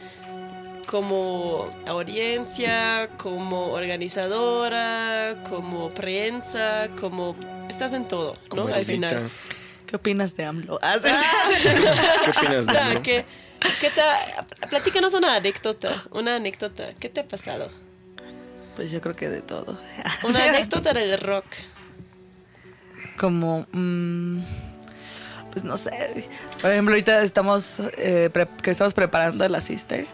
[0.86, 7.36] como audiencia, como organizadora, como prensa, como...
[7.68, 8.62] Estás en todo, ¿no?
[8.62, 9.30] Como Al final.
[9.86, 10.78] ¿Qué opinas de AMLO?
[10.82, 10.98] Ah,
[12.24, 13.24] ¿Qué opinas de que,
[13.80, 14.02] ¿qué te,
[14.68, 16.94] platícanos una anécdota, una anécdota.
[16.98, 17.70] ¿Qué te ha pasado?
[18.76, 19.78] Pues yo creo que de todo.
[20.24, 21.46] Una anécdota del rock.
[23.16, 24.40] Como, mm,
[25.56, 26.28] pues no sé.
[26.60, 28.28] Por ejemplo, ahorita estamos, eh,
[28.62, 30.06] que estamos preparando el asiste.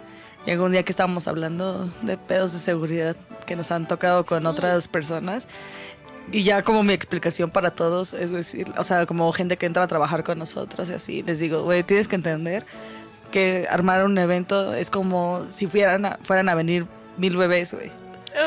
[0.46, 4.46] Y algún día que estábamos hablando de pedos de seguridad que nos han tocado con
[4.46, 5.48] otras personas.
[6.30, 9.82] Y ya como mi explicación para todos, es decir, o sea, como gente que entra
[9.82, 12.64] a trabajar con nosotros y así, les digo, güey, tienes que entender
[13.32, 16.86] que armar un evento es como si fueran a, fueran a venir
[17.16, 17.90] mil bebés, güey.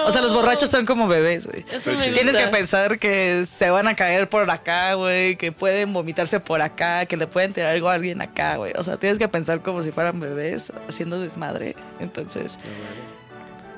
[0.05, 1.63] O sea, los borrachos son como bebés, güey.
[1.63, 6.61] Tienes que pensar que se van a caer por acá, güey, que pueden vomitarse por
[6.61, 8.73] acá, que le pueden tirar algo a alguien acá, güey.
[8.77, 11.75] O sea, tienes que pensar como si fueran bebés haciendo desmadre.
[11.99, 12.57] Entonces,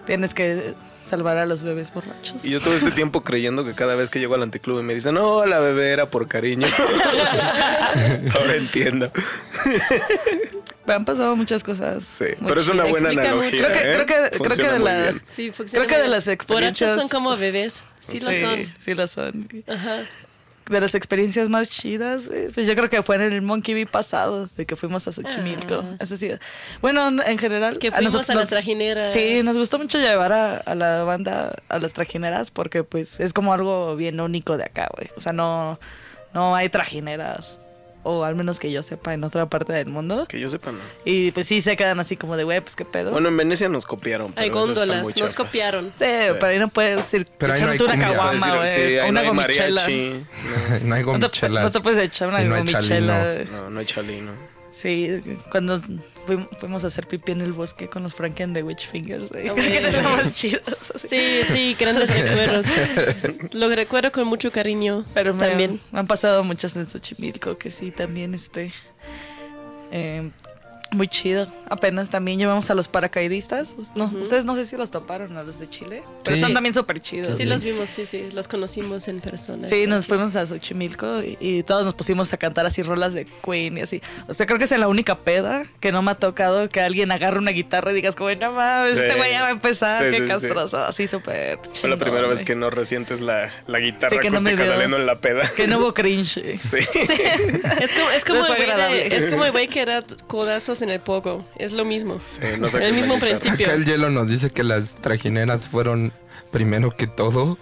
[0.06, 2.44] tienes que salvar a los bebés borrachos.
[2.44, 4.94] Y yo todo este tiempo creyendo que cada vez que llego al anticlub y me
[4.94, 6.68] dicen, no, la bebé era por cariño.
[8.34, 9.12] Ahora entiendo.
[10.88, 12.04] Me han pasado muchas cosas.
[12.04, 13.52] Sí, muy pero es una buena Explica analogía.
[13.52, 13.64] mucho.
[13.68, 13.94] Creo que, ¿eh?
[13.94, 15.14] creo que, creo que de la.
[15.26, 17.82] Sí, creo que de las experiencias Borrachos son como bebés.
[18.00, 18.60] Sí, lo son.
[18.80, 19.50] Sí lo son.
[19.68, 19.98] Ajá.
[20.70, 23.86] De las experiencias más chidas, eh, pues yo creo que fue en el Monkey Bee
[23.86, 25.82] pasado, de que fuimos a Xochimilco.
[25.82, 25.96] Ah.
[26.02, 26.30] Eso sí.
[26.82, 27.80] Bueno, en general.
[27.80, 29.14] Que a fuimos nosotros a las nos- trajineras.
[29.14, 33.32] Sí, nos gustó mucho llevar a, a la banda a las trajineras porque pues es
[33.32, 35.10] como algo bien único de acá, güey.
[35.16, 35.80] O sea, no,
[36.34, 37.60] no hay trajineras,
[38.08, 40.26] o al menos que yo sepa, en otra parte del mundo.
[40.30, 40.80] Que yo sepa, no.
[41.06, 43.12] Y pues sí se quedan así como de, güey, pues qué pedo.
[43.12, 44.34] Bueno, en Venecia nos copiaron.
[44.38, 45.34] Hay pero góndolas, nos chafas.
[45.34, 45.88] copiaron.
[45.96, 48.70] sí, pero ahí no puedes ir Pero ahí no hay una caguama, decir, güey.
[48.74, 49.82] sí, ahí una no hay gomichela.
[49.82, 50.26] mariachi.
[50.84, 51.64] No hay No te, gomichelas.
[51.66, 52.82] no te puedes echar una hay gomichela.
[52.82, 53.52] chalino.
[53.52, 54.32] No, no, no hay chalino.
[54.70, 55.22] Sí,
[55.52, 55.82] cuando
[56.60, 59.48] fuimos a hacer pipí en el bosque con los Franken Witch Fingers, güey.
[59.48, 59.88] Ah, Creo que bueno.
[59.98, 60.60] es lo más chido.
[60.94, 61.08] así.
[61.08, 62.66] Sí, sí, grandes recuerdos.
[63.54, 65.06] Lo recuerdo con mucho cariño.
[65.14, 65.80] Pero me, también.
[65.92, 68.74] me han pasado muchas en Xochimilco que sí, también este.
[69.92, 70.30] eh,
[70.92, 71.48] muy chido.
[71.70, 73.76] Apenas también llevamos a los paracaidistas.
[73.96, 76.04] No, Ustedes no sé si los toparon a los de Chile.
[76.24, 76.42] Pero Sí.
[76.42, 77.38] son también súper chidos.
[77.38, 79.68] Sí, los vimos, sí, sí, los conocimos en persona.
[79.68, 83.26] Sí, nos fuimos a Xochimilco y, y todos nos pusimos a cantar así rolas de
[83.26, 84.02] Queen y así.
[84.28, 87.12] O sea, creo que es la única peda que no me ha tocado que alguien
[87.12, 89.02] agarre una guitarra y digas como, no mames, Sí.
[89.02, 90.28] este güey ya va a empezar, Sí, qué sí, sí.
[90.30, 90.78] castroso.
[90.86, 94.40] Así súper Fue la primera vez que no resientes la, la guitarra Sí, que no
[94.42, 94.66] me dio.
[94.68, 95.44] saliendo en la peda.
[95.56, 96.58] Que no hubo cringe.
[96.60, 96.78] Sí.
[96.78, 101.46] Es como, es como No el güey que da codazos en el pogo.
[101.58, 102.20] Es lo mismo.
[102.26, 103.38] Sí, no el mismo guitarra.
[103.40, 103.66] principio.
[103.66, 106.12] Acá el hielo nos dice que las trajineras fueron
[106.52, 107.58] primero que todo.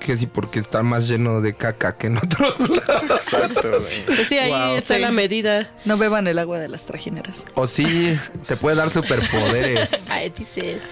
[0.00, 3.10] Que sí, porque está más lleno de caca que en otros lados.
[3.10, 4.04] Exacto, güey.
[4.06, 4.76] Pues sí, ahí Wow.
[4.76, 5.00] está Sí.
[5.00, 5.72] la medida.
[5.84, 7.44] No beban el agua de las trajineras.
[7.54, 8.16] O sí,
[8.46, 10.08] te puede dar superpoderes.
[10.10, 10.82] Ay, dices.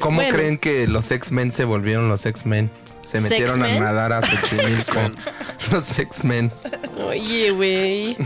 [0.00, 0.34] ¿Cómo Bueno.
[0.34, 2.70] creen que los X-Men se volvieron los X-Men?
[3.04, 5.00] Se metieron a nadar a Xochimilco.
[5.70, 6.50] los X-Men.
[7.06, 8.16] Oye, güey.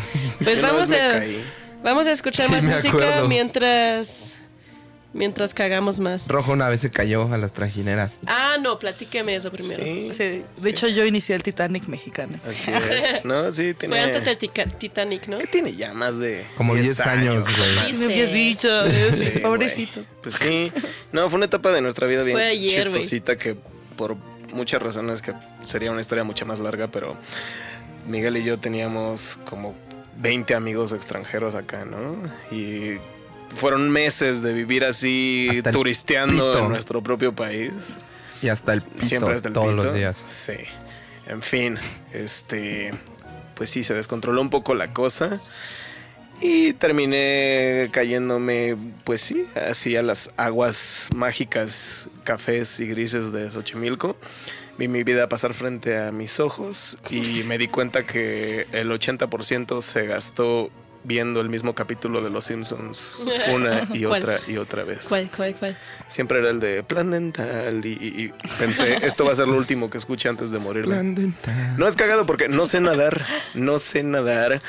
[0.43, 1.44] Pues vamos a, caí.
[1.82, 3.28] Vamos a escuchar Sí, más música acuerdo.
[3.28, 4.36] mientras
[5.12, 6.28] mientras cagamos más.
[6.28, 8.12] Rojo una vez se cayó a las trajineras.
[8.28, 9.82] Ah, no, platíqueme eso primero.
[9.82, 12.39] Sí, Sí, de hecho, yo inicié el Titanic mexicano.
[12.48, 13.24] así es.
[13.24, 13.97] No, sí, tiene...
[13.97, 15.39] Fue antes del tica- Titanic, ¿no?
[15.39, 15.93] ¿Qué tiene ya?
[15.93, 17.93] Más de Como 10 años, güey.
[17.94, 18.69] Sí, me habías dicho,
[19.11, 20.05] Sí, pobrecito.
[20.23, 20.70] Pues sí.
[21.11, 23.57] No, fue una etapa de nuestra vida bien Fue ayer, chistosita que
[23.97, 24.16] por
[24.55, 25.32] muchas razones que
[25.66, 27.16] sería una historia mucho más larga, pero
[28.07, 29.74] Miguel y yo teníamos como
[30.20, 32.16] 20 amigos extranjeros acá, ¿no?
[32.55, 32.98] Y
[33.55, 37.72] fueron meses de vivir así Hasta turisteando en nuestro propio país.
[38.42, 39.84] Y hasta el pito Siempre hasta el todos pito.
[39.84, 40.22] los días.
[40.26, 40.55] Sí.
[41.26, 41.78] En fin,
[42.12, 42.92] este.
[43.55, 45.40] Pues sí, se descontroló un poco la cosa.
[46.42, 48.74] Y terminé cayéndome,
[49.05, 54.16] pues sí, así a las aguas mágicas, cafés y grises de Xochimilco.
[54.81, 59.82] Vi mi vida pasar frente a mis ojos y me di cuenta que el 80%
[59.82, 60.70] se gastó
[61.05, 63.23] viendo el mismo capítulo de Los Simpsons
[63.55, 64.23] una y ¿Cuál?
[64.23, 65.01] otra y otra vez.
[65.07, 65.77] ¿Cuál, cuál, cuál?
[66.09, 69.59] Siempre era el de plan dental y, y- y pensé, esto va a ser lo
[69.59, 70.94] último que escuche antes de morirme.
[70.94, 71.74] Plan dental.
[71.77, 74.62] No es cagado porque no sé nadar, no sé nadar.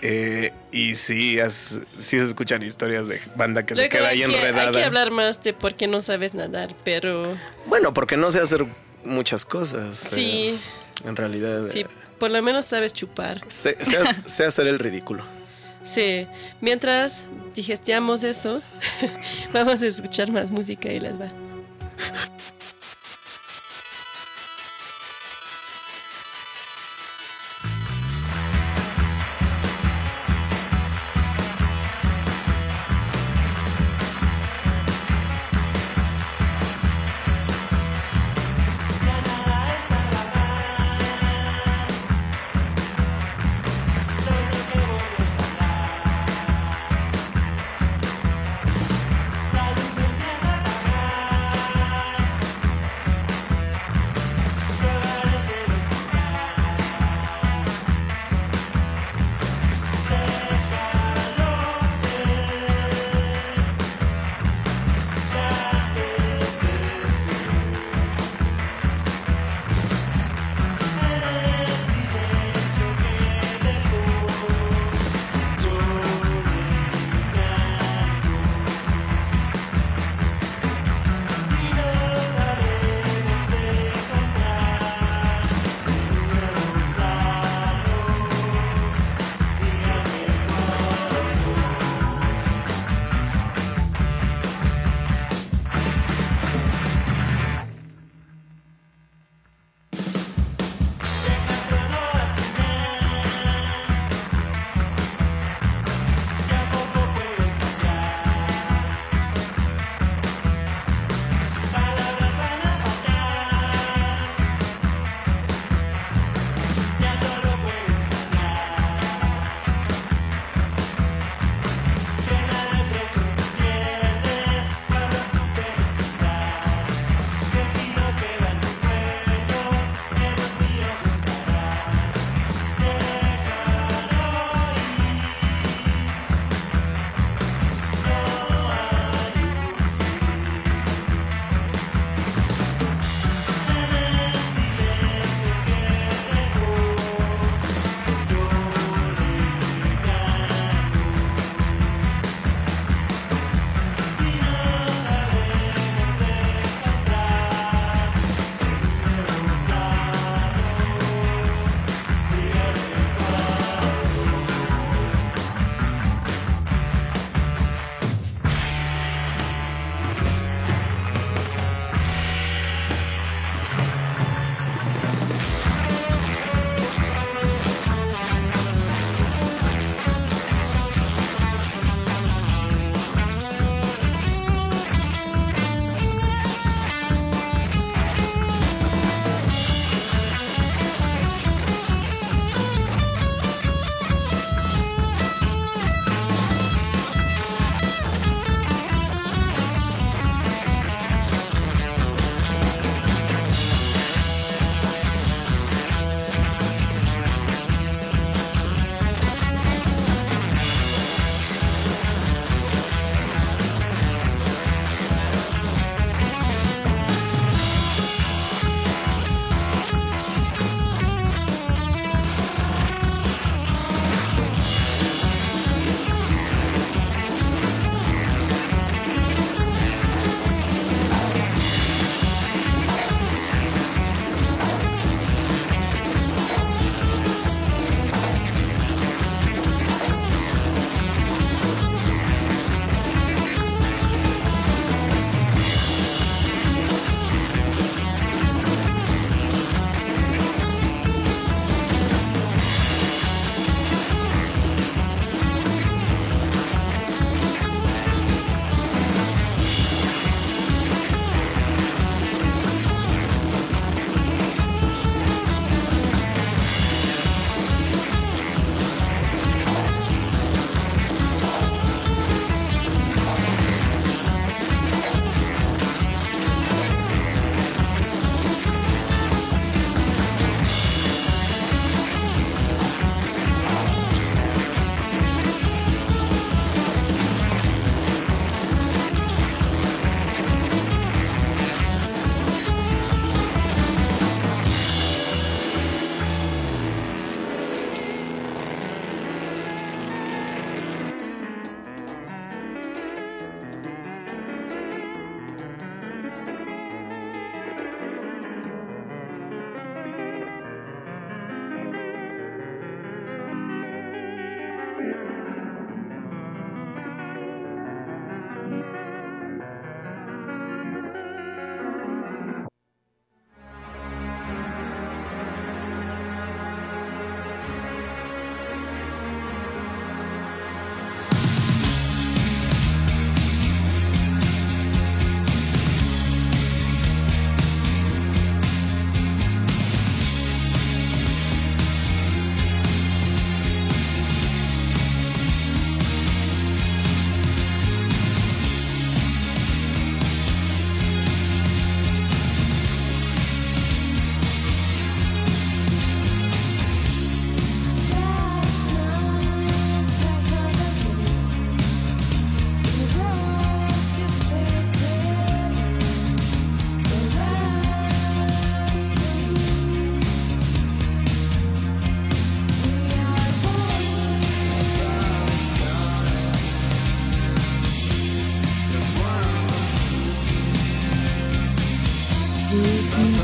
[0.00, 4.30] eh, y sí, sí se escuchan historias de banda que se queda ahí que- Hay
[4.32, 4.86] que enredada.
[4.86, 7.22] hablar más de por qué no sabes nadar, pero
[7.66, 8.64] Bueno, porque no sé hacer
[9.04, 9.96] muchas cosas.
[9.98, 10.20] sí,
[10.50, 10.58] eh,
[11.04, 11.66] en realidad.
[11.70, 11.86] sí, eh,
[12.18, 13.42] por lo menos sabes chupar.
[13.48, 15.24] sé, sé- sé hacer el ridículo.
[15.84, 16.26] Sí,
[16.60, 17.24] mientras
[17.54, 18.62] digestiamos eso,
[19.52, 21.28] vamos a escuchar más música y les va.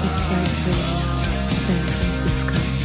[0.09, 2.78] Listening to Psych Radio, San Francisco.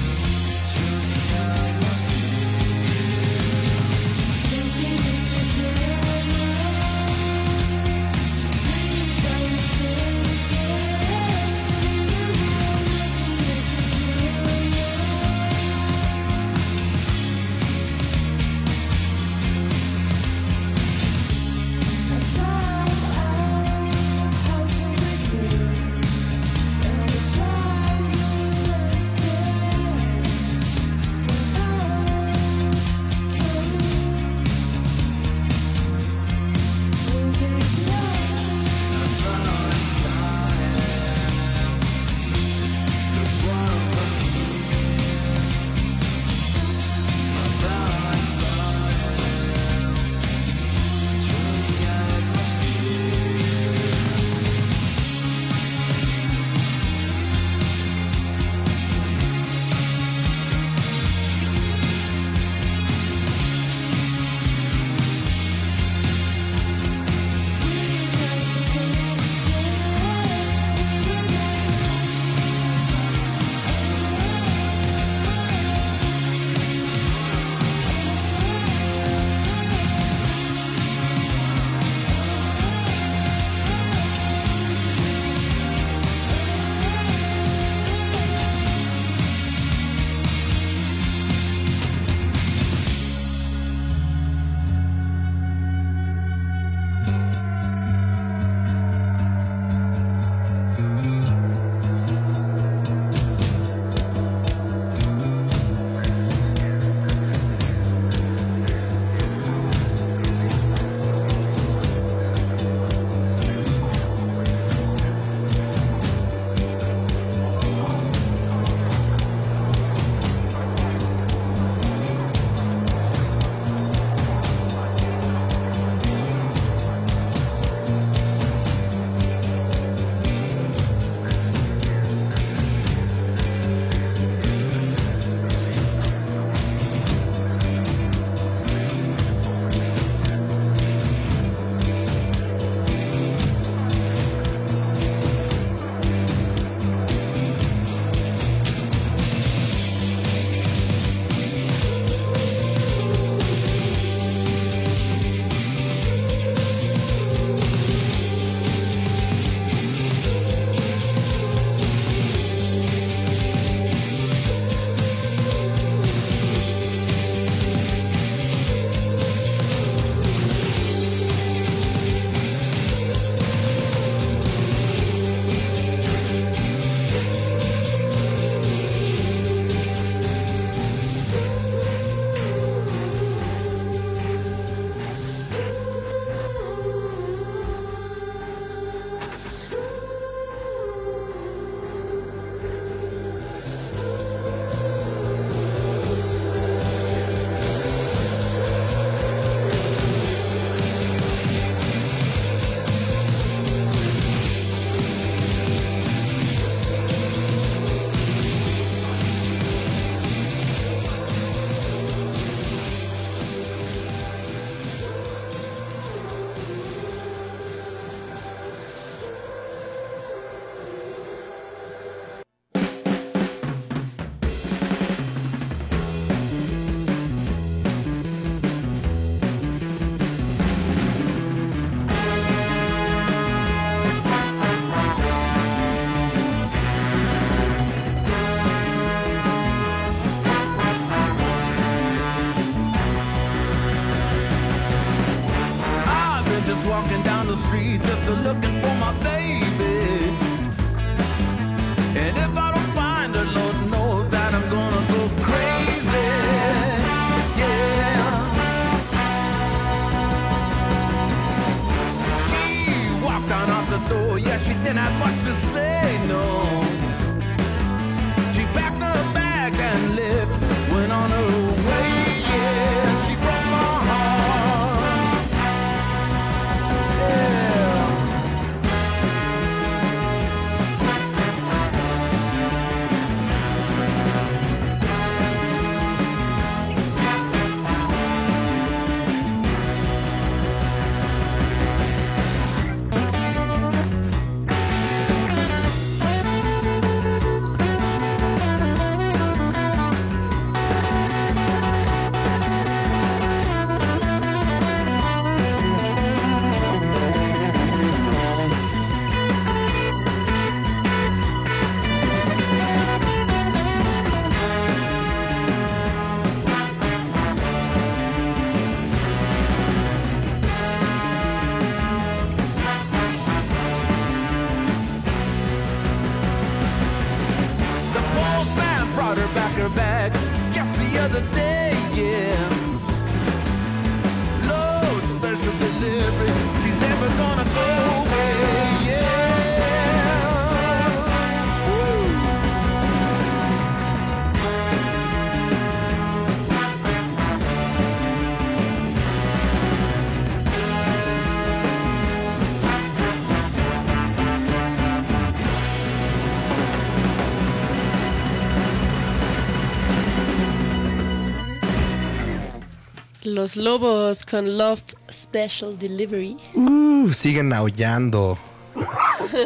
[363.54, 366.58] Los lobos con Love Special Delivery.
[366.74, 368.58] Uh, siguen aullando.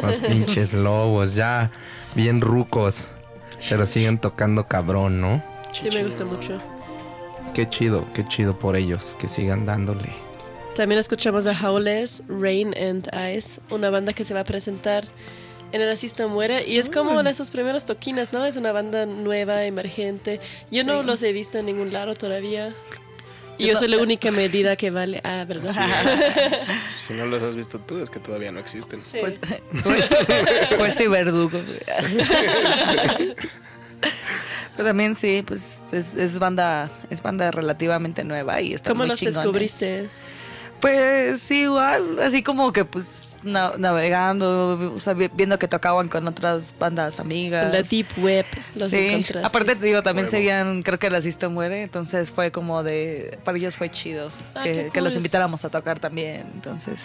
[0.02, 1.70] Los pinches lobos, ya
[2.14, 3.08] bien rucos.
[3.66, 5.42] Pero siguen tocando cabrón, ¿no?
[5.72, 6.58] Sí, me gusta mucho.
[7.54, 10.12] Qué chido, qué chido por ellos, que sigan dándole.
[10.74, 15.08] También escuchamos a Howless, Rain and Ice, una banda que se va a presentar
[15.72, 16.68] en el Asista Muere.
[16.68, 18.44] Y es como de sus primeros toquines, ¿no?
[18.44, 20.40] Es una banda nueva, emergente.
[20.70, 22.74] Yo no los he visto en ningún lado todavía.
[23.58, 25.20] Y yo soy la única medida que vale.
[25.24, 25.68] Ah, ¿verdad?
[26.56, 29.02] Si no los has visto tú, es que todavía no existen.
[29.02, 29.18] Sí.
[29.20, 29.40] Pues,
[30.78, 31.58] pues sí, verdugo.
[34.76, 39.08] Pero también sí, pues es, es banda, es banda relativamente nueva y está ¿Cómo muy
[39.08, 39.42] los chingones.
[39.42, 40.08] descubriste?
[40.80, 46.08] Pues sí, igual, así como que pues na- navegando, o sea, vi- viendo que tocaban
[46.08, 47.72] con otras bandas amigas.
[47.72, 48.46] La Deep Web
[48.76, 50.36] los sí, aparte te digo, también Huevo.
[50.36, 54.62] seguían, creo que la Sisto muere, entonces fue como de, para ellos fue chido Ah,
[54.62, 57.00] que, los invitáramos a tocar también, entonces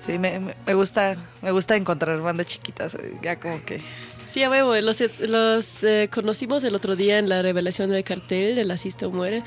[0.00, 3.80] sí, me, me- me gusta, me gusta encontrar bandas chiquitas, eh, ya como que
[4.26, 4.74] Sí, a huevo.
[4.76, 9.06] Los, los eh, conocimos el otro día en la revelación del cartel de La Sista
[9.06, 9.42] Muere,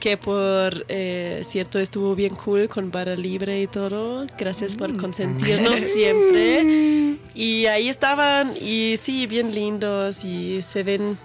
[0.00, 4.26] que por eh, cierto estuvo bien cool con barra libre y todo.
[4.38, 7.16] Gracias por consentirnos siempre.
[7.34, 11.18] Y ahí estaban, y sí, bien lindos y se ven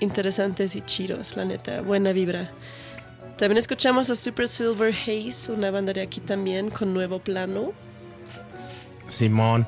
[0.00, 1.82] interesantes y chidos, la neta.
[1.82, 2.50] Buena vibra.
[3.36, 7.72] También escuchamos a Super Silver Haze, una banda de aquí también con nuevo plano.
[9.08, 9.66] Simón,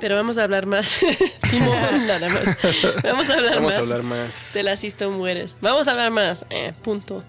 [0.00, 0.98] Pero vamos a hablar más.
[1.50, 2.56] Simón, nada más.
[3.02, 3.76] Vamos a hablar Vamos más.
[3.76, 4.50] a hablar más.
[4.54, 5.56] De la Sisto Mueres.
[5.60, 6.44] Vamos a hablar más.
[6.50, 7.22] Eh, punto.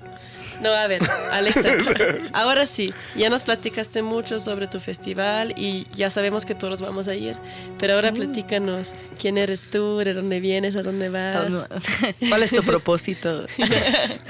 [0.61, 1.69] No, a ver, Alexa.
[2.33, 7.07] ahora sí, ya nos platicaste mucho sobre tu festival y ya sabemos que todos vamos
[7.07, 7.35] a ir.
[7.77, 11.53] Pero ahora platícanos quién eres tú, de dónde vienes, a dónde vas,
[12.29, 13.45] ¿cuál es tu propósito?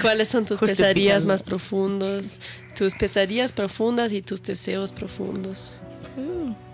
[0.00, 2.40] cuáles son tus pesadillas más profundos,
[2.76, 5.80] tus pesadillas profundas y tus deseos profundos.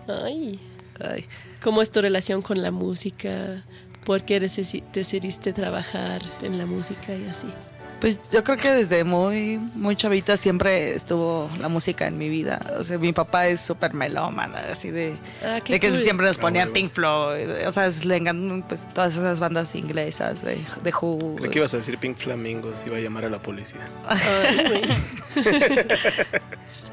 [0.09, 0.59] Ay.
[1.01, 1.27] Ay.
[1.65, 3.65] ¿Cómo es tu relación con la música?
[4.05, 7.47] ¿Por qué decidiste trabajar en la música y así?
[8.01, 12.61] Pues yo creo que desde muy, muy chavita siempre estuvo la música en mi vida.
[12.79, 16.03] O sea, mi papá es súper melómano, así de, Ah, de que cool.
[16.03, 16.75] siempre nos Ah, ponía huevo.
[16.75, 17.67] Pink Floyd.
[17.67, 21.37] O sea, le encantan pues, todas esas bandas inglesas de, de Who.
[21.37, 23.89] Creí que ibas a decir Pink Flamingos, iba a llamar a la policía.
[24.07, 24.83] Ay,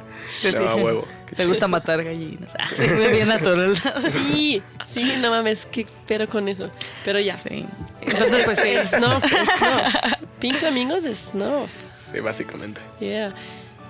[0.41, 0.53] güey.
[0.53, 1.07] Sí, No, a huevo.
[1.35, 2.49] Te gusta matar gallinas.
[2.59, 3.75] Ah, sí, fue bien natural.
[4.11, 6.69] Sí, sí, no mames, qué pero con eso.
[7.05, 7.37] Pero ya.
[7.37, 7.65] Sí.
[8.01, 10.13] Entonces, pues es snuff, es snuff.
[10.39, 11.71] Pink Flamingos es snuff.
[11.95, 12.81] Sí, básicamente.
[12.99, 13.31] Yeah.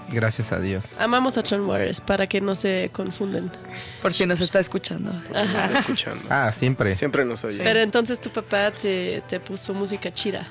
[0.09, 0.97] gracias a Dios.
[0.99, 3.49] Amamos a John Waters para que no se confunden.
[4.01, 5.11] Por si nos está escuchando.
[5.33, 6.25] Está escuchando.
[6.29, 6.93] Ah, siempre.
[6.93, 7.59] Siempre nos oye.
[7.63, 10.47] Pero entonces tu papá te, te puso música chida.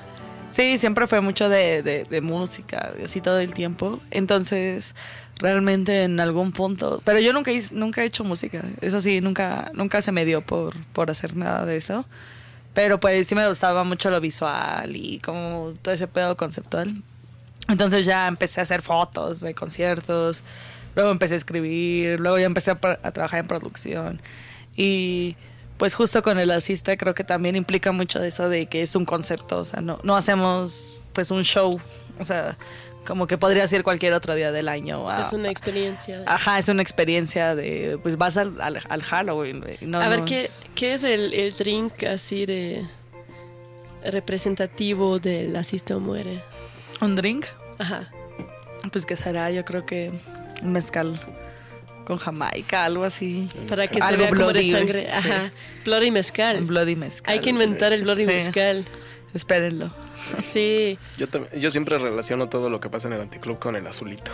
[0.51, 3.99] Sí, siempre fue mucho de, de- música, así todo el tiempo.
[4.11, 4.95] Entonces,
[5.37, 7.01] realmente en algún punto.
[7.05, 8.61] Pero yo nunca, nunca he hecho música.
[8.81, 12.05] Eso sí, nunca, nunca se me dio por, por hacer nada de eso.
[12.73, 17.01] Pero pues sí me gustaba mucho lo visual y como todo ese pedo conceptual.
[17.69, 20.43] Entonces ya empecé a hacer fotos de conciertos,
[20.95, 24.21] luego empecé a escribir, luego ya empecé a, a trabajar en producción.
[24.75, 25.35] Y
[25.81, 28.95] pues justo con el asista creo que también implica mucho de eso de que es
[28.95, 31.81] un concepto, o sea, no, no hacemos pues un show,
[32.19, 32.55] o sea,
[33.07, 35.09] como que podría ser cualquier otro día del año.
[35.09, 36.23] a- Es una experiencia.
[36.27, 39.63] Ajá, es una experiencia de, pues vas al, al, al Halloween.
[39.81, 42.85] no a ver, ¿qué, ¿qué es el, el drink así de
[44.03, 46.43] representativo del Asista o Muere?
[47.01, 47.47] ¿Un drink?
[47.79, 48.07] Ajá.
[48.91, 50.11] Pues que será, yo creo que
[50.61, 51.19] un mezcal
[52.05, 53.49] con Jamaica, algo así.
[53.69, 55.01] Para que se vea como de sangre.
[55.03, 55.29] sí.
[55.29, 55.51] Ajá.
[55.85, 56.57] Bloody mezcal.
[56.61, 57.33] Un bloody mezcal.
[57.33, 58.27] Hay que inventar el bloody Sí.
[58.27, 58.85] mezcal.
[59.33, 59.93] Espérenlo.
[60.41, 60.99] Sí.
[61.17, 64.31] Yo, yo siempre relaciono todo lo que pasa en el anticlub con el azulito.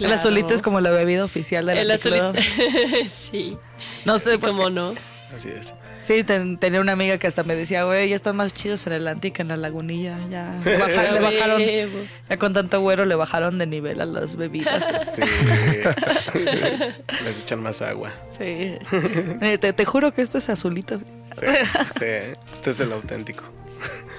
[0.00, 2.36] El azulito es como la bebida oficial del El anticlub.
[2.36, 3.10] azulito.
[3.10, 3.56] sí.
[4.06, 4.94] No sé Sí, cómo no.
[5.34, 5.74] Así es.
[6.08, 8.94] Sí, ten- tenía una amiga que hasta me decía, güey, ya están más chidos en
[8.94, 10.16] el anti que en la lagunilla.
[10.30, 11.62] Ya le, baja- le bajaron,
[12.30, 14.84] ya con tanto güero le bajaron de nivel a las bebidas.
[15.14, 15.22] Sí.
[17.24, 18.10] Les echan más agua.
[18.38, 18.76] Sí.
[19.42, 20.98] Eh, Te, te juro que esto es azulito.
[21.38, 21.46] Sí,
[21.98, 22.06] sí.
[22.54, 23.44] Este es el auténtico.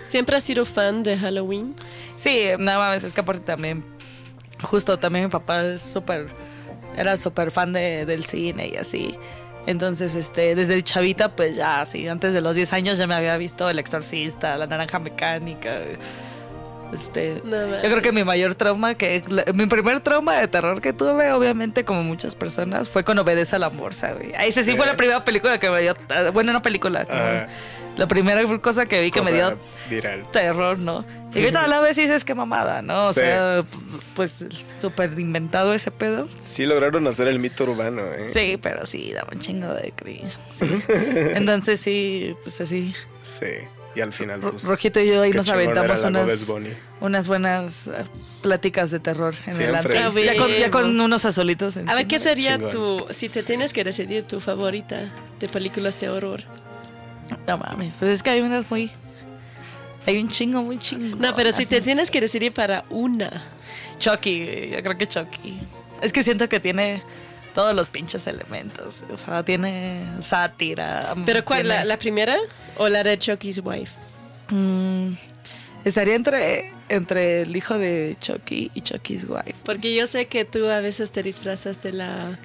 [0.08, 1.76] ¿Siempre has sido fan de Halloween?
[2.18, 3.84] Sí, nada más, es que aparte también,
[4.62, 6.28] justo también mi papá es súper,
[6.98, 9.18] era súper fan de, del cine y así.
[9.66, 13.38] Entonces, este, desde chavita, pues ya, sí, antes de los 10 años ya me había
[13.38, 15.80] visto El Exorcista, La Naranja Mecánica.
[16.94, 19.22] Este, No yo creo que mi mayor trauma, que
[19.54, 23.60] mi primer trauma de terror que tuve, obviamente, como muchas personas, fue con Obedece a
[23.60, 24.34] la Morsa, güey.
[24.36, 25.94] Ahí sí, sí fue la primera película que me dio,
[26.34, 27.46] bueno, no película, como Ah.
[27.96, 29.56] la primera cosa que vi que me dio
[29.90, 30.26] viral.
[30.32, 31.06] terror, ¿no?
[31.34, 33.08] Y ahorita a la vez dices que mamada, ¿no?
[33.10, 33.20] O Sí.
[33.20, 33.64] sea,
[34.16, 34.38] pues
[34.82, 36.28] súper inventado ese pedo.
[36.40, 38.30] Sí lograron hacer el mito urbano, ¿eh?
[38.30, 40.40] Sí, pero sí, daba un chingo de cringe.
[40.54, 40.66] sí.
[41.36, 42.96] Entonces sí, pues así.
[43.24, 43.46] Sí.
[43.96, 44.64] Y al final, pues.
[44.64, 46.48] Rojito y yo ahí nos aventamos unas,
[47.02, 47.92] unas buenas eh,
[48.42, 49.98] pláticas de terror en el Siempre.
[49.98, 52.72] A Ya con, ya con unos azulitos A ver, ¿qué sería chingón.
[52.72, 56.44] tu, si te tienes que decidir, tu favorita de películas de horror?
[57.48, 58.92] No mames, pues es que hay unas muy...
[60.06, 61.18] Hay un chingo muy chingo.
[61.18, 63.44] No, pero si te tienes que decidir para una.
[64.00, 65.60] Chucky, yo creo que Chucky.
[66.02, 67.04] Es que siento que tiene
[67.60, 69.04] todos los pinches elementos.
[69.12, 71.14] O sea, tiene sátira.
[71.26, 71.64] ¿Pero cuál?
[71.64, 72.38] tiene- La, la primera
[72.78, 73.92] o la de Chucky's Wife?
[74.50, 75.12] Mm,
[75.84, 79.56] estaría entre, entre el hijo de Chucky y Chucky's wife.
[79.66, 82.40] Porque yo sé que tú a veces te disfrazas de la...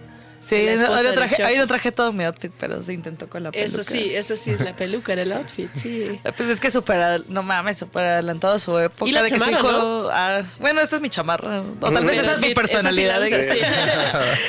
[0.44, 3.50] Sí, ahí no traje, ahí no traje todo mi outfit, pero se intentó con la
[3.50, 3.66] peluca.
[3.66, 6.20] Eso sí, eso sí es la peluca del outfit, sí.
[6.36, 9.08] Pues es que súper, ad- no mames, súper adelantado a su época.
[9.08, 10.08] Y la de que su hijo- ¿no?
[10.10, 11.62] ah, bueno, esta es mi chamarra.
[11.80, 13.22] O tal vez Pero esa es sí, mi personalidad.
[13.22, 13.58] sí sí.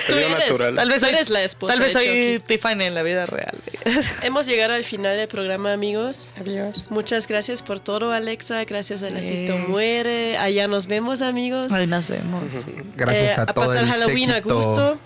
[0.05, 0.75] Se Tú eres- natural.
[0.75, 2.41] Tal vez Tú soy, eres la esposa tal vez soy.
[2.45, 3.57] Tiffany en la vida real.
[4.23, 6.27] Hemos llegado al final del programa, amigos.
[6.39, 6.87] Adiós.
[6.91, 8.63] Muchas gracias por todo, Alexa.
[8.65, 9.37] Gracias a la Sí.
[9.37, 10.37] Sisto Muere.
[10.37, 11.71] Allá nos vemos, amigos.
[11.71, 12.65] Ahí nos vemos.
[12.95, 14.99] Gracias Eh, a a todo pasar el Halloween a gusto.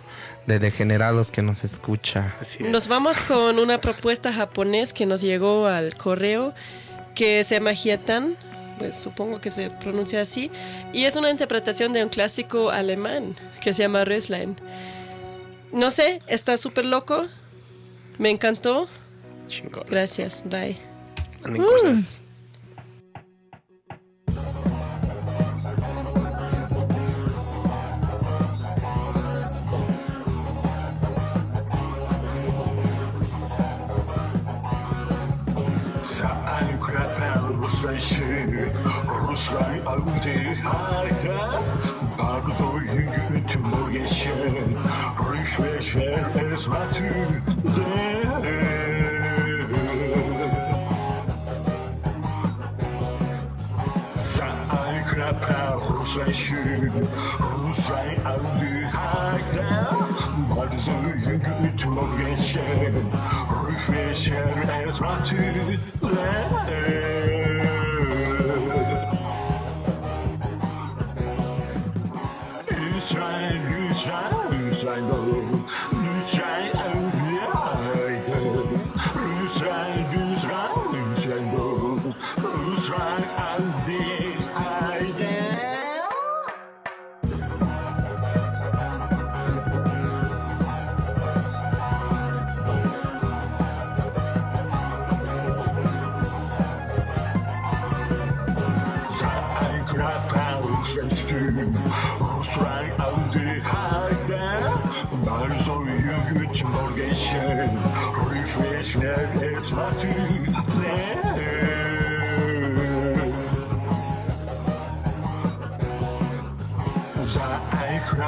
[0.50, 2.36] De degenerados que nos escucha.
[2.42, 2.70] Así es.
[2.70, 6.54] Nos vamos con una propuesta japonés que nos llegó al correo
[7.14, 8.36] que se llama Hietan,
[8.80, 10.52] pues supongo que se pronuncia así,
[10.92, 14.56] y es una interpretación de un clásico alemán que se llama Röslein.
[15.72, 17.28] No sé, está súper loco,
[18.18, 18.88] me encantó,
[19.48, 19.84] Chingón.
[19.88, 20.78] gracias, bye.
[21.44, 22.22] Manden cosas.
[37.98, 38.72] sesi
[39.28, 41.61] Ruslar avcı harika
[42.20, 44.78] Barzoyu tümü geçin
[45.32, 47.41] Rüşveşler ezmatü
[55.90, 56.91] Ruslaşın,
[57.40, 59.98] Ruslar avcı harika
[60.49, 61.40] Barzoyu
[61.78, 63.11] tümü geçin
[63.68, 65.80] Rüşveşler ezmatü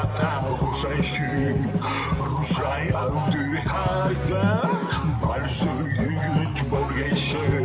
[0.01, 1.71] Savaşın
[2.29, 4.71] Rusay aldı hala
[5.21, 5.69] Barsı
[5.99, 7.60] yüğüt bölgesi